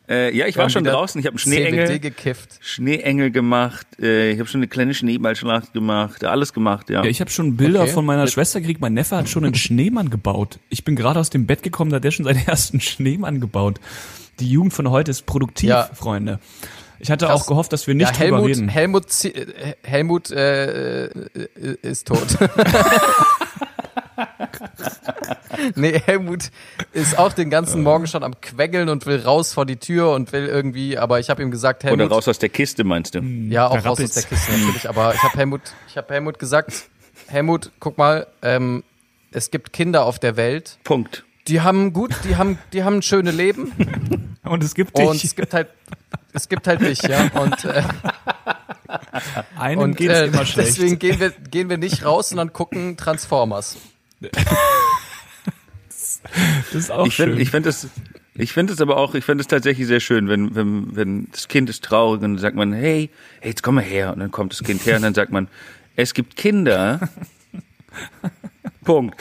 Äh, 0.09 0.35
ja, 0.35 0.47
ich 0.47 0.57
war 0.57 0.69
schon 0.69 0.83
draußen. 0.83 1.19
Ich 1.19 1.27
habe 1.27 1.37
Schneeengel, 1.37 1.99
gekifft. 1.99 2.59
Schneeengel 2.59 3.31
gemacht. 3.31 3.87
Äh, 3.99 4.31
ich 4.31 4.39
habe 4.39 4.49
schon 4.49 4.59
eine 4.59 4.67
kleine 4.67 4.93
Schneeballschlacht 4.93 5.71
gemacht. 5.73 6.25
Alles 6.25 6.51
gemacht, 6.51 6.89
ja. 6.89 7.03
ja 7.03 7.09
ich 7.09 7.21
habe 7.21 7.31
schon 7.31 7.55
Bilder 7.55 7.83
okay. 7.83 7.91
von 7.91 8.05
meiner 8.05 8.27
Schwester 8.27 8.59
gekriegt. 8.59 8.81
Mein 8.81 8.93
Neffe 8.93 9.15
hat 9.15 9.29
schon 9.29 9.45
einen 9.45 9.55
Schneemann 9.55 10.09
gebaut. 10.09 10.59
Ich 10.69 10.83
bin 10.83 10.95
gerade 10.95 11.19
aus 11.19 11.29
dem 11.29 11.45
Bett 11.45 11.63
gekommen, 11.63 11.89
da 11.91 11.97
hat 11.97 12.03
der 12.03 12.11
schon 12.11 12.25
seinen 12.25 12.45
ersten 12.47 12.81
Schneemann 12.81 13.39
gebaut. 13.39 13.79
Die 14.39 14.49
Jugend 14.49 14.73
von 14.73 14.89
heute 14.89 15.11
ist 15.11 15.25
produktiv, 15.25 15.69
ja. 15.69 15.89
Freunde. 15.93 16.39
Ich 16.99 17.11
hatte 17.11 17.25
Krass. 17.25 17.41
auch 17.41 17.47
gehofft, 17.47 17.71
dass 17.71 17.87
wir 17.87 17.95
nicht 17.95 18.11
ja, 18.11 18.17
Helmut, 18.17 18.39
drüber 18.39 18.49
reden. 18.49 18.69
Helmut, 18.69 19.05
Helmut 19.83 20.31
äh, 20.31 21.05
äh, 21.05 21.11
ist 21.81 22.07
tot. 22.07 22.27
nee, 25.75 25.99
Helmut 26.05 26.49
ist 26.91 27.17
auch 27.17 27.33
den 27.33 27.49
ganzen 27.49 27.83
Morgen 27.83 28.07
schon 28.07 28.23
am 28.23 28.39
Quengeln 28.41 28.89
und 28.89 29.05
will 29.05 29.19
raus 29.19 29.53
vor 29.53 29.65
die 29.65 29.77
Tür 29.77 30.11
und 30.11 30.31
will 30.31 30.45
irgendwie, 30.45 30.97
aber 30.97 31.19
ich 31.19 31.29
habe 31.29 31.41
ihm 31.41 31.51
gesagt, 31.51 31.83
Helmut. 31.83 32.05
Oder 32.05 32.15
raus 32.15 32.27
aus 32.27 32.39
der 32.39 32.49
Kiste, 32.49 32.83
meinst 32.83 33.15
du? 33.15 33.19
Ja, 33.19 33.67
auch 33.67 33.85
raus 33.85 33.99
aus 34.01 34.11
der 34.11 34.23
Kiste 34.23 34.51
natürlich. 34.51 34.89
Aber 34.89 35.13
ich 35.13 35.23
habe 35.23 35.37
Helmut, 35.37 35.61
ich 35.87 35.97
habe 35.97 36.13
Helmut 36.13 36.39
gesagt, 36.39 36.89
Helmut, 37.27 37.71
guck 37.79 37.97
mal, 37.97 38.27
ähm, 38.41 38.83
es 39.31 39.51
gibt 39.51 39.73
Kinder 39.73 40.05
auf 40.05 40.19
der 40.19 40.37
Welt. 40.37 40.77
Punkt. 40.83 41.23
Die 41.47 41.61
haben 41.61 41.91
gut, 41.91 42.11
die 42.23 42.37
haben, 42.37 42.57
die 42.71 42.83
haben 42.83 42.97
ein 42.97 43.01
schönes 43.01 43.35
Leben. 43.35 43.73
Und 44.43 44.63
es 44.63 44.75
gibt 44.75 44.97
dich. 44.97 45.07
Und 45.07 45.23
es 45.23 45.35
gibt 45.35 45.53
halt, 45.53 45.69
es 46.33 46.49
gibt 46.49 46.67
halt 46.67 46.81
dich, 46.81 47.01
ja. 47.03 47.29
Und 47.33 47.63
äh, 47.63 47.83
einem 49.57 49.79
und, 49.79 49.97
geht's 49.97 50.13
äh, 50.13 50.25
immer 50.25 50.45
schlecht. 50.45 50.77
Deswegen 50.77 50.99
gehen 50.99 51.19
wir, 51.19 51.31
gehen 51.31 51.69
wir 51.69 51.77
nicht 51.77 52.03
raus, 52.03 52.29
sondern 52.29 52.51
gucken 52.51 52.97
Transformers. 52.97 53.77
Das 56.71 56.83
ist 56.83 56.91
auch 56.91 57.07
ich 57.07 57.15
schön. 57.15 57.31
Find, 57.31 57.41
ich 57.41 57.51
finde 57.51 57.69
es, 57.69 57.87
ich 58.35 58.53
finde 58.53 58.73
es 58.73 58.81
aber 58.81 58.97
auch, 58.97 59.13
ich 59.15 59.23
finde 59.23 59.41
es 59.41 59.47
tatsächlich 59.47 59.87
sehr 59.87 59.99
schön, 59.99 60.27
wenn, 60.27 60.55
wenn, 60.55 60.95
wenn 60.95 61.27
das 61.31 61.47
Kind 61.47 61.69
ist 61.69 61.83
traurig 61.83 62.15
und 62.15 62.21
dann 62.21 62.37
sagt 62.37 62.55
man, 62.55 62.73
hey, 62.73 63.09
hey, 63.41 63.51
jetzt 63.51 63.63
komm 63.63 63.75
mal 63.75 63.83
her. 63.83 64.13
Und 64.13 64.19
dann 64.19 64.31
kommt 64.31 64.53
das 64.53 64.63
Kind 64.63 64.85
her 64.85 64.95
und 64.95 65.03
dann 65.03 65.13
sagt 65.13 65.31
man, 65.31 65.47
es 65.95 66.13
gibt 66.13 66.35
Kinder. 66.35 67.09
Punkt. 68.83 69.15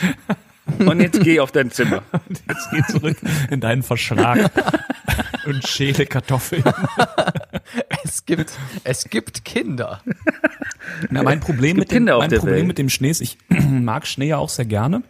Und 0.78 1.00
jetzt 1.00 1.20
geh 1.22 1.40
auf 1.40 1.52
dein 1.52 1.70
Zimmer. 1.70 2.02
Und 2.12 2.42
jetzt 2.48 2.70
geh 2.70 2.82
zurück 2.90 3.16
in 3.50 3.60
deinen 3.60 3.82
Verschlag 3.82 4.50
und 5.46 5.66
schäle 5.66 6.06
Kartoffeln. 6.06 6.62
Es 8.04 8.24
gibt, 8.24 8.52
es 8.84 9.04
gibt 9.10 9.44
Kinder. 9.44 10.00
Na, 11.10 11.22
mein 11.22 11.40
Problem, 11.40 11.76
mit 11.76 11.90
dem, 11.90 12.04
mein 12.04 12.30
Problem 12.30 12.66
mit 12.66 12.78
dem 12.78 12.88
Schnee 12.88 13.10
ist, 13.10 13.20
ich 13.20 13.38
mag 13.48 14.06
Schnee 14.06 14.28
ja 14.28 14.38
auch 14.38 14.48
sehr 14.48 14.64
gerne. 14.64 15.02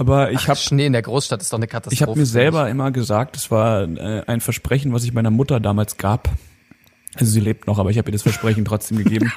Aber 0.00 0.32
ich 0.32 0.48
habe 0.48 0.58
Schnee 0.58 0.86
in 0.86 0.94
der 0.94 1.02
Großstadt 1.02 1.42
ist 1.42 1.52
doch 1.52 1.58
eine 1.58 1.66
Katastrophe. 1.66 1.94
Ich 1.94 2.00
habe 2.00 2.18
mir 2.18 2.24
selber 2.24 2.70
immer 2.70 2.90
gesagt, 2.90 3.36
es 3.36 3.50
war 3.50 3.82
äh, 3.82 4.22
ein 4.26 4.40
Versprechen, 4.40 4.94
was 4.94 5.04
ich 5.04 5.12
meiner 5.12 5.30
Mutter 5.30 5.60
damals 5.60 5.98
gab. 5.98 6.30
Also 7.16 7.30
sie 7.30 7.40
lebt 7.40 7.66
noch, 7.66 7.78
aber 7.78 7.90
ich 7.90 7.98
habe 7.98 8.08
ihr 8.08 8.12
das 8.12 8.22
Versprechen 8.22 8.64
trotzdem 8.64 8.96
gegeben. 8.96 9.26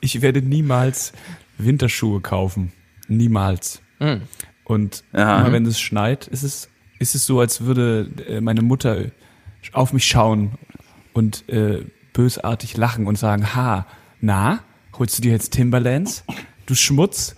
ich 0.00 0.20
werde 0.20 0.42
niemals 0.42 1.12
Winterschuhe 1.58 2.20
kaufen. 2.20 2.72
Niemals. 3.06 3.80
Mhm. 4.00 4.22
Und 4.64 5.04
Aha. 5.12 5.42
immer 5.42 5.52
wenn 5.52 5.64
es 5.64 5.78
schneit, 5.78 6.26
ist 6.26 6.42
es, 6.42 6.70
ist 6.98 7.14
es 7.14 7.24
so, 7.24 7.38
als 7.38 7.60
würde 7.60 8.10
äh, 8.26 8.40
meine 8.40 8.62
Mutter 8.62 8.96
auf 9.72 9.92
mich 9.92 10.06
schauen 10.06 10.58
und 11.12 11.48
äh, 11.48 11.84
bösartig 12.12 12.76
lachen 12.76 13.06
und 13.06 13.16
sagen, 13.16 13.54
ha, 13.54 13.86
na, 14.20 14.64
holst 14.98 15.18
du 15.18 15.22
dir 15.22 15.32
jetzt 15.32 15.52
Timberlands? 15.52 16.24
Du 16.66 16.74
Schmutz? 16.74 17.36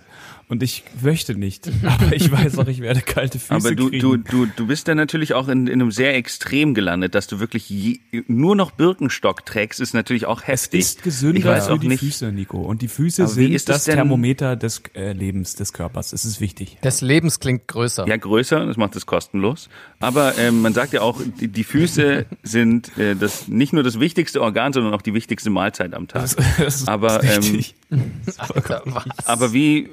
Und 0.49 0.63
ich 0.63 0.83
möchte 1.01 1.35
nicht. 1.35 1.69
Aber 1.83 2.13
ich 2.13 2.31
weiß 2.31 2.57
auch, 2.57 2.67
ich 2.67 2.79
werde 2.79 3.01
kalte 3.01 3.37
Füße 3.37 3.53
Aber 3.53 3.75
du, 3.75 3.89
kriegen. 3.89 4.01
du, 4.01 4.17
du, 4.17 4.45
du 4.45 4.67
bist 4.67 4.87
dann 4.87 4.95
natürlich 4.95 5.33
auch 5.33 5.49
in, 5.49 5.67
in 5.67 5.81
einem 5.81 5.91
sehr 5.91 6.15
Extrem 6.15 6.73
gelandet, 6.73 7.15
dass 7.15 7.27
du 7.27 7.39
wirklich 7.39 7.69
je, 7.69 7.99
nur 8.27 8.55
noch 8.55 8.71
Birkenstock 8.71 9.45
trägst, 9.45 9.81
ist 9.81 9.93
natürlich 9.93 10.25
auch 10.25 10.47
heftig. 10.47 10.79
Es 10.79 10.87
ist 10.91 11.03
gesünder 11.03 11.61
für 11.61 11.77
die 11.79 11.89
nicht. 11.89 11.99
Füße, 11.99 12.31
Nico. 12.31 12.59
Und 12.61 12.81
die 12.81 12.87
Füße 12.87 13.23
Aber 13.23 13.31
sind 13.31 13.53
das, 13.53 13.65
das 13.65 13.83
Thermometer 13.83 14.55
des 14.55 14.83
äh, 14.95 15.11
Lebens, 15.11 15.55
des 15.55 15.73
Körpers. 15.73 16.13
Es 16.13 16.23
ist 16.23 16.39
wichtig. 16.39 16.77
Des 16.81 17.01
Lebens 17.01 17.41
klingt 17.41 17.67
größer. 17.67 18.07
Ja, 18.07 18.15
größer, 18.15 18.65
das 18.65 18.77
macht 18.77 18.95
es 18.95 19.05
kostenlos. 19.05 19.67
Aber 19.99 20.37
ähm, 20.37 20.61
man 20.61 20.73
sagt 20.73 20.93
ja 20.93 21.01
auch, 21.01 21.21
die, 21.41 21.49
die 21.49 21.63
Füße 21.65 22.25
sind 22.43 22.97
äh, 22.97 23.15
das 23.15 23.49
nicht 23.49 23.73
nur 23.73 23.83
das 23.83 23.99
wichtigste 23.99 24.41
Organ, 24.41 24.71
sondern 24.71 24.93
auch 24.93 25.01
die 25.01 25.13
wichtigste 25.13 25.49
Mahlzeit 25.49 25.93
am 25.93 26.07
Tag. 26.07 26.21
Das, 26.21 26.35
das 26.35 26.75
ist 26.77 26.87
aber, 26.89 27.21
ähm, 27.23 27.63
Alter, 28.37 28.83
aber 29.25 29.51
wie 29.51 29.89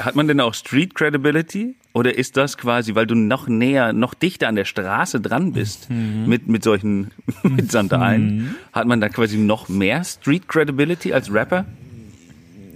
hat 0.00 0.14
man 0.16 0.28
denn 0.28 0.40
auch 0.40 0.54
Street 0.54 0.94
Credibility? 0.94 1.76
Oder 1.92 2.16
ist 2.16 2.36
das 2.36 2.56
quasi, 2.56 2.94
weil 2.94 3.06
du 3.06 3.14
noch 3.14 3.48
näher, 3.48 3.92
noch 3.92 4.14
dichter 4.14 4.48
an 4.48 4.54
der 4.54 4.64
Straße 4.64 5.20
dran 5.20 5.52
bist 5.52 5.90
mhm. 5.90 6.26
mit, 6.26 6.46
mit 6.46 6.62
solchen, 6.62 7.10
mit 7.42 7.72
Sandalen, 7.72 8.36
mhm. 8.36 8.54
hat 8.72 8.86
man 8.86 9.00
da 9.00 9.08
quasi 9.08 9.36
noch 9.36 9.68
mehr 9.68 10.04
Street 10.04 10.48
Credibility 10.48 11.12
als 11.12 11.32
Rapper? 11.32 11.64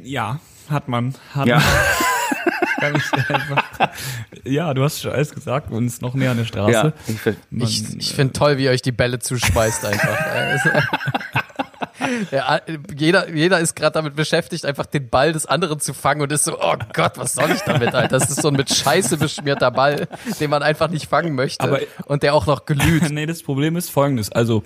Ja, 0.02 0.40
hat 0.68 0.88
man. 0.88 1.14
Hat 1.34 1.46
ja. 1.46 1.56
Man. 1.58 1.64
ja, 4.44 4.74
du 4.74 4.82
hast 4.82 5.00
schon 5.00 5.12
alles 5.12 5.32
gesagt, 5.32 5.70
und 5.70 5.86
ist 5.86 6.02
noch 6.02 6.14
näher 6.14 6.32
an 6.32 6.38
der 6.38 6.44
Straße. 6.44 6.72
Ja, 6.72 6.92
ich, 7.06 7.16
ich, 7.50 7.96
ich 7.96 8.14
finde 8.14 8.32
toll, 8.32 8.58
wie 8.58 8.64
ihr 8.64 8.70
euch 8.70 8.82
die 8.82 8.90
Bälle 8.90 9.20
zuschmeißt 9.20 9.84
einfach. 9.84 10.18
Ja, 12.30 12.60
jeder, 12.96 13.32
jeder 13.32 13.60
ist 13.60 13.76
gerade 13.76 13.94
damit 13.94 14.16
beschäftigt, 14.16 14.64
einfach 14.64 14.86
den 14.86 15.08
Ball 15.08 15.32
des 15.32 15.46
anderen 15.46 15.80
zu 15.80 15.94
fangen 15.94 16.22
und 16.22 16.32
ist 16.32 16.44
so, 16.44 16.58
oh 16.60 16.76
Gott, 16.92 17.12
was 17.16 17.34
soll 17.34 17.50
ich 17.50 17.60
damit, 17.62 17.94
Alter? 17.94 18.18
Das 18.18 18.30
ist 18.30 18.42
so 18.42 18.48
ein 18.48 18.54
mit 18.54 18.70
Scheiße 18.70 19.16
beschmierter 19.16 19.70
Ball, 19.70 20.08
den 20.40 20.50
man 20.50 20.62
einfach 20.62 20.90
nicht 20.90 21.06
fangen 21.06 21.34
möchte 21.34 21.64
Aber- 21.64 21.80
und 22.06 22.22
der 22.22 22.34
auch 22.34 22.46
noch 22.46 22.66
glüht. 22.66 22.82
nee, 23.10 23.26
das 23.26 23.42
Problem 23.42 23.76
ist 23.76 23.90
folgendes. 23.90 24.30
Also, 24.30 24.62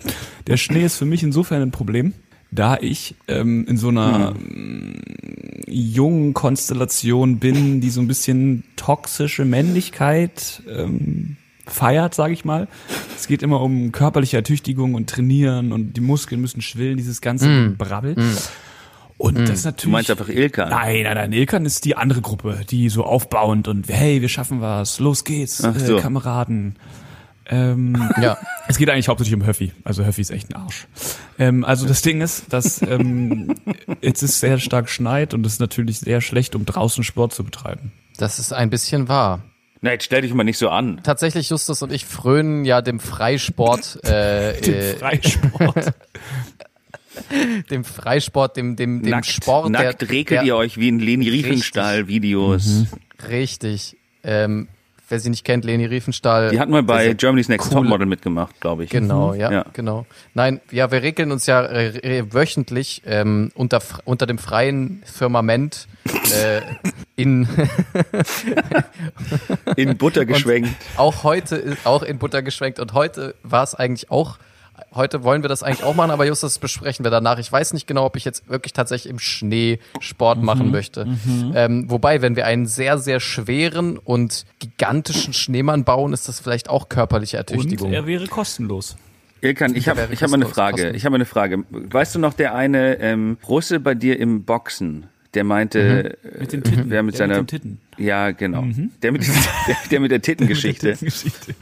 der 0.47 0.57
Schnee 0.57 0.84
ist 0.84 0.97
für 0.97 1.05
mich 1.05 1.22
insofern 1.22 1.62
ein 1.62 1.70
Problem, 1.70 2.12
da 2.51 2.76
ich 2.80 3.14
ähm, 3.28 3.66
in 3.68 3.76
so 3.76 3.88
einer 3.88 4.34
ähm, 4.36 5.03
jungen 5.66 6.34
Konstellation 6.34 7.38
bin, 7.38 7.80
die 7.80 7.90
so 7.90 8.01
ein 8.01 8.09
bisschen 8.09 8.64
toxische 8.76 9.44
Männlichkeit 9.44 10.62
ähm, 10.68 11.36
feiert, 11.66 12.14
sage 12.14 12.32
ich 12.32 12.44
mal. 12.44 12.68
Es 13.16 13.26
geht 13.26 13.42
immer 13.42 13.60
um 13.60 13.92
körperliche 13.92 14.36
Ertüchtigung 14.36 14.94
und 14.94 15.10
Trainieren 15.10 15.72
und 15.72 15.94
die 15.94 16.00
Muskeln 16.00 16.40
müssen 16.40 16.62
schwillen, 16.62 16.96
dieses 16.96 17.20
ganze 17.20 17.70
Brabbel. 17.76 18.16
Und 19.18 19.38
das 19.38 19.50
ist 19.60 19.64
natürlich. 19.64 19.84
Du 19.84 19.90
meinst 19.90 20.10
einfach 20.10 20.28
Ilkan? 20.28 20.68
Nein, 20.68 21.02
nein, 21.04 21.14
nein. 21.14 21.32
Ilkan 21.32 21.64
ist 21.64 21.84
die 21.84 21.96
andere 21.96 22.20
Gruppe, 22.20 22.60
die 22.68 22.88
so 22.90 23.04
aufbauend 23.04 23.66
und 23.66 23.88
hey, 23.88 24.20
wir 24.20 24.28
schaffen 24.28 24.60
was, 24.60 25.00
los 25.00 25.24
geht's, 25.24 25.64
Ach 25.64 25.74
so. 25.78 25.96
äh, 25.96 26.00
Kameraden. 26.00 26.76
Ähm, 27.48 28.10
Ja. 28.20 28.36
es 28.68 28.76
geht 28.76 28.90
eigentlich 28.90 29.08
hauptsächlich 29.08 29.34
um 29.40 29.46
Höffi. 29.46 29.72
Also 29.84 30.04
Höffi 30.04 30.20
ist 30.20 30.30
echt 30.30 30.50
ein 30.50 30.56
Arsch. 30.60 30.86
Ähm, 31.38 31.64
also 31.64 31.86
das 31.86 32.02
Ding 32.02 32.20
ist, 32.20 32.52
dass 32.52 32.82
ähm, 32.82 33.54
jetzt 34.02 34.22
ist 34.22 34.40
sehr 34.40 34.58
stark 34.58 34.88
schneit 34.90 35.32
und 35.32 35.46
es 35.46 35.54
ist 35.54 35.60
natürlich 35.60 35.98
sehr 36.00 36.20
schlecht, 36.20 36.54
um 36.54 36.66
draußen 36.66 37.02
Sport 37.04 37.32
zu 37.32 37.42
betreiben. 37.44 37.92
Das 38.18 38.38
ist 38.38 38.52
ein 38.52 38.68
bisschen 38.68 39.08
wahr. 39.08 39.42
Na, 39.87 39.93
jetzt 39.93 40.05
stell 40.07 40.22
dich 40.22 40.34
mal 40.34 40.43
nicht 40.43 40.59
so 40.59 40.68
an. 40.68 40.99
Tatsächlich, 41.05 41.49
Justus 41.49 41.80
und 41.80 41.93
ich 41.93 42.05
frönen 42.05 42.64
ja 42.64 42.82
dem 42.82 42.99
Freisport, 42.99 44.05
äh, 44.05 44.61
Den 44.61 44.74
äh, 44.74 44.95
Freisport. 44.95 45.93
dem 47.70 47.84
Freisport, 47.84 48.57
dem, 48.57 48.74
dem, 48.74 49.03
dem 49.05 49.11
nackt, 49.11 49.26
Sport. 49.26 49.70
nackt 49.70 50.03
der, 50.03 50.11
regelt 50.11 50.41
der, 50.41 50.43
ihr 50.43 50.57
euch 50.57 50.76
wie 50.76 50.89
in 50.89 50.99
Leni 50.99 51.28
Riefenstahl-Videos. 51.28 52.87
Richtig. 53.28 53.97
Ähm, 54.24 54.66
wer 55.09 55.20
sie 55.20 55.30
nicht 55.30 55.44
kennt, 55.44 55.64
Leni 55.64 55.84
Riefenstahl. 55.86 56.50
Die 56.50 56.59
hat 56.61 56.68
mal 56.68 56.82
bei 56.82 57.14
Germany's 57.14 57.48
Next 57.48 57.68
coole- 57.70 57.82
Topmodel 57.82 58.07
mitgemacht, 58.07 58.61
glaube 58.61 58.84
ich. 58.84 58.90
Genau, 58.90 59.34
ja, 59.34 59.50
Ja. 59.52 59.64
genau. 59.72 60.07
Nein, 60.34 60.61
ja, 60.70 60.90
wir 60.90 61.02
regeln 61.02 61.30
uns 61.32 61.46
ja 61.46 61.62
äh, 61.64 61.88
äh, 62.18 62.32
wöchentlich 62.32 63.02
ähm, 63.07 63.50
unter, 63.54 63.80
unter 64.04 64.26
dem 64.26 64.38
freien 64.38 65.02
Firmament 65.04 65.86
äh, 66.34 66.61
in 67.16 67.48
In 69.76 69.96
Butter 69.96 70.24
geschwenkt. 70.26 70.70
auch 70.96 71.22
heute 71.24 71.57
ist 71.57 71.86
auch 71.86 72.02
in 72.02 72.18
Butter 72.18 72.42
geschwenkt 72.42 72.78
und 72.80 72.92
heute 72.92 73.34
war 73.42 73.62
es 73.62 73.74
eigentlich 73.74 74.11
auch 74.11 74.38
heute 74.94 75.22
wollen 75.24 75.42
wir 75.42 75.48
das 75.48 75.62
eigentlich 75.62 75.84
auch 75.84 75.94
machen, 75.94 76.10
aber 76.10 76.26
Justus 76.26 76.54
das 76.54 76.58
besprechen 76.58 77.04
wir 77.04 77.10
danach. 77.10 77.38
Ich 77.38 77.50
weiß 77.50 77.72
nicht 77.72 77.86
genau, 77.86 78.04
ob 78.06 78.16
ich 78.16 78.24
jetzt 78.24 78.48
wirklich 78.48 78.72
tatsächlich 78.72 79.10
im 79.10 79.18
Schnee 79.18 79.78
Sport 80.00 80.42
machen 80.42 80.70
möchte. 80.70 81.06
Ähm, 81.54 81.90
wobei, 81.90 82.22
wenn 82.22 82.36
wir 82.36 82.46
einen 82.46 82.66
sehr 82.66 82.98
sehr 82.98 83.20
schweren 83.20 83.98
und 83.98 84.44
gigantischen 84.58 85.32
Schneemann 85.32 85.84
bauen, 85.84 86.12
ist 86.12 86.28
das 86.28 86.40
vielleicht 86.40 86.68
auch 86.70 86.88
körperliche 86.88 87.36
Und 87.38 87.50
Ertüchtigung. 87.50 87.92
er 87.92 88.06
wäre 88.06 88.26
kostenlos. 88.26 88.96
Ilkan, 89.42 89.74
ich 89.76 89.88
habe 89.88 90.08
ich 90.10 90.22
hab 90.22 90.30
mal 90.30 90.36
eine 90.36 90.46
Frage. 90.46 90.72
kostenlos. 90.72 90.96
Ich 90.96 91.04
habe 91.04 91.10
mal 91.12 91.16
eine 91.16 91.24
Frage. 91.26 91.64
Weißt 91.70 92.14
du 92.14 92.18
noch, 92.18 92.32
der 92.34 92.54
eine 92.54 92.98
ähm, 93.00 93.36
Russe 93.46 93.80
bei 93.80 93.94
dir 93.94 94.18
im 94.18 94.44
Boxen, 94.44 95.06
der 95.34 95.44
meinte, 95.44 96.16
Mhm. 96.24 96.40
Mit 96.40 96.52
den 96.52 96.60
äh, 96.60 96.62
Titten. 96.64 96.84
wer 96.90 97.02
mit 97.02 97.14
Der 97.14 97.18
seiner, 97.18 97.38
mit 97.40 97.48
Titten. 97.48 97.80
ja 97.98 98.30
genau, 98.30 98.64
der 99.02 99.12
mit 99.12 99.26
der, 99.26 99.34
der 99.90 100.00
mit 100.00 100.10
der 100.10 100.22
Tittengeschichte. 100.22 100.96
Geschichte. 100.96 101.54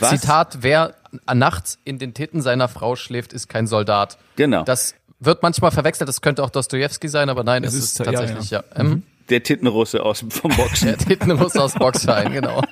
Was? 0.00 0.10
Zitat, 0.10 0.58
wer 0.60 0.94
nachts 1.32 1.78
in 1.84 1.98
den 1.98 2.14
Titten 2.14 2.40
seiner 2.42 2.68
Frau 2.68 2.96
schläft, 2.96 3.32
ist 3.32 3.48
kein 3.48 3.66
Soldat. 3.66 4.18
Genau. 4.36 4.62
Das 4.64 4.94
wird 5.20 5.42
manchmal 5.42 5.70
verwechselt, 5.70 6.08
das 6.08 6.20
könnte 6.20 6.42
auch 6.44 6.50
Dostojewski 6.50 7.08
sein, 7.08 7.28
aber 7.28 7.44
nein, 7.44 7.64
es 7.64 7.74
Es 7.74 7.78
ist, 7.80 7.84
ist- 7.92 8.06
ja, 8.06 8.12
tatsächlich, 8.12 8.50
ja. 8.50 8.62
Ähm, 8.76 9.02
Der 9.30 9.42
Tittenrusse 9.42 10.02
aus 10.02 10.24
vom 10.28 10.50
Boxen. 10.56 10.88
Der 10.88 10.98
Tittenruss 10.98 11.56
aus 11.56 11.74
Boxverein, 11.74 12.32
genau. 12.32 12.62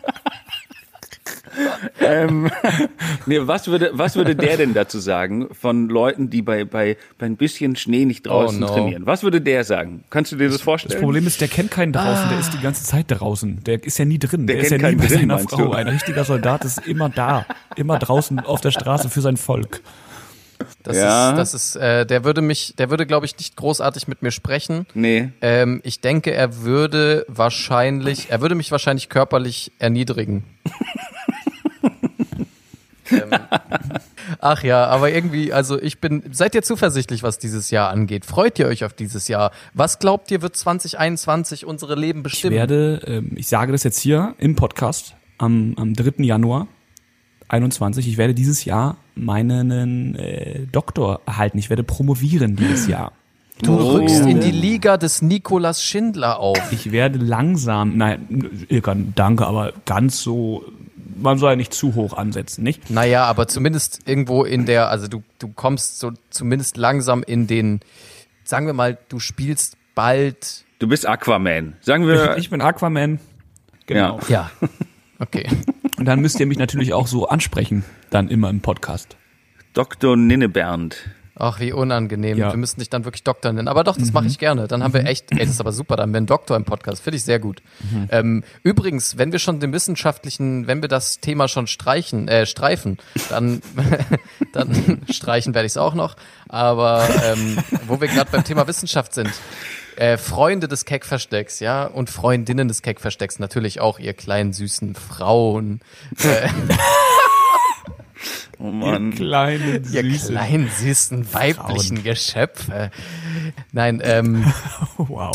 Ähm, 2.00 2.50
nee, 3.26 3.38
was 3.42 3.66
würde 3.68 3.90
was 3.94 4.16
würde 4.16 4.34
der 4.36 4.56
denn 4.56 4.74
dazu 4.74 4.98
sagen 4.98 5.48
von 5.52 5.88
Leuten, 5.88 6.30
die 6.30 6.42
bei 6.42 6.64
bei 6.64 6.96
bei 7.18 7.26
ein 7.26 7.36
bisschen 7.36 7.76
Schnee 7.76 8.04
nicht 8.04 8.26
draußen 8.26 8.62
Oh, 8.62 8.66
no. 8.66 8.72
trainieren? 8.74 9.06
Was 9.06 9.22
würde 9.22 9.40
der 9.40 9.64
sagen? 9.64 10.04
Kannst 10.10 10.32
du 10.32 10.36
dir 10.36 10.48
das 10.48 10.60
vorstellen? 10.60 10.92
Das 10.92 11.00
Problem 11.00 11.26
ist, 11.26 11.40
der 11.40 11.48
kennt 11.48 11.70
keinen 11.70 11.92
draußen, 11.92 12.28
der 12.30 12.38
ist 12.38 12.52
die 12.52 12.60
ganze 12.60 12.84
Zeit 12.84 13.06
draußen. 13.08 13.62
Der 13.64 13.82
ist 13.84 13.98
ja 13.98 14.04
nie 14.04 14.18
drin. 14.18 14.46
Der, 14.46 14.58
ist 14.58 14.70
ja 14.70 14.78
kennt 14.78 14.82
nie 14.82 14.88
keinen 14.88 14.98
bei 14.98 15.06
drin, 15.06 15.18
seiner 15.20 15.34
meinst 15.34 15.50
Frau. 15.50 15.64
du? 15.64 15.72
Ein 15.72 15.88
richtiger 15.88 16.24
Soldat 16.24 16.64
ist 16.64 16.86
immer 16.86 17.08
da. 17.08 17.46
Immer 17.76 17.98
draußen 17.98 18.40
auf 18.40 18.60
der 18.60 18.70
Straße 18.70 19.08
für 19.10 19.20
sein 19.20 19.36
Volk. 19.36 19.80
Das 20.82 20.96
Ja. 20.96 21.30
ist, 21.32 21.36
das 21.36 21.52
ist, 21.54 21.76
äh, 21.76 22.06
der 22.06 22.24
würde 22.24 22.40
mich, 22.40 22.74
der 22.78 22.88
würde, 22.88 23.04
glaube 23.04 23.26
ich, 23.26 23.36
nicht 23.36 23.56
großartig 23.56 24.08
mit 24.08 24.22
mir 24.22 24.30
sprechen. 24.30 24.86
nee. 24.94 25.28
Ähm, 25.42 25.80
ich 25.84 26.00
denke, 26.00 26.32
er 26.32 26.62
würde 26.62 27.26
wahrscheinlich, 27.28 28.30
er 28.30 28.40
würde 28.40 28.54
mich 28.54 28.70
wahrscheinlich 28.70 29.10
körperlich 29.10 29.70
erniedrigen. 29.78 30.44
Ähm, 33.10 33.30
ach 34.40 34.62
ja, 34.62 34.86
aber 34.86 35.10
irgendwie, 35.10 35.52
also 35.52 35.80
ich 35.80 36.00
bin, 36.00 36.22
seid 36.32 36.54
ihr 36.54 36.62
zuversichtlich, 36.62 37.22
was 37.22 37.38
dieses 37.38 37.70
Jahr 37.70 37.90
angeht? 37.90 38.24
Freut 38.24 38.58
ihr 38.58 38.66
euch 38.66 38.84
auf 38.84 38.92
dieses 38.92 39.28
Jahr? 39.28 39.50
Was 39.74 39.98
glaubt 39.98 40.30
ihr, 40.30 40.42
wird 40.42 40.56
2021 40.56 41.64
unsere 41.66 41.94
Leben 41.94 42.20
Ich 42.20 42.24
bestimmen? 42.24 42.54
werde, 42.56 43.00
ähm, 43.06 43.32
ich 43.36 43.48
sage 43.48 43.72
das 43.72 43.82
jetzt 43.84 44.00
hier 44.00 44.34
im 44.38 44.56
Podcast 44.56 45.14
am, 45.38 45.74
am 45.76 45.94
3. 45.94 46.24
Januar 46.24 46.66
21, 47.48 48.08
ich 48.08 48.16
werde 48.18 48.34
dieses 48.34 48.64
Jahr 48.64 48.96
meinen 49.14 50.16
äh, 50.16 50.66
Doktor 50.72 51.20
erhalten. 51.26 51.58
Ich 51.58 51.70
werde 51.70 51.84
promovieren 51.84 52.56
dieses 52.56 52.88
Jahr. 52.88 53.12
du 53.62 53.72
Oh. 53.78 53.92
rückst 53.92 54.26
in 54.26 54.40
die 54.40 54.50
Liga 54.50 54.96
des 54.96 55.22
Nikolas 55.22 55.80
Schindler 55.82 56.40
auf. 56.40 56.58
Ich 56.72 56.90
werde 56.90 57.18
langsam, 57.20 57.96
nein, 57.96 58.66
Ilkan, 58.68 59.12
danke, 59.14 59.46
aber 59.46 59.72
ganz 59.84 60.20
so, 60.20 60.64
man 61.16 61.38
soll 61.38 61.50
ja 61.50 61.56
nicht 61.56 61.74
zu 61.74 61.94
hoch 61.94 62.12
ansetzen, 62.16 62.62
nicht? 62.62 62.90
Naja, 62.90 63.24
aber 63.24 63.48
zumindest 63.48 64.00
irgendwo 64.06 64.44
in 64.44 64.66
der, 64.66 64.90
also 64.90 65.08
du, 65.08 65.22
du 65.38 65.48
kommst 65.48 65.98
so 65.98 66.12
zumindest 66.30 66.76
langsam 66.76 67.22
in 67.22 67.46
den, 67.46 67.80
sagen 68.44 68.66
wir 68.66 68.72
mal, 68.72 68.98
du 69.08 69.18
spielst 69.18 69.76
bald. 69.94 70.64
Du 70.78 70.88
bist 70.88 71.06
Aquaman. 71.06 71.74
Sagen 71.80 72.06
wir 72.06 72.36
Ich 72.38 72.50
bin 72.50 72.60
Aquaman. 72.60 73.18
Genau. 73.86 74.20
Ja. 74.28 74.50
Okay. 75.18 75.48
Und 75.98 76.04
dann 76.04 76.20
müsst 76.20 76.38
ihr 76.40 76.46
mich 76.46 76.58
natürlich 76.58 76.92
auch 76.92 77.06
so 77.06 77.28
ansprechen, 77.28 77.84
dann 78.10 78.28
immer 78.28 78.50
im 78.50 78.60
Podcast. 78.60 79.16
Dr. 79.72 80.16
Ninnebernd. 80.16 81.08
Ach, 81.38 81.60
wie 81.60 81.72
unangenehm. 81.72 82.38
Ja. 82.38 82.50
Wir 82.50 82.56
müssen 82.56 82.80
dich 82.80 82.88
dann 82.88 83.04
wirklich 83.04 83.22
Doktor 83.22 83.52
nennen. 83.52 83.68
Aber 83.68 83.84
doch, 83.84 83.96
das 83.96 84.12
mache 84.12 84.26
ich 84.26 84.38
gerne. 84.38 84.68
Dann 84.68 84.82
haben 84.82 84.94
wir 84.94 85.04
echt, 85.04 85.32
ey, 85.32 85.40
das 85.40 85.50
ist 85.50 85.60
aber 85.60 85.72
super, 85.72 85.96
dann 85.96 86.14
einen 86.14 86.24
Doktor 86.24 86.56
im 86.56 86.64
Podcast. 86.64 87.02
Finde 87.02 87.18
ich 87.18 87.24
sehr 87.24 87.38
gut. 87.38 87.62
Ähm, 88.10 88.42
übrigens, 88.62 89.18
wenn 89.18 89.32
wir 89.32 89.38
schon 89.38 89.60
den 89.60 89.72
wissenschaftlichen, 89.74 90.66
wenn 90.66 90.80
wir 90.80 90.88
das 90.88 91.20
Thema 91.20 91.46
schon 91.46 91.66
streichen, 91.66 92.26
äh, 92.28 92.46
streifen, 92.46 92.96
dann, 93.28 93.60
dann 94.52 95.02
streichen 95.10 95.54
werde 95.54 95.66
ich 95.66 95.72
es 95.72 95.76
auch 95.76 95.94
noch. 95.94 96.16
Aber 96.48 97.06
ähm, 97.24 97.58
wo 97.86 98.00
wir 98.00 98.08
gerade 98.08 98.30
beim 98.30 98.44
Thema 98.44 98.66
Wissenschaft 98.66 99.12
sind, 99.12 99.30
äh, 99.96 100.16
Freunde 100.18 100.68
des 100.68 100.84
Keckverstecks, 100.84 101.60
ja, 101.60 101.84
und 101.84 102.10
Freundinnen 102.10 102.68
des 102.68 102.82
Keckverstecks 102.82 103.38
natürlich 103.38 103.80
auch, 103.80 103.98
ihr 103.98 104.14
kleinen 104.14 104.52
süßen 104.52 104.94
Frauen, 104.94 105.80
äh, 106.22 106.48
Oh 108.58 108.70
Mann. 108.70 109.12
Kleine, 109.14 109.82
ihr 109.92 110.02
kleinen 110.02 110.68
süßen 110.70 111.32
weiblichen 111.34 112.02
Geschöpfe. 112.02 112.90
Nein, 113.72 114.00
ähm, 114.04 114.52
Wow. 114.96 115.32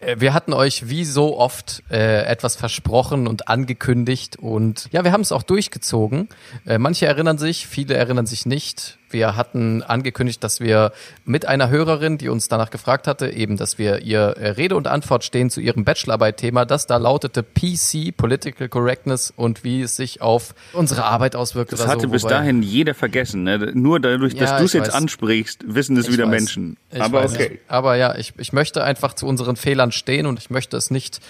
Äh, 0.00 0.16
Wir 0.18 0.34
hatten 0.34 0.52
euch 0.52 0.88
wie 0.88 1.04
so 1.04 1.38
oft 1.38 1.82
äh, 1.90 2.22
etwas 2.24 2.56
versprochen 2.56 3.26
und 3.26 3.48
angekündigt 3.48 4.36
und 4.36 4.88
ja, 4.92 5.04
wir 5.04 5.12
haben 5.12 5.20
es 5.22 5.32
auch 5.32 5.42
durchgezogen. 5.42 6.28
Äh, 6.66 6.78
manche 6.78 7.06
erinnern 7.06 7.38
sich, 7.38 7.66
viele 7.66 7.94
erinnern 7.94 8.26
sich 8.26 8.46
nicht. 8.46 8.98
Wir 9.10 9.36
hatten 9.36 9.82
angekündigt, 9.82 10.42
dass 10.42 10.60
wir 10.60 10.92
mit 11.24 11.46
einer 11.46 11.70
Hörerin, 11.70 12.18
die 12.18 12.28
uns 12.28 12.48
danach 12.48 12.70
gefragt 12.70 13.06
hatte, 13.06 13.30
eben, 13.30 13.56
dass 13.56 13.78
wir 13.78 14.02
ihr 14.02 14.20
äh, 14.36 14.48
Rede 14.50 14.74
und 14.76 14.88
Antwort 14.88 15.22
stehen 15.24 15.48
zu 15.48 15.60
ihrem 15.60 15.84
Bachelorarbeit-Thema, 15.84 16.64
das 16.64 16.86
da 16.86 16.96
lautete 16.96 17.42
PC, 17.44 18.16
Political 18.16 18.68
Correctness 18.68 19.32
und 19.34 19.62
wie 19.62 19.82
es 19.82 19.94
sich 19.96 20.22
auf 20.22 20.54
unsere 20.72 21.04
Arbeit 21.04 21.36
auswirkt. 21.36 21.72
Das 21.72 21.86
hatte 21.86 22.02
so, 22.02 22.08
bis 22.08 22.22
dahin 22.22 22.62
jeder 22.62 22.94
vergessen. 22.94 23.44
Ne? 23.44 23.70
Nur 23.74 24.00
dadurch, 24.00 24.34
dass 24.34 24.50
Ja, 24.50 24.58
du 24.58 24.64
es 24.64 24.72
jetzt 24.72 24.88
weiß. 24.88 24.94
ansprichst, 24.94 25.64
wissen 25.66 25.96
es 25.96 26.06
Ich 26.06 26.12
wieder 26.12 26.24
weiß. 26.24 26.30
Menschen. 26.30 26.76
Ich 26.90 27.00
Aber 27.00 27.22
weiß 27.24 27.34
okay. 27.34 27.60
Aber 27.68 27.96
ja, 27.96 28.16
ich, 28.16 28.32
ich 28.38 28.52
möchte 28.52 28.82
einfach 28.82 29.14
zu 29.14 29.26
unseren 29.26 29.56
Fehlern 29.56 29.92
stehen 29.92 30.26
und 30.26 30.38
ich 30.38 30.50
möchte 30.50 30.76
es 30.76 30.90
nicht 30.90 31.20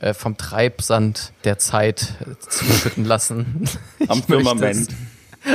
äh, 0.00 0.14
vom 0.14 0.36
Treibsand 0.36 1.32
der 1.44 1.58
Zeit 1.58 2.14
äh, 2.20 2.34
zuschütten 2.48 3.04
lassen. 3.04 3.68
Am 4.08 4.22
Firmament. 4.22 4.88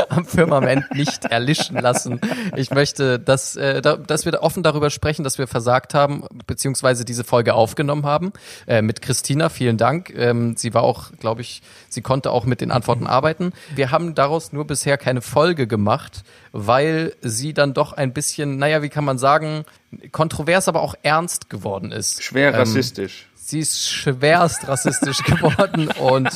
Am 0.10 0.26
Firmament 0.26 0.94
nicht 0.94 1.26
erlischen 1.26 1.78
lassen. 1.78 2.20
Ich 2.56 2.72
möchte, 2.72 3.20
dass, 3.20 3.56
äh, 3.56 3.82
da, 3.82 3.98
dass 3.98 4.26
wir 4.26 4.42
offen 4.42 4.64
darüber 4.64 4.90
sprechen, 4.90 5.24
dass 5.24 5.38
wir 5.38 5.48
versagt 5.48 5.94
haben, 5.94 6.24
beziehungsweise 6.48 7.06
diese 7.06 7.24
Folge 7.24 7.54
aufgenommen 7.54 8.06
haben. 8.06 8.34
Äh, 8.68 8.82
mit 8.82 9.02
Christina, 9.02 9.50
vielen 9.50 9.78
Dank. 9.78 10.14
Ähm, 10.16 10.56
sie 10.58 10.74
war 10.74 10.84
auch, 10.84 11.12
glaube 11.20 11.42
ich, 11.42 11.62
sie 11.90 12.02
konnte 12.02 12.32
auch 12.32 12.46
mit 12.46 12.62
den 12.62 12.72
Antworten 12.72 13.08
arbeiten. 13.08 13.54
Wir 13.76 13.92
haben 13.92 14.16
daraus 14.16 14.54
nur 14.54 14.66
bisher 14.66 14.98
keine 14.98 15.22
Folge 15.22 15.68
gemacht, 15.68 16.24
weil 16.52 17.14
sie 17.22 17.54
dann 17.54 17.74
doch 17.74 17.94
ein 17.94 18.14
bisschen, 18.14 18.58
naja, 18.58 18.82
wie 18.82 18.90
kann 18.90 19.06
man 19.06 19.18
sagen, 19.18 19.66
kontrovers, 20.12 20.68
aber 20.68 20.82
auch 20.82 20.96
ernst 21.04 21.50
geworden 21.50 21.92
ist. 21.92 22.24
Schwer 22.24 22.50
Ähm, 22.50 22.56
rassistisch. 22.56 23.28
Sie 23.44 23.60
ist 23.60 23.90
schwerst 23.90 24.68
rassistisch 24.68 25.18
geworden 25.24 25.88
und 25.90 26.30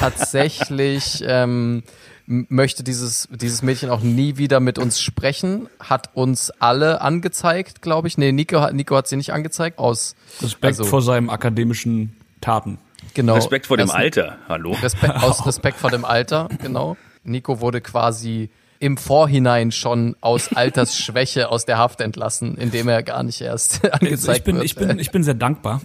tatsächlich 0.00 1.22
ähm, 1.26 1.82
möchte 2.26 2.82
dieses, 2.82 3.28
dieses 3.30 3.62
Mädchen 3.62 3.90
auch 3.90 4.00
nie 4.00 4.36
wieder 4.38 4.58
mit 4.60 4.78
uns 4.78 5.00
sprechen, 5.00 5.68
hat 5.80 6.10
uns 6.14 6.50
alle 6.58 7.00
angezeigt, 7.00 7.80
glaube 7.80 8.08
ich. 8.08 8.18
Nee, 8.18 8.32
Nico, 8.32 8.60
hat- 8.60 8.74
Nico 8.74 8.96
hat 8.96 9.06
sie 9.08 9.16
nicht 9.16 9.32
angezeigt, 9.32 9.78
aus 9.78 10.16
Respekt 10.40 10.64
also, 10.64 10.84
vor 10.84 11.00
seinen 11.02 11.30
akademischen 11.30 12.16
Taten. 12.40 12.78
genau, 13.14 13.34
Respekt 13.34 13.66
vor 13.68 13.76
dem 13.76 13.86
Das- 13.86 13.94
Alter. 13.96 14.38
Hallo. 14.48 14.72
Respekt, 14.82 15.14
aus 15.22 15.46
Respekt 15.46 15.78
vor 15.78 15.90
dem 15.90 16.04
Alter, 16.04 16.48
genau. 16.60 16.96
Nico 17.24 17.60
wurde 17.60 17.80
quasi 17.80 18.50
im 18.80 18.96
Vorhinein 18.96 19.70
schon 19.70 20.16
aus 20.20 20.52
Altersschwäche 20.52 21.50
aus 21.50 21.64
der 21.66 21.78
Haft 21.78 22.00
entlassen, 22.00 22.56
indem 22.56 22.88
er 22.88 23.04
gar 23.04 23.22
nicht 23.22 23.40
erst 23.40 23.84
angezeigt 23.92 24.38
ich 24.38 24.44
bin, 24.44 24.56
wird. 24.56 24.64
ich 24.64 24.74
bin, 24.74 24.98
ich 24.98 25.10
bin 25.12 25.22
sehr 25.22 25.34
dankbar, 25.34 25.80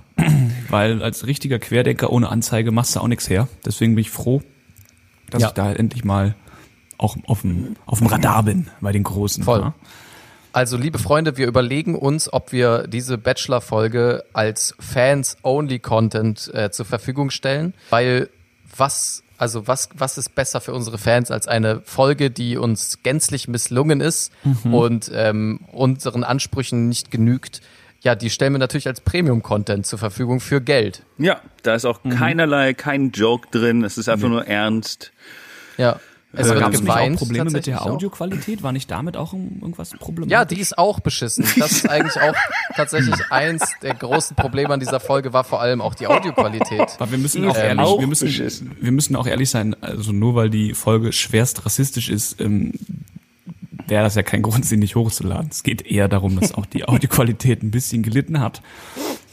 weil 0.70 1.01
als 1.01 1.26
richtiger 1.28 1.59
Querdenker 1.59 2.11
ohne 2.11 2.30
Anzeige 2.30 2.72
machst 2.72 2.95
du 2.95 2.99
auch 2.99 3.07
nichts 3.07 3.30
her. 3.30 3.47
Deswegen 3.65 3.95
bin 3.95 4.01
ich 4.01 4.09
froh, 4.11 4.41
dass 5.30 5.41
Ja. 5.41 5.47
ich 5.49 5.53
da 5.53 5.72
endlich 5.74 6.03
mal 6.03 6.36
auch 6.97 7.15
auf 7.28 7.41
dem, 7.41 7.76
auf 7.86 7.99
dem 7.99 8.07
Radar 8.07 8.43
bin 8.43 8.68
bei 8.82 8.91
den 8.91 9.03
Großen. 9.03 9.43
Voll. 9.43 9.59
ja. 9.59 9.74
Also, 10.53 10.76
liebe 10.78 10.97
Freunde, 10.97 11.38
wir 11.38 11.45
überlegen 11.45 11.93
uns, 11.95 12.32
ob 12.34 12.51
wir 12.51 12.88
diese 12.88 13.20
Bachelor-Folge 13.20 14.24
als 14.34 14.74
Fans-Only-Content 14.80 16.51
äh, 16.53 16.72
zur 16.72 16.86
Verfügung 16.86 17.30
stellen, 17.30 17.74
weil 17.89 18.30
was, 18.76 19.24
also 19.38 19.68
was, 19.68 19.89
was 19.95 20.18
ist 20.18 20.36
besser 20.36 20.61
für 20.61 20.74
unsere 20.74 20.97
Fans 20.97 21.32
als 21.32 21.47
eine 21.47 21.82
Folge, 21.82 22.32
die 22.32 22.57
uns 22.57 22.99
gänzlich 23.03 23.47
misslungen 23.47 24.01
ist 24.01 24.32
und 24.63 25.11
ähm, 25.13 25.59
unseren 25.72 26.24
Ansprüchen 26.24 26.89
nicht 26.89 27.11
genügt? 27.11 27.61
Ja, 28.08 28.16
die 28.16 28.30
stellen 28.30 28.53
wir 28.53 28.60
natürlich 28.60 28.88
als 28.88 29.01
Premium-Content 29.01 29.86
zur 29.86 29.99
Verfügung 29.99 30.39
für 30.39 30.62
Geld. 30.62 31.03
Ja, 31.18 31.41
da 31.64 31.76
ist 31.76 31.84
auch 31.84 31.99
keinerlei, 32.10 32.74
kein 32.74 33.12
Joke 33.12 33.49
drin. 33.51 33.84
Es 33.84 33.97
ist 33.97 34.08
einfach 34.08 34.30
nur 34.30 34.47
ernst. 34.47 35.12
Ja. 35.78 35.99
Es 36.32 36.45
Aber 36.45 36.51
wird 36.51 36.60
gab 36.62 36.74
es 36.74 36.80
nicht 36.80 36.89
auch 36.89 36.95
geweint. 36.95 37.18
Probleme 37.18 37.49
mit 37.51 37.68
der. 37.68 37.82
Audioqualität? 37.86 38.64
War 38.64 38.72
nicht 38.72 38.89
damit 38.89 39.18
auch 39.18 39.34
irgendwas 39.34 39.89
Problem? 39.89 40.30
Ja, 40.30 40.45
die 40.45 40.62
ist 40.62 40.78
auch 40.78 41.01
beschissen. 41.01 41.45
Das 41.60 41.72
ist 41.74 41.89
eigentlich 41.89 42.16
auch 42.22 42.34
tatsächlich 42.78 43.16
eins 43.30 43.74
der 43.82 43.95
großen 43.95 44.38
Probleme 44.38 44.74
an 44.74 44.80
dieser 44.80 45.01
Folge 45.01 45.34
war 45.34 45.43
vor 45.43 45.60
allem 45.60 45.82
auch 45.82 45.93
die 45.93 46.08
Audioqualität. 46.08 46.95
Aber 46.99 47.12
wir 47.12 47.18
müssen 47.18 47.43
auch 47.45 47.58
Ähm, 47.58 47.62
ehrlich, 47.62 47.86
auch 47.86 47.99
wir 47.99 48.08
müssen, 48.08 48.28
beschissen. 48.28 48.72
wir 48.80 48.91
müssen 48.93 49.18
auch 49.18 49.28
ehrlich 49.28 49.49
sein, 49.49 49.76
also 49.82 50.14
nur 50.14 50.34
weil 50.36 50.49
die 50.49 50.74
Folge 50.76 51.12
schwerst 51.12 51.66
rassistisch 51.66 52.08
ist, 52.08 52.39
ähm, 52.39 52.72
wäre 53.88 54.03
das 54.03 54.15
ja 54.15 54.23
kein 54.23 54.41
Grund, 54.41 54.65
sie 54.65 54.77
nicht 54.77 54.95
hochzuladen. 54.95 55.49
Es 55.51 55.63
geht 55.63 55.85
eher 55.85 56.07
darum, 56.07 56.39
dass 56.39 56.53
auch 56.53 56.65
die 56.65 56.88
Audioqualität 56.88 57.63
ein 57.63 57.71
bisschen 57.71 58.03
gelitten 58.03 58.39
hat. 58.39 58.61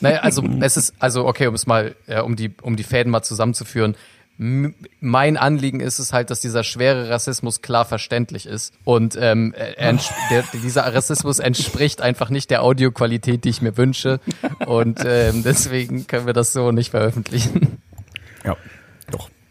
Naja, 0.00 0.20
also 0.20 0.42
es 0.60 0.76
ist, 0.76 0.94
also 0.98 1.26
okay, 1.26 1.46
um 1.46 1.54
es 1.54 1.66
mal, 1.66 1.94
äh, 2.06 2.20
um 2.20 2.36
die, 2.36 2.52
um 2.62 2.76
die 2.76 2.82
Fäden 2.84 3.10
mal 3.10 3.22
zusammenzuführen. 3.22 3.94
M 4.36 4.74
mein 5.00 5.36
Anliegen 5.36 5.78
ist 5.78 6.00
es 6.00 6.12
halt, 6.12 6.28
dass 6.30 6.40
dieser 6.40 6.64
schwere 6.64 7.08
Rassismus 7.08 7.62
klar 7.62 7.84
verständlich 7.84 8.46
ist. 8.46 8.74
Und 8.82 9.16
ähm, 9.20 9.54
ents- 9.78 10.10
der, 10.30 10.42
dieser 10.52 10.92
Rassismus 10.92 11.38
entspricht 11.38 12.02
einfach 12.02 12.30
nicht 12.30 12.50
der 12.50 12.64
Audioqualität, 12.64 13.44
die 13.44 13.50
ich 13.50 13.62
mir 13.62 13.76
wünsche. 13.76 14.18
Und 14.66 14.98
ähm, 15.06 15.44
deswegen 15.44 16.08
können 16.08 16.26
wir 16.26 16.32
das 16.32 16.52
so 16.52 16.72
nicht 16.72 16.90
veröffentlichen. 16.90 17.73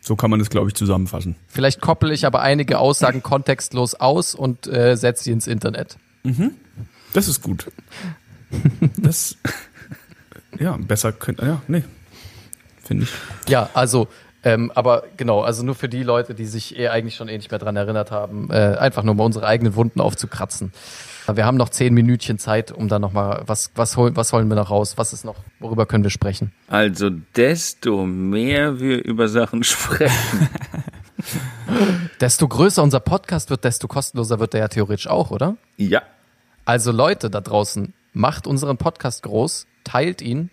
So 0.03 0.17
kann 0.17 0.29
man 0.29 0.39
das, 0.39 0.49
glaube 0.49 0.67
ich, 0.67 0.75
zusammenfassen. 0.75 1.37
Vielleicht 1.47 1.79
koppel 1.79 2.11
ich 2.11 2.25
aber 2.25 2.41
einige 2.41 2.77
Aussagen 2.79 3.23
kontextlos 3.23 3.95
aus 3.95 4.35
und 4.35 4.67
äh, 4.67 4.97
setze 4.97 5.23
sie 5.23 5.31
ins 5.31 5.47
Internet. 5.47 5.97
Das 7.13 7.29
ist 7.29 7.41
gut. 7.41 7.71
Das, 8.97 9.37
ja, 10.59 10.77
besser 10.77 11.11
könnte, 11.13 11.45
ja, 11.45 11.61
nee. 11.67 11.83
Finde 12.83 13.05
ich. 13.05 13.11
Ja, 13.49 13.69
also, 13.73 14.09
ähm, 14.43 14.71
aber 14.75 15.03
genau, 15.15 15.41
also 15.41 15.63
nur 15.63 15.73
für 15.73 15.87
die 15.89 16.03
Leute, 16.03 16.35
die 16.35 16.45
sich 16.45 16.77
eh 16.77 16.89
eigentlich 16.89 17.15
schon 17.15 17.29
eh 17.29 17.37
nicht 17.37 17.49
mehr 17.49 17.59
dran 17.59 17.75
erinnert 17.75 18.11
haben, 18.11 18.49
äh, 18.51 18.75
einfach 18.77 19.03
nur 19.03 19.15
mal 19.15 19.23
unsere 19.23 19.47
eigenen 19.47 19.75
Wunden 19.75 20.01
aufzukratzen. 20.01 20.73
Wir 21.31 21.45
haben 21.45 21.57
noch 21.57 21.69
zehn 21.69 21.93
Minütchen 21.93 22.37
Zeit, 22.37 22.71
um 22.71 22.87
da 22.87 22.99
noch 22.99 23.13
mal 23.13 23.43
was 23.45 23.71
was 23.75 23.95
holen 23.95 24.15
was 24.15 24.33
holen 24.33 24.49
wir 24.49 24.55
noch 24.55 24.69
raus? 24.69 24.97
Was 24.97 25.13
ist 25.13 25.23
noch? 25.23 25.35
Worüber 25.59 25.85
können 25.85 26.03
wir 26.03 26.11
sprechen? 26.11 26.51
Also 26.67 27.09
desto 27.09 28.05
mehr 28.05 28.79
wir 28.79 29.03
über 29.03 29.27
Sachen 29.27 29.63
sprechen. 29.63 30.49
Desto 32.19 32.47
größer 32.47 32.83
unser 32.83 32.99
Podcast 32.99 33.49
wird, 33.49 33.63
desto 33.63 33.87
kostenloser 33.87 34.39
wird 34.39 34.53
der 34.53 34.61
ja 34.61 34.67
theoretisch 34.67 35.07
auch, 35.07 35.31
oder? 35.31 35.57
ja. 35.77 36.01
Also 36.65 36.93
Leute 36.93 37.29
da 37.29 37.41
draußen, 37.41 37.93
macht 38.13 38.47
unseren 38.47 38.77
Podcast 38.77 39.23
groß, 39.23 39.67
teilt 39.83 40.21
ihn, 40.21 40.49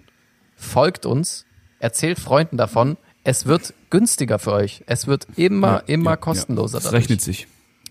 folgt 0.57 1.07
uns, 1.07 1.47
erzählt 1.79 2.19
Freunden 2.19 2.57
davon. 2.57 2.97
Es 3.23 3.47
wird 3.47 3.75
günstiger 3.91 4.41
für 4.41 4.53
euch. 4.53 4.83
Es 4.87 5.07
wird 5.07 5.29
immer, 5.37 5.85
immer 5.87 6.17
kostenloser. 6.17 6.79
Das 6.79 6.85
dadurch. 6.85 7.03
rechnet 7.03 7.23
sich. 7.23 7.47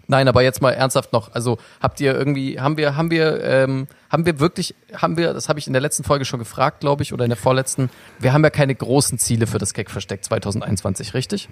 Nein, 0.09 0.27
aber 0.27 0.41
jetzt 0.41 0.59
mal 0.59 0.71
ernsthaft 0.71 1.13
noch. 1.13 1.33
Also 1.33 1.59
habt 1.79 2.01
ihr 2.01 2.15
irgendwie, 2.15 2.59
haben 2.59 2.77
wir, 2.77 2.95
haben 2.95 3.11
wir, 3.11 3.43
ähm, 3.43 3.87
haben 4.09 4.25
wir 4.25 4.39
wirklich, 4.39 4.73
haben 4.91 5.17
wir, 5.17 5.33
das 5.33 5.49
habe 5.49 5.59
ich 5.59 5.67
in 5.67 5.73
der 5.73 5.83
letzten 5.83 6.03
Folge 6.03 6.25
schon 6.25 6.39
gefragt, 6.39 6.79
glaube 6.79 7.03
ich, 7.03 7.13
oder 7.13 7.25
in 7.25 7.29
der 7.29 7.37
vorletzten. 7.37 7.91
Wir 8.17 8.33
haben 8.33 8.43
ja 8.43 8.49
keine 8.49 8.73
großen 8.73 9.19
Ziele 9.19 9.45
für 9.45 9.59
das 9.59 9.75
Gag-Versteck 9.75 10.25
2021, 10.25 11.13
richtig? 11.13 11.47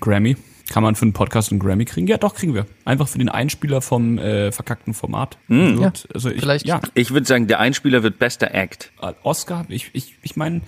Grammy. 0.00 0.36
Kann 0.70 0.84
man 0.84 0.94
für 0.94 1.02
einen 1.02 1.14
Podcast 1.14 1.50
einen 1.50 1.58
Grammy 1.58 1.84
kriegen? 1.84 2.06
Ja, 2.06 2.16
doch, 2.16 2.34
kriegen 2.34 2.54
wir. 2.54 2.66
Einfach 2.84 3.08
für 3.08 3.18
den 3.18 3.28
Einspieler 3.28 3.80
vom 3.80 4.18
äh, 4.18 4.52
verkackten 4.52 4.94
Format. 4.94 5.36
Wird, 5.48 6.08
also 6.14 6.30
ich, 6.30 6.40
vielleicht. 6.40 6.64
Ja, 6.64 6.80
Ich 6.94 7.12
würde 7.12 7.26
sagen, 7.26 7.48
der 7.48 7.58
Einspieler 7.58 8.04
wird 8.04 8.20
bester 8.20 8.54
Act. 8.54 8.92
Oscar, 9.24 9.64
ich, 9.68 9.90
ich, 9.94 10.16
ich 10.22 10.36
meine, 10.36 10.60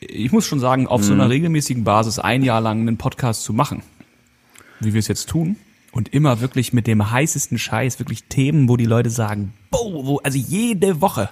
ich 0.00 0.32
muss 0.32 0.46
schon 0.46 0.60
sagen, 0.60 0.86
auf 0.86 1.04
so 1.04 1.12
einer 1.12 1.28
regelmäßigen 1.28 1.84
Basis 1.84 2.18
ein 2.18 2.42
Jahr 2.42 2.62
lang 2.62 2.80
einen 2.80 2.96
Podcast 2.96 3.44
zu 3.44 3.52
machen, 3.52 3.82
wie 4.80 4.94
wir 4.94 4.98
es 4.98 5.08
jetzt 5.08 5.28
tun, 5.28 5.56
und 5.96 6.08
immer 6.12 6.40
wirklich 6.40 6.72
mit 6.72 6.86
dem 6.86 7.10
heißesten 7.10 7.58
Scheiß, 7.58 7.98
wirklich 7.98 8.24
Themen, 8.24 8.68
wo 8.68 8.76
die 8.76 8.84
Leute 8.84 9.10
sagen, 9.10 9.52
boah, 9.70 10.06
wo, 10.06 10.16
also 10.18 10.38
jede 10.38 11.00
Woche. 11.00 11.30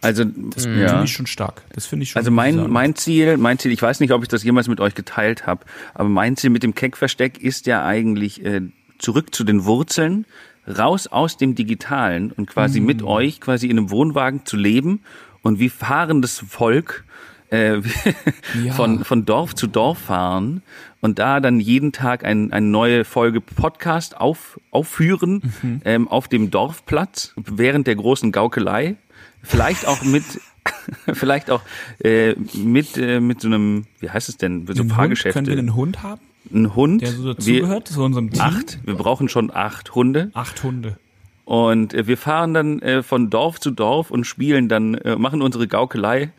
Also, 0.00 0.24
Das 0.24 0.64
ja. 0.64 0.88
finde 0.88 1.04
ich 1.04 1.12
schon 1.12 1.26
stark. 1.28 1.62
Das 1.72 1.86
finde 1.86 2.02
ich 2.02 2.10
schon. 2.10 2.18
Also 2.20 2.32
mein, 2.32 2.54
sehr- 2.54 2.68
mein 2.68 2.94
Ziel, 2.96 3.36
mein 3.36 3.58
Ziel, 3.60 3.70
ich 3.70 3.80
weiß 3.80 4.00
nicht, 4.00 4.12
ob 4.12 4.22
ich 4.22 4.28
das 4.28 4.42
jemals 4.42 4.66
mit 4.66 4.80
euch 4.80 4.94
geteilt 4.96 5.46
habe, 5.46 5.64
aber 5.94 6.08
mein 6.08 6.36
Ziel 6.36 6.50
mit 6.50 6.64
dem 6.64 6.74
Keck-Versteck 6.74 7.38
ist 7.40 7.66
ja 7.66 7.84
eigentlich 7.84 8.44
äh, 8.44 8.62
zurück 8.98 9.32
zu 9.34 9.44
den 9.44 9.64
Wurzeln, 9.64 10.26
raus 10.66 11.06
aus 11.06 11.36
dem 11.36 11.54
Digitalen 11.54 12.32
und 12.32 12.46
quasi 12.48 12.80
Mhm. 12.80 12.86
mit 12.86 13.02
euch 13.04 13.40
quasi 13.40 13.66
in 13.68 13.78
einem 13.78 13.90
Wohnwagen 13.90 14.44
zu 14.44 14.56
leben 14.56 15.00
und 15.42 15.60
wie 15.60 15.68
fahrendes 15.68 16.38
Volk 16.48 17.04
äh, 17.52 17.80
Ja. 18.64 18.72
von, 18.74 19.04
von 19.04 19.24
Dorf 19.24 19.54
zu 19.54 19.66
Dorf 19.66 19.98
fahren 19.98 20.62
und 21.00 21.18
da 21.18 21.40
dann 21.40 21.60
jeden 21.60 21.92
Tag 21.92 22.24
ein, 22.24 22.52
eine 22.52 22.66
neue 22.66 23.04
Folge 23.04 23.40
Podcast 23.40 24.16
auf, 24.16 24.58
aufführen 24.70 25.42
Mhm. 25.62 25.80
ähm, 25.84 26.08
auf 26.08 26.28
dem 26.28 26.50
Dorfplatz 26.50 27.32
während 27.36 27.86
der 27.86 27.96
großen 27.96 28.32
Gaukelei. 28.32 28.96
Vielleicht 29.42 29.86
auch 29.86 30.02
mit, 30.02 30.24
vielleicht 31.12 31.50
auch 31.50 31.62
äh, 32.04 32.34
mit, 32.54 32.96
äh, 32.96 33.20
mit 33.20 33.40
so 33.40 33.48
einem, 33.48 33.86
wie 34.00 34.10
heißt 34.10 34.28
es 34.28 34.36
denn, 34.36 34.66
so 34.66 34.72
Den 34.74 34.82
Hund, 34.84 34.92
Fahrgeschäfte. 34.92 35.32
können 35.34 35.46
wir 35.48 35.58
einen 35.58 35.74
Hund 35.74 36.02
haben, 36.02 36.20
ein 36.52 36.74
Hund. 36.74 37.02
der 37.02 37.12
so 37.12 37.32
dazugehört, 37.34 37.88
zu 37.88 38.02
unserem 38.02 38.30
Team? 38.30 38.40
acht. 38.42 38.78
Wir 38.84 38.94
brauchen 38.94 39.28
schon 39.28 39.50
acht 39.54 39.94
Hunde. 39.94 40.30
Acht 40.34 40.62
Hunde. 40.62 40.96
Und 41.44 41.92
äh, 41.92 42.06
wir 42.06 42.16
fahren 42.16 42.54
dann 42.54 42.78
äh, 42.82 43.02
von 43.02 43.28
Dorf 43.30 43.58
zu 43.58 43.72
Dorf 43.72 44.10
und 44.12 44.24
spielen 44.24 44.68
dann, 44.68 44.94
äh, 44.94 45.16
machen 45.16 45.42
unsere 45.42 45.66
Gaukelei. 45.66 46.30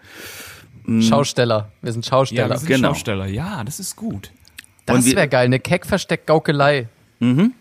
Schausteller. 1.01 1.71
Wir 1.81 1.91
sind 1.93 2.05
Ja, 2.05 2.09
Schausteller. 2.09 2.49
wir 2.49 2.57
sind 2.57 2.67
Genau. 2.67 2.89
Schausteller. 2.89 3.25
Ja, 3.27 3.63
das 3.63 3.79
ist 3.79 3.95
gut. 3.95 4.31
das 4.85 5.05
wäre 5.15 5.27
geil, 5.29 5.45
eine 5.45 5.59
Keck-Versteck-Gaukelei. 5.59 6.87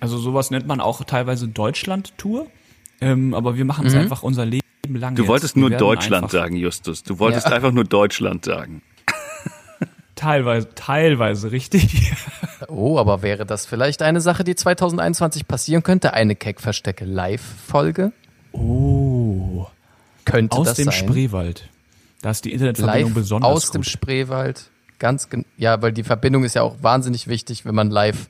Also 0.00 0.18
sowas 0.18 0.50
nennt 0.50 0.66
man 0.66 0.80
auch 0.80 1.04
teilweise 1.04 1.46
Deutschland-Tour. 1.46 2.48
Ähm, 3.00 3.32
aber 3.34 3.56
wir 3.56 3.64
machen 3.64 3.86
es 3.86 3.94
Mhm. 3.94 4.00
einfach 4.00 4.22
unser 4.24 4.44
Leben 4.44 4.62
lang. 4.86 5.14
Du 5.14 5.22
jetzt. 5.22 5.28
wolltest 5.28 5.54
Wir 5.56 5.60
nur 5.60 5.70
Deutschland 5.70 6.24
einfach 6.24 6.30
sagen, 6.40 6.56
Justus. 6.56 7.02
Du 7.04 7.18
wolltest 7.20 7.46
Ja. 7.48 7.52
einfach 7.54 7.70
nur 7.70 7.84
Deutschland 7.84 8.44
sagen. 8.44 8.82
Teilweise, 10.16 10.68
teilweise 10.74 11.52
richtig. 11.52 12.12
Oh, 12.68 12.98
aber 12.98 13.22
wäre 13.22 13.44
das 13.44 13.66
vielleicht 13.66 14.02
eine 14.02 14.20
Sache, 14.20 14.44
die 14.44 14.54
2021 14.54 15.46
passieren 15.48 15.82
könnte? 15.82 16.14
Eine 16.14 16.36
Keck-Verstecke-Live-Folge? 16.36 18.12
Oh. 18.52 19.66
Könnte 20.24 20.56
Aus 20.56 20.66
das 20.68 20.76
dem 20.76 20.84
sein? 20.86 20.94
Spreewald. 20.94 21.68
Da 22.22 22.30
ist 22.30 22.44
die 22.44 22.52
Internetverbindung 22.52 23.10
live 23.10 23.14
besonders 23.14 23.50
aus 23.50 23.70
dem 23.72 23.82
gut. 23.82 23.90
Spreewald. 23.90 24.70
Ganz 24.98 25.28
ja, 25.58 25.82
weil 25.82 25.92
die 25.92 26.04
Verbindung 26.04 26.44
ist 26.44 26.54
ja 26.54 26.62
auch 26.62 26.76
wahnsinnig 26.80 27.26
wichtig, 27.26 27.64
wenn 27.66 27.74
man 27.74 27.90
live 27.90 28.28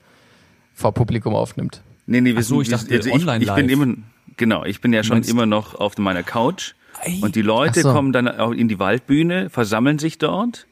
vor 0.74 0.93
Publikum 0.93 1.34
aufnimmt. 1.34 1.82
Nee, 2.07 2.22
nee, 2.22 2.34
wir 2.34 2.43
so, 2.43 2.62
sind, 2.62 2.72
ich 2.72 2.80
dachte, 2.80 2.95
also 2.95 3.09
ich, 3.11 3.14
online 3.14 3.45
ich 3.45 3.55
bin 3.55 3.68
live. 3.68 3.72
immer, 3.72 3.95
genau, 4.38 4.64
ich 4.64 4.80
bin 4.80 4.93
ja 4.95 5.05
schon 5.05 5.22
immer 5.22 5.47
noch 5.47 5.74
auf 5.74 5.97
meiner 5.99 6.22
Couch. 6.22 6.72
Ei. 7.01 7.18
Und 7.20 7.36
die 7.36 7.43
Leute 7.43 7.82
so. 7.82 7.93
kommen 7.93 8.12
dann 8.12 8.26
auch 8.28 8.53
in 8.53 8.68
die 8.68 8.78
Waldbühne, 8.78 9.51
versammeln 9.51 9.99
sich 9.99 10.18
dort, 10.18 10.66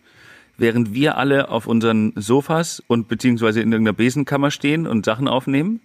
während 0.56 0.94
wir 0.94 1.18
alle 1.18 1.50
auf 1.50 1.66
unseren 1.66 2.12
Sofas 2.16 2.82
und 2.86 3.08
beziehungsweise 3.08 3.60
in 3.60 3.70
irgendeiner 3.70 3.96
Besenkammer 3.96 4.50
stehen 4.50 4.86
und 4.86 5.04
Sachen 5.04 5.28
aufnehmen. 5.28 5.80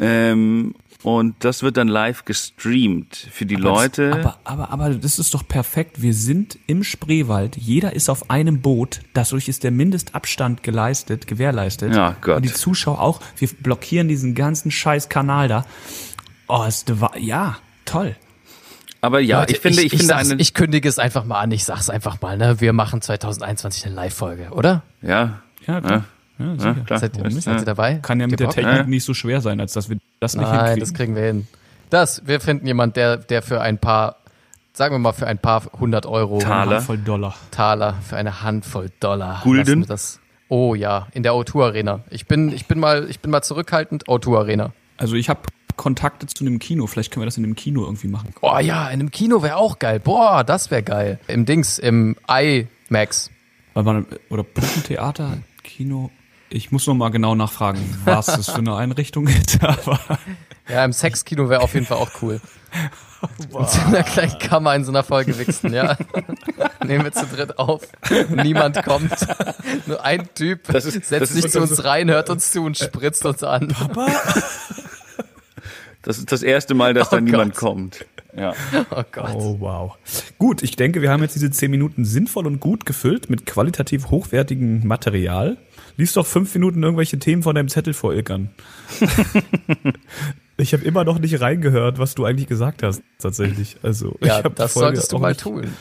Ähm, 0.00 0.74
und 1.02 1.36
das 1.40 1.62
wird 1.62 1.78
dann 1.78 1.88
live 1.88 2.24
gestreamt 2.26 3.28
für 3.30 3.46
die 3.46 3.54
Leute. 3.56 4.12
Aber, 4.12 4.38
aber, 4.44 4.70
aber 4.70 4.90
das 4.90 5.18
ist 5.18 5.32
doch 5.32 5.46
perfekt. 5.46 6.02
Wir 6.02 6.12
sind 6.12 6.58
im 6.66 6.84
Spreewald. 6.84 7.56
Jeder 7.56 7.94
ist 7.94 8.10
auf 8.10 8.28
einem 8.28 8.60
Boot. 8.60 9.00
Dadurch 9.14 9.48
ist 9.48 9.64
der 9.64 9.70
Mindestabstand 9.70 10.62
geleistet, 10.62 11.26
gewährleistet. 11.26 11.94
Ja, 11.94 12.16
Gott. 12.20 12.36
Und 12.36 12.44
die 12.44 12.52
Zuschauer 12.52 13.00
auch. 13.00 13.20
Wir 13.36 13.48
blockieren 13.48 14.08
diesen 14.08 14.34
ganzen 14.34 14.70
scheiß 14.70 15.08
Kanal 15.08 15.48
da. 15.48 15.64
Oh, 16.48 16.64
ist, 16.64 16.92
ja, 17.18 17.56
toll. 17.86 18.16
Aber 19.00 19.20
ja, 19.20 19.40
Leute, 19.40 19.52
ich 19.54 19.60
finde, 19.60 19.80
ich, 19.80 19.86
ich, 19.86 19.90
finde 19.92 20.06
sag's, 20.06 20.30
eine, 20.30 20.40
ich 20.42 20.52
kündige 20.52 20.88
es 20.88 20.98
einfach 20.98 21.24
mal 21.24 21.40
an. 21.40 21.50
Ich 21.52 21.64
sag's 21.64 21.88
einfach 21.88 22.20
mal, 22.20 22.36
ne? 22.36 22.60
Wir 22.60 22.74
machen 22.74 23.00
2021 23.00 23.86
eine 23.86 23.94
Live-Folge, 23.94 24.48
oder? 24.50 24.82
ja, 25.00 25.40
Ja, 25.66 25.80
klar. 25.80 25.92
Ja, 25.92 26.04
ja, 26.40 26.54
sicher. 26.58 26.74
klar. 26.86 26.98
Seid 26.98 27.16
ihr, 27.16 27.22
Das, 27.24 27.34
seid 27.34 27.58
ihr 27.60 27.64
dabei? 27.64 27.94
Kann 27.96 28.20
ja 28.20 28.26
mit 28.26 28.40
der? 28.40 28.48
Technik 28.50 28.74
Ja. 28.76 28.82
nicht 28.84 29.04
so 29.04 29.14
schwer 29.14 29.40
sein, 29.40 29.60
als 29.60 29.72
dass 29.72 29.88
wir 29.90 29.98
das 30.20 30.34
nicht 30.36 30.42
Nein, 30.46 30.54
hinkriegen. 30.56 30.80
das 30.80 30.94
kriegen 30.94 31.14
wir 31.14 31.22
hin. 31.22 31.46
Das, 31.90 32.26
wir 32.26 32.40
finden 32.40 32.66
jemand, 32.66 32.96
der, 32.96 33.16
der 33.16 33.42
für 33.42 33.60
ein 33.60 33.78
paar, 33.78 34.16
sagen 34.72 34.94
wir 34.94 34.98
mal, 35.00 35.12
für 35.12 35.26
ein 35.26 35.38
paar 35.38 35.64
hundert 35.78 36.06
Euro 36.06 36.38
Taler. 36.38 36.80
Voll 36.82 36.98
Dollar. 36.98 37.34
Taler, 37.50 37.94
für 38.02 38.16
eine 38.16 38.42
Handvoll 38.42 38.90
Dollar. 39.00 39.40
Gulden? 39.42 39.84
Das. 39.86 40.20
Oh 40.48 40.74
ja, 40.74 41.06
in 41.12 41.22
der 41.22 41.32
O2 41.32 41.62
Arena. 41.64 42.00
Ich 42.10 42.26
bin, 42.26 42.52
ich 42.52 42.66
bin 42.66 42.80
mal, 42.80 43.08
ich 43.08 43.20
bin 43.20 43.30
mal 43.30 43.42
zurückhaltend. 43.42 44.06
O2 44.08 44.36
Arena. 44.38 44.72
Also 44.96 45.14
ich 45.14 45.28
habe 45.28 45.40
Kontakte 45.76 46.26
zu 46.26 46.44
einem 46.44 46.58
Kino. 46.58 46.86
Vielleicht 46.86 47.10
können 47.12 47.22
wir 47.22 47.26
das 47.26 47.38
in 47.38 47.44
einem 47.44 47.54
Kino 47.56 47.84
irgendwie 47.84 48.08
machen. 48.08 48.34
Oh 48.42 48.58
ja, 48.58 48.86
in 48.88 49.00
einem 49.00 49.10
Kino 49.10 49.42
wäre 49.42 49.56
auch 49.56 49.78
geil. 49.78 49.98
Boah, 50.00 50.44
das 50.44 50.70
wäre 50.70 50.82
geil. 50.82 51.18
Im 51.26 51.46
Dings, 51.46 51.78
im 51.78 52.16
IMAX. 52.28 53.30
Oder 53.74 54.42
Puppentheater, 54.42 55.38
Kino. 55.62 56.10
Ich 56.50 56.72
muss 56.72 56.86
noch 56.86 56.94
mal 56.94 57.10
genau 57.10 57.34
nachfragen, 57.34 57.78
was 58.04 58.26
das 58.26 58.50
für 58.50 58.58
eine 58.58 58.74
Einrichtung 58.76 59.28
ist. 59.28 59.62
Aber 59.64 59.98
Ja, 60.68 60.84
im 60.84 60.92
Sexkino 60.92 61.48
wäre 61.48 61.62
auf 61.62 61.74
jeden 61.74 61.86
Fall 61.86 61.98
auch 61.98 62.10
cool. 62.22 62.40
In 63.38 63.50
so 63.66 63.80
einer 63.86 64.02
kleinen 64.02 64.38
Kammer 64.38 64.74
in 64.74 64.82
so 64.84 64.92
einer 64.92 65.02
Folge 65.02 65.38
wichsen, 65.38 65.74
ja. 65.74 65.94
Nehmen 66.86 67.04
wir 67.04 67.12
zu 67.12 67.26
dritt 67.26 67.58
auf. 67.58 67.82
Niemand 68.30 68.82
kommt. 68.82 69.12
Nur 69.86 70.02
ein 70.02 70.26
Typ 70.34 70.60
Das 70.68 70.86
ist- 70.86 70.94
setzt 71.06 71.12
das 71.12 71.30
ist 71.32 71.34
sich 71.42 71.52
zu 71.52 71.58
so- 71.58 71.60
uns 71.60 71.84
rein, 71.84 72.08
hört 72.10 72.30
uns 72.30 72.50
zu 72.50 72.62
und 72.64 72.78
spritzt 72.78 73.26
uns 73.26 73.42
an. 73.42 73.74
das 76.02 76.16
ist 76.18 76.32
das 76.32 76.42
erste 76.42 76.72
Mal, 76.72 76.94
dass 76.94 77.08
Oh 77.12 77.16
da 77.16 77.20
niemand 77.20 77.52
Gott. 77.52 77.60
kommt. 77.60 78.06
Ja. 78.34 78.54
Oh 78.90 79.02
Gott. 79.12 79.34
Oh, 79.34 79.56
wow. 79.60 79.98
Gut, 80.38 80.62
ich 80.62 80.76
denke, 80.76 81.02
wir 81.02 81.10
haben 81.10 81.20
jetzt 81.22 81.34
diese 81.34 81.50
zehn 81.50 81.70
Minuten 81.70 82.06
sinnvoll 82.06 82.46
und 82.46 82.58
gut 82.58 82.86
gefüllt 82.86 83.28
mit 83.28 83.44
qualitativ 83.44 84.08
hochwertigem 84.10 84.86
Material. 84.86 85.58
Lies 86.00 86.14
doch 86.14 86.26
fünf 86.26 86.54
Minuten 86.54 86.82
irgendwelche 86.82 87.18
Themen 87.18 87.42
von 87.42 87.54
deinem 87.54 87.68
Zettel 87.68 87.92
vor, 87.92 88.14
Ilkan. 88.14 88.48
ich 90.56 90.72
habe 90.72 90.82
immer 90.82 91.04
noch 91.04 91.18
nicht 91.18 91.38
reingehört, 91.42 91.98
was 91.98 92.14
du 92.14 92.24
eigentlich 92.24 92.46
gesagt 92.48 92.82
hast, 92.82 93.02
tatsächlich. 93.18 93.76
Also, 93.82 94.16
ich 94.20 94.26
Ja, 94.26 94.40
das 94.40 94.72
Folge 94.72 94.86
solltest 94.96 95.12
du 95.12 95.18
mal 95.18 95.28
nicht- 95.28 95.40
tun. 95.40 95.68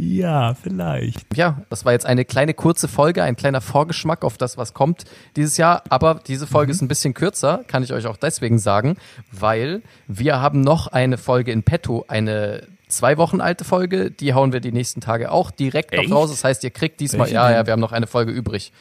Ja, 0.00 0.54
vielleicht. 0.54 1.36
Ja, 1.36 1.62
das 1.70 1.84
war 1.84 1.90
jetzt 1.92 2.06
eine 2.06 2.24
kleine 2.24 2.54
kurze 2.54 2.86
Folge, 2.86 3.24
ein 3.24 3.34
kleiner 3.34 3.60
Vorgeschmack 3.60 4.24
auf 4.24 4.38
das, 4.38 4.56
was 4.56 4.72
kommt 4.72 5.04
dieses 5.34 5.56
Jahr. 5.56 5.82
Aber 5.88 6.20
diese 6.24 6.46
Folge 6.46 6.70
ist 6.70 6.80
ein 6.82 6.86
bisschen 6.88 7.14
kürzer, 7.14 7.64
kann 7.66 7.82
ich 7.82 7.92
euch 7.92 8.06
auch 8.06 8.16
deswegen 8.16 8.60
sagen, 8.60 8.96
weil 9.32 9.82
wir 10.06 10.40
haben 10.40 10.60
noch 10.60 10.86
eine 10.86 11.18
Folge 11.18 11.50
in 11.50 11.64
petto, 11.64 12.04
eine 12.06 12.68
zwei 12.88 13.16
Wochen 13.18 13.40
alte 13.40 13.64
Folge. 13.64 14.10
Die 14.10 14.34
hauen 14.34 14.52
wir 14.52 14.60
die 14.60 14.72
nächsten 14.72 15.00
Tage 15.00 15.30
auch 15.30 15.50
direkt 15.50 15.92
Echt? 15.92 16.08
noch 16.08 16.16
raus. 16.16 16.30
Das 16.30 16.44
heißt, 16.44 16.64
ihr 16.64 16.70
kriegt 16.70 17.00
diesmal, 17.00 17.26
Welche 17.26 17.34
ja, 17.34 17.50
ja, 17.50 17.66
wir 17.66 17.72
haben 17.72 17.80
noch 17.80 17.92
eine 17.92 18.06
Folge 18.06 18.32
übrig. 18.32 18.72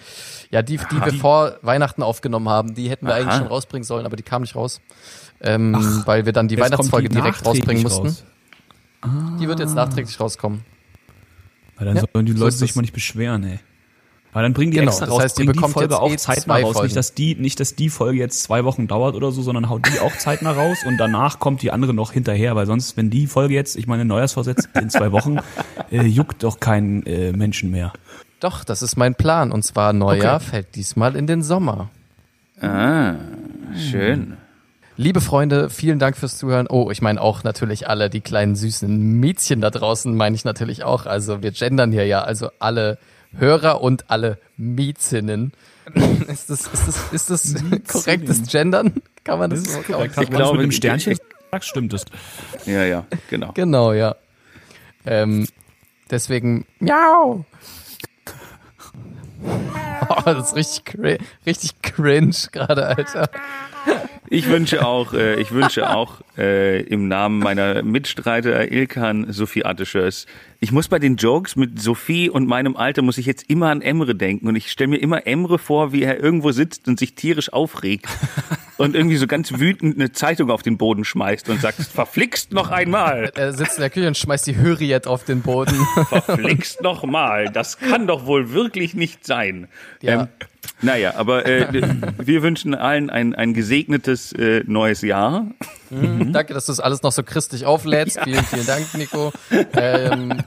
Ja, 0.50 0.62
die, 0.62 0.78
die 0.78 1.06
wir 1.06 1.14
vor 1.14 1.58
Weihnachten 1.62 2.04
aufgenommen 2.04 2.50
haben, 2.50 2.74
die 2.74 2.90
hätten 2.90 3.06
wir 3.06 3.14
Aha. 3.14 3.22
eigentlich 3.22 3.36
schon 3.38 3.48
rausbringen 3.48 3.84
sollen, 3.84 4.06
aber 4.06 4.16
die 4.16 4.24
kam 4.24 4.42
nicht 4.42 4.56
raus. 4.56 4.82
Ähm, 5.40 6.04
weil 6.06 6.26
wir 6.26 6.34
dann 6.34 6.48
die 6.48 6.60
Weihnachtsfolge 6.60 7.10
die 7.10 7.16
direkt 7.16 7.46
rausbringen 7.46 7.84
nachträglich 7.84 8.04
mussten. 8.04 8.26
raus. 9.04 9.38
Die 9.40 9.48
wird 9.48 9.60
jetzt 9.60 9.76
nachträglich 9.76 10.20
rauskommen. 10.20 10.66
Weil 11.76 11.86
dann 11.86 11.96
Ja, 11.98 12.04
sollen 12.12 12.26
die 12.26 12.32
so 12.32 12.40
Leute 12.40 12.50
ist 12.50 12.60
sich 12.60 12.76
mal 12.76 12.82
nicht 12.82 12.94
beschweren, 12.94 13.44
ey. 13.44 13.60
Weil 14.38 14.44
dann 14.44 14.54
bringen 14.54 14.70
die 14.70 14.78
Genau, 14.78 14.92
extra 14.92 15.08
das 15.08 15.16
raus, 15.16 15.24
heißt, 15.24 15.40
ihr 15.40 15.46
bringen 15.46 15.54
die 15.54 15.58
bekommt 15.58 15.74
Folge 15.74 15.96
jetzt 15.96 16.00
auch 16.00 16.12
eh 16.12 16.18
zeitnah 16.18 16.58
raus. 16.58 16.74
Folgen. 16.74 16.86
Nicht 16.86 16.96
dass, 16.96 17.16
die, 17.16 17.34
nicht, 17.34 17.60
dass 17.60 17.74
die 17.74 17.90
Folge 17.90 18.20
jetzt 18.20 18.44
zwei 18.44 18.66
Wochen 18.66 18.88
dauert 18.88 19.16
oder 19.16 19.32
so, 19.32 19.42
sondern 19.42 19.68
haut 19.68 19.82
die 19.92 20.00
auch 20.00 20.16
zeitnah 20.16 20.52
raus 20.52 20.84
und 20.86 20.98
danach 20.98 21.40
kommt 21.40 21.64
die 21.64 21.72
andere 21.72 21.96
noch 21.96 22.12
hinterher, 22.12 22.56
weil 22.56 22.68
sonst, 22.68 22.98
wenn 22.98 23.10
die 23.10 23.26
Folge 23.26 23.56
jetzt, 23.56 23.76
ich 23.76 23.88
meine, 23.88 24.06
Neujahrsvorsätze 24.06 24.70
in 24.80 24.92
zwei 24.92 25.12
Wochen, 25.12 25.40
äh, 25.92 26.04
juckt 26.04 26.44
doch 26.44 26.60
keinen 26.60 27.04
äh, 27.08 27.32
Menschen 27.32 27.72
mehr. 27.72 27.94
Doch, 28.40 28.64
das 28.64 28.84
ist 28.84 28.96
mein 28.96 29.16
Plan. 29.16 29.52
Und 29.52 29.64
zwar 29.64 29.92
Neujahr 29.92 30.36
Okay. 30.36 30.46
fällt 30.46 30.76
diesmal 30.76 31.16
in 31.16 31.26
den 31.26 31.42
Sommer. 31.42 31.90
Ah, 32.62 33.16
schön. 33.76 34.38
Liebe 34.98 35.20
Freunde, 35.20 35.72
vielen 35.72 35.98
Dank 35.98 36.16
fürs 36.16 36.38
Zuhören. 36.38 36.68
Oh, 36.70 36.92
ich 36.92 37.02
meine 37.02 37.20
auch 37.20 37.44
natürlich 37.44 37.90
alle, 37.90 38.12
die 38.12 38.22
kleinen 38.22 38.56
süßen 38.56 39.20
Mädchen 39.20 39.62
da 39.62 39.72
draußen, 39.72 40.16
meine 40.16 40.36
ich 40.36 40.46
natürlich 40.46 40.84
auch. 40.84 41.08
Also 41.08 41.42
wir 41.42 41.50
gendern 41.50 41.92
hier 41.92 42.06
ja, 42.06 42.22
also 42.22 42.50
alle 42.60 43.00
Hörer 43.38 43.82
und 43.82 44.10
alle 44.10 44.38
Mädchen. 44.58 45.52
Ist 46.28 46.50
das, 46.50 46.68
ist 46.68 46.88
das, 46.88 47.14
ist 47.14 47.30
das 47.30 47.56
korrektes 47.88 48.44
Gendern? 48.50 48.94
Kann 49.24 49.40
man 49.40 49.50
das, 49.52 49.64
so 49.64 49.80
man- 49.80 49.88
Wenn 49.88 50.12
du 50.16 50.22
es 50.22 50.30
glaube, 50.30 50.58
mit 50.58 50.64
dem 50.66 50.70
ich- 50.72 50.76
Sternchen 50.76 51.14
ich- 51.14 51.20
sagst, 51.52 51.70
stimmt 51.70 51.94
es. 51.94 52.04
Ja, 52.66 52.84
ja, 52.84 53.06
genau. 53.30 53.52
Genau, 53.54 53.94
ja. 53.94 54.16
Ähm, 55.06 55.48
deswegen, 56.12 56.66
miau. 56.80 57.46
Oh, 60.10 60.22
das 60.26 60.50
ist 60.50 60.56
richtig, 60.56 60.86
cri 60.86 61.18
richtig 61.46 61.82
cringe 61.82 62.36
gerade, 62.52 62.88
Alter. 62.88 63.30
Ich 64.30 64.50
wünsche 64.50 64.86
auch, 64.86 65.14
äh, 65.14 65.40
ich 65.40 65.52
wünsche 65.52 65.90
auch 65.90 66.22
äh, 66.38 66.82
im 66.82 67.08
Namen 67.08 67.40
meiner 67.40 67.82
Mitstreiter 67.82 68.70
Ilkan 68.70 69.32
Sophie 69.32 69.64
Atteschörs. 69.64 70.26
Ich 70.60 70.72
muss 70.72 70.90
bei 70.90 71.00
den 71.00 71.16
Jokes 71.16 71.56
mit 71.56 71.82
Sophie 71.82 72.30
und 72.30 72.46
meinem 72.46 72.76
Alter 72.76 73.04
muss 73.04 73.18
ich 73.18 73.26
jetzt 73.26 73.50
immer 73.50 73.70
an 73.70 73.82
Emre 73.82 74.16
denken 74.16 74.48
und 74.48 74.56
ich 74.56 74.70
stelle 74.70 74.90
mir 74.90 74.98
immer 74.98 75.28
Emre 75.28 75.60
vor, 75.60 75.94
wie 75.94 76.04
er 76.04 76.22
irgendwo 76.22 76.52
sitzt 76.52 76.88
und 76.90 77.00
sich 77.00 77.16
tierisch 77.16 77.54
aufregt 77.54 78.08
und 78.78 78.96
irgendwie 78.96 79.18
so 79.18 79.28
ganz 79.28 79.58
wütend 79.60 79.96
eine 79.96 80.12
Zeitung 80.12 80.52
auf 80.52 80.62
den 80.62 80.78
Boden 80.78 81.06
schmeißt 81.06 81.48
und 81.50 81.62
sagt, 81.62 81.78
verflixt 81.82 82.52
noch 82.52 82.70
einmal, 82.70 83.32
Er 83.36 83.54
sitzt 83.54 83.78
in 83.78 83.82
der 83.82 83.90
Küche 83.90 84.08
und 84.08 84.18
schmeißt 84.18 84.46
die 84.48 84.58
Hürriyet 84.58 85.08
auf 85.08 85.24
den 85.24 85.42
Boden. 85.42 85.76
verflixt 86.10 86.82
noch 86.82 87.06
mal, 87.06 87.50
das 87.50 87.80
kann 87.80 88.08
doch 88.08 88.26
wohl 88.26 88.52
wirklich 88.52 88.94
nicht 88.94 89.26
sein. 89.26 89.70
Ja. 90.02 90.24
Ähm, 90.24 90.28
naja, 90.82 91.16
aber 91.16 91.46
äh, 91.46 91.68
wir 92.18 92.44
wünschen 92.44 92.76
allen 92.76 93.10
ein, 93.10 93.34
ein 93.34 93.54
gesegnetes 93.54 94.32
äh, 94.34 94.64
neues 94.66 95.02
Jahr. 95.02 95.48
Danke, 95.90 96.54
dass 96.54 96.66
du 96.66 96.72
das 96.72 96.80
alles 96.80 97.02
noch 97.04 97.12
so 97.12 97.24
christlich 97.24 97.66
auflädst. 97.66 98.20
Vielen, 98.24 98.44
vielen 98.44 98.66
Dank, 98.66 98.94
Nico. 98.96 99.32
Ähm, 99.74 100.42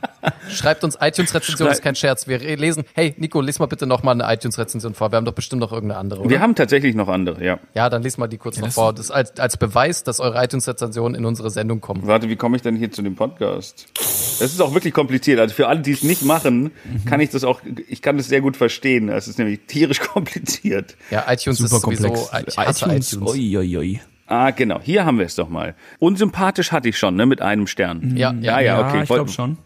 schreibt 0.50 0.84
uns 0.84 0.96
iTunes-Rezension, 1.00 1.68
ist 1.70 1.82
kein 1.82 1.94
Scherz. 1.94 2.26
Wir 2.28 2.38
lesen. 2.56 2.84
Hey, 2.94 3.14
Nico, 3.18 3.40
lies 3.40 3.58
mal 3.58 3.66
bitte 3.66 3.86
noch 3.86 4.02
mal 4.02 4.12
eine 4.12 4.32
iTunes-Rezension 4.32 4.94
vor. 4.94 5.12
Wir 5.12 5.16
haben 5.16 5.24
doch 5.24 5.32
bestimmt 5.34 5.60
noch 5.60 5.72
irgendeine 5.72 5.98
andere, 6.00 6.20
oder? 6.20 6.30
Wir 6.30 6.40
haben 6.40 6.54
tatsächlich 6.54 6.94
noch 6.94 7.08
andere, 7.08 7.44
ja. 7.44 7.58
ja, 7.74 7.88
dann 7.88 8.02
lies 8.02 8.18
mal 8.18 8.26
die 8.28 8.38
kurz 8.38 8.56
noch 8.58 8.66
das- 8.68 8.74
vor. 8.74 8.92
Das 8.92 9.10
als, 9.10 9.38
als 9.38 9.56
Beweis, 9.56 10.04
dass 10.04 10.20
eure 10.20 10.42
iTunes-Rezensionen 10.44 11.14
in 11.14 11.24
unsere 11.24 11.50
Sendung 11.50 11.80
kommen. 11.80 12.06
Warte, 12.06 12.28
wie 12.28 12.36
komme 12.36 12.56
ich 12.56 12.62
denn 12.62 12.76
hier 12.76 12.90
zu 12.90 13.02
dem 13.02 13.14
Podcast? 13.16 13.86
Das 13.94 14.52
ist 14.52 14.60
auch 14.60 14.74
wirklich 14.74 14.94
kompliziert. 14.94 15.38
Also 15.40 15.54
für 15.54 15.68
alle, 15.68 15.80
die 15.80 15.92
es 15.92 16.02
nicht 16.02 16.22
machen, 16.22 16.70
kann 17.06 17.20
ich 17.20 17.30
das 17.30 17.44
auch, 17.44 17.60
ich 17.88 18.02
kann 18.02 18.16
das 18.16 18.28
sehr 18.28 18.40
gut 18.40 18.56
verstehen. 18.56 19.08
Es 19.08 19.28
ist 19.28 19.38
nämlich 19.38 19.60
tierisch 19.66 20.00
kompliziert. 20.30 20.96
Ja, 21.10 21.24
iTunes 21.30 21.58
Super 21.58 21.76
ist 21.76 21.82
sowieso. 21.82 22.08
komplex. 22.08 22.48
Ich 22.48 22.58
hasse 22.58 22.84
iTunes, 22.86 23.12
iTunes. 23.12 23.30
oi, 23.32 23.56
oi, 23.58 23.76
oi. 23.78 24.00
Ah, 24.30 24.52
genau. 24.52 24.80
Hier 24.80 25.04
haben 25.04 25.18
wir 25.18 25.26
es 25.26 25.34
doch 25.34 25.48
mal. 25.48 25.74
Unsympathisch 25.98 26.70
hatte 26.70 26.88
ich 26.88 26.96
schon, 26.96 27.16
ne, 27.16 27.26
mit 27.26 27.42
einem 27.42 27.66
Stern. 27.66 28.16
Ja, 28.16 28.32
Ja, 28.32 28.60
ja, 28.60 28.60
ja, 28.60 28.88
okay. 28.88 29.02
ich 29.02 29.08
glaube 29.08 29.28
schon. 29.28 29.58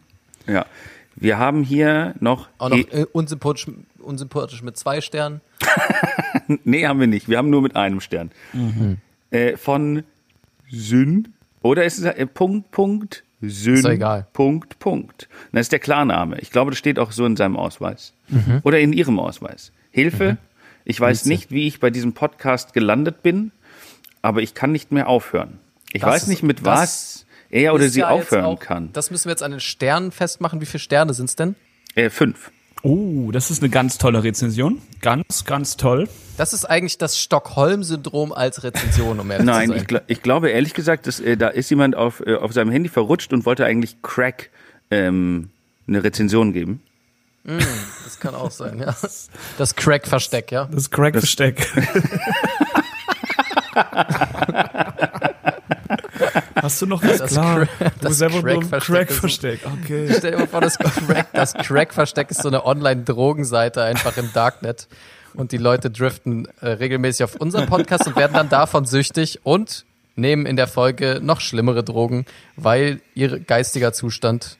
Ja. 0.46 0.64
Wir 1.16 1.38
haben 1.38 1.62
hier 1.62 2.14
noch, 2.18 2.48
Auch 2.56 2.70
noch 2.70 2.78
eh, 2.78 3.02
äh, 3.02 3.06
unsympathisch, 3.12 3.66
unsympathisch 3.98 4.62
mit 4.62 4.78
zwei 4.78 5.02
Sternen. 5.02 5.42
nee, 6.64 6.86
haben 6.86 6.98
wir 6.98 7.06
nicht. 7.06 7.28
Wir 7.28 7.36
haben 7.36 7.50
nur 7.50 7.60
mit 7.60 7.76
einem 7.76 8.00
Stern. 8.00 8.30
Äh, 9.30 9.58
von 9.58 10.02
Syn, 10.70 11.34
oder 11.60 11.84
ist 11.84 11.98
es 11.98 12.04
äh, 12.06 12.26
Punkt, 12.26 12.70
Punkt, 12.70 13.22
Syn, 13.42 13.82
doch 13.82 13.90
egal. 13.90 14.26
Punkt, 14.32 14.78
Punkt. 14.78 15.28
Das 15.52 15.62
ist 15.62 15.72
der 15.72 15.78
Klarname. 15.78 16.38
Ich 16.40 16.50
glaube, 16.50 16.70
das 16.70 16.78
steht 16.78 16.98
auch 16.98 17.12
so 17.12 17.26
in 17.26 17.36
seinem 17.36 17.56
Ausweis. 17.56 18.14
Mhm. 18.28 18.60
Oder 18.62 18.80
in 18.80 18.94
Ihrem 18.94 19.18
Ausweis. 19.18 19.72
Hilfe. 19.90 20.38
Ich 20.86 20.98
weiß 20.98 21.26
nicht, 21.26 21.50
wie 21.50 21.66
ich 21.66 21.80
bei 21.80 21.90
diesem 21.90 22.14
Podcast 22.14 22.72
gelandet 22.72 23.22
bin, 23.22 23.52
aber 24.24 24.42
ich 24.42 24.54
kann 24.54 24.72
nicht 24.72 24.90
mehr 24.90 25.08
aufhören. 25.08 25.58
Ich 25.92 26.00
Das 26.00 26.10
weiß 26.10 26.22
ist- 26.22 26.28
nicht, 26.28 26.42
mit 26.42 26.64
was 26.64 27.26
er 27.50 27.74
oder 27.74 27.88
sie 27.88 28.00
ja 28.00 28.08
aufhören 28.08 28.44
auch- 28.44 28.58
kann. 28.58 28.90
Das 28.92 29.10
müssen 29.10 29.26
wir 29.26 29.30
jetzt 29.32 29.42
an 29.42 29.52
den 29.52 29.60
Sternen 29.60 30.10
festmachen. 30.10 30.60
Wie 30.60 30.66
viele 30.66 30.80
Sterne 30.80 31.14
sind's 31.14 31.36
denn? 31.36 31.54
Äh, 31.94 32.10
fünf. 32.10 32.50
Oh, 32.82 33.30
das 33.32 33.50
ist 33.50 33.62
eine 33.62 33.70
ganz 33.70 33.96
tolle 33.96 34.24
Rezension. 34.24 34.82
Ganz, 35.00 35.44
ganz 35.44 35.76
toll. 35.76 36.08
Das 36.36 36.52
ist 36.52 36.64
eigentlich 36.64 36.98
das 36.98 37.18
Stockholm-Syndrom 37.18 38.32
als 38.32 38.62
Rezension, 38.64 39.20
um 39.20 39.30
ehrlich 39.30 39.46
Nein, 39.46 39.68
zu 39.68 39.74
ich, 39.74 39.80
sein. 39.82 39.86
gl 39.86 40.02
ich 40.08 40.20
glaube 40.22 40.50
ehrlich 40.50 40.74
gesagt, 40.74 41.06
dass, 41.06 41.20
äh, 41.20 41.36
da 41.36 41.48
ist 41.48 41.70
jemand 41.70 41.94
auf, 41.96 42.20
äh, 42.26 42.34
auf 42.34 42.52
seinem 42.52 42.70
Handy 42.72 42.88
verrutscht 42.90 43.32
und 43.32 43.46
wollte 43.46 43.64
eigentlich 43.64 44.02
Crack 44.02 44.50
ähm, 44.90 45.48
eine 45.86 46.02
Rezension 46.04 46.52
geben. 46.52 46.82
Das 47.44 48.18
kann 48.20 48.34
auch 48.34 48.50
sein, 48.50 48.78
ja. 48.80 48.94
Das 49.58 49.76
Crack-Versteck, 49.76 50.50
ja. 50.50 50.64
Das 50.72 50.90
Crack-Versteck. 50.90 51.66
Hast 56.56 56.80
du 56.82 56.86
noch 56.86 57.02
was? 57.02 57.18
Das 57.18 57.32
Klar. 57.32 57.62
Cra- 57.62 57.68
du 58.00 58.08
das 58.08 58.22
ein 58.22 58.30
Crack-Versteck 58.30 59.08
Crack-Versteck. 59.08 59.60
Okay. 59.82 60.14
Stell 60.18 60.30
dir 60.32 60.38
mal 60.38 60.46
vor, 60.46 60.60
das 60.60 60.78
Crack, 60.78 61.32
das 61.32 61.54
Crack-Versteck 61.54 62.30
ist 62.30 62.42
so 62.42 62.48
eine 62.48 62.64
Online-Drogenseite 62.64 63.82
einfach 63.82 64.16
im 64.16 64.32
Darknet. 64.32 64.88
Und 65.34 65.52
die 65.52 65.58
Leute 65.58 65.90
driften 65.90 66.46
äh, 66.60 66.68
regelmäßig 66.68 67.24
auf 67.24 67.34
unseren 67.36 67.66
Podcast 67.66 68.06
und 68.06 68.14
werden 68.16 68.34
dann 68.34 68.48
davon 68.48 68.84
süchtig 68.86 69.40
und 69.42 69.84
nehmen 70.16 70.46
in 70.46 70.54
der 70.56 70.68
Folge 70.68 71.18
noch 71.20 71.40
schlimmere 71.40 71.82
Drogen, 71.82 72.24
weil 72.56 73.00
ihr 73.14 73.40
geistiger 73.40 73.92
Zustand 73.92 74.58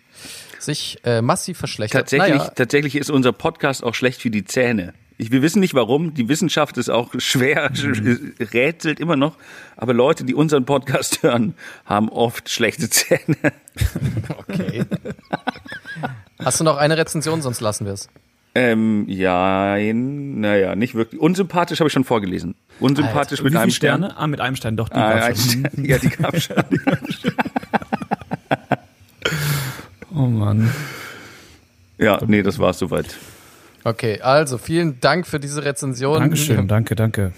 sich 0.58 0.98
äh, 1.04 1.22
massiv 1.22 1.58
verschlechtert. 1.58 2.02
Tatsächlich, 2.02 2.38
Naja, 2.38 2.50
tatsächlich 2.54 2.96
ist 2.96 3.10
unser 3.10 3.32
Podcast 3.32 3.84
auch 3.84 3.94
schlecht 3.94 4.20
für 4.20 4.30
die 4.30 4.44
Zähne. 4.44 4.94
Ich, 5.16 5.30
wir 5.30 5.42
wissen 5.42 5.60
nicht 5.60 5.74
warum. 5.74 6.12
Die 6.14 6.28
Wissenschaft 6.28 6.76
ist 6.76 6.88
auch 6.90 7.10
schwer, 7.18 7.70
rätselt 8.52 8.98
immer 8.98 9.16
noch. 9.16 9.36
Aber 9.76 9.94
Leute, 9.94 10.24
die 10.24 10.34
unseren 10.34 10.64
Podcast 10.64 11.22
hören, 11.22 11.54
haben 11.84 12.08
oft 12.08 12.48
schlechte 12.48 12.90
Zähne. 12.90 13.36
okay. 14.38 14.84
Hast 16.40 16.58
du 16.60 16.64
noch 16.64 16.76
eine 16.78 16.96
Rezension, 16.98 17.42
sonst 17.42 17.60
lassen 17.60 17.86
wir 17.86 17.92
es. 17.92 18.08
Ähm, 18.56 19.04
ja, 19.08 19.76
naja, 19.76 20.76
nicht 20.76 20.94
wirklich. 20.94 21.20
Unsympathisch 21.20 21.80
habe 21.80 21.88
ich 21.88 21.92
schon 21.92 22.04
vorgelesen. 22.04 22.54
Unsympathisch 22.80 23.40
Wie 23.40 23.44
mit 23.44 23.52
viele 23.52 23.62
einem 23.62 23.70
Stern. 23.72 23.98
Sterne? 24.04 24.16
Ah, 24.16 24.26
mit 24.26 24.40
einem 24.40 24.54
Stern, 24.56 24.76
doch. 24.76 24.88
Die 24.88 24.94
Ah, 24.94 25.10
ein 25.10 25.36
schon. 25.36 25.48
Stern. 25.66 25.84
Ja, 25.84 25.98
die 25.98 26.08
gab 26.08 26.40
schon. 26.40 26.56
Oh 30.16 30.26
Mann. 30.28 30.70
Ja, 31.98 32.20
nee, 32.24 32.42
das 32.42 32.60
war's 32.60 32.78
soweit. 32.78 33.16
Okay, 33.84 34.20
also 34.22 34.56
vielen 34.56 34.98
Dank 35.00 35.26
für 35.26 35.38
diese 35.38 35.64
Rezension. 35.64 36.18
Dankeschön, 36.18 36.66
danke, 36.74 36.96
danke. 36.96 37.32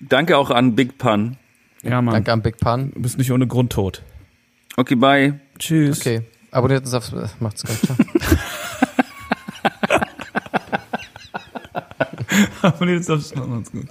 Danke 0.00 0.38
auch 0.38 0.50
an 0.50 0.74
Big 0.74 0.96
Pun. 0.96 1.36
Ja, 1.82 2.00
Mann. 2.00 2.14
Danke 2.14 2.32
an 2.32 2.40
Big 2.42 2.58
Pan. 2.58 2.90
Du 2.94 3.02
bist 3.02 3.18
nicht 3.18 3.30
ohne 3.30 3.46
Grund 3.46 3.72
tot. 3.72 4.02
Okay, 4.76 4.94
bye. 4.94 5.38
Tschüss. 5.58 6.00
Okay, 6.00 6.22
abonniert 6.50 6.84
uns 6.84 6.94
auf. 6.94 7.12
Macht's 7.40 7.64
gut. 7.64 7.76
Ciao. 7.84 7.96
Abonniert 12.62 13.08
uns 13.08 13.10
auf. 13.10 13.46
Macht's 13.46 13.72
gut. 13.72 13.88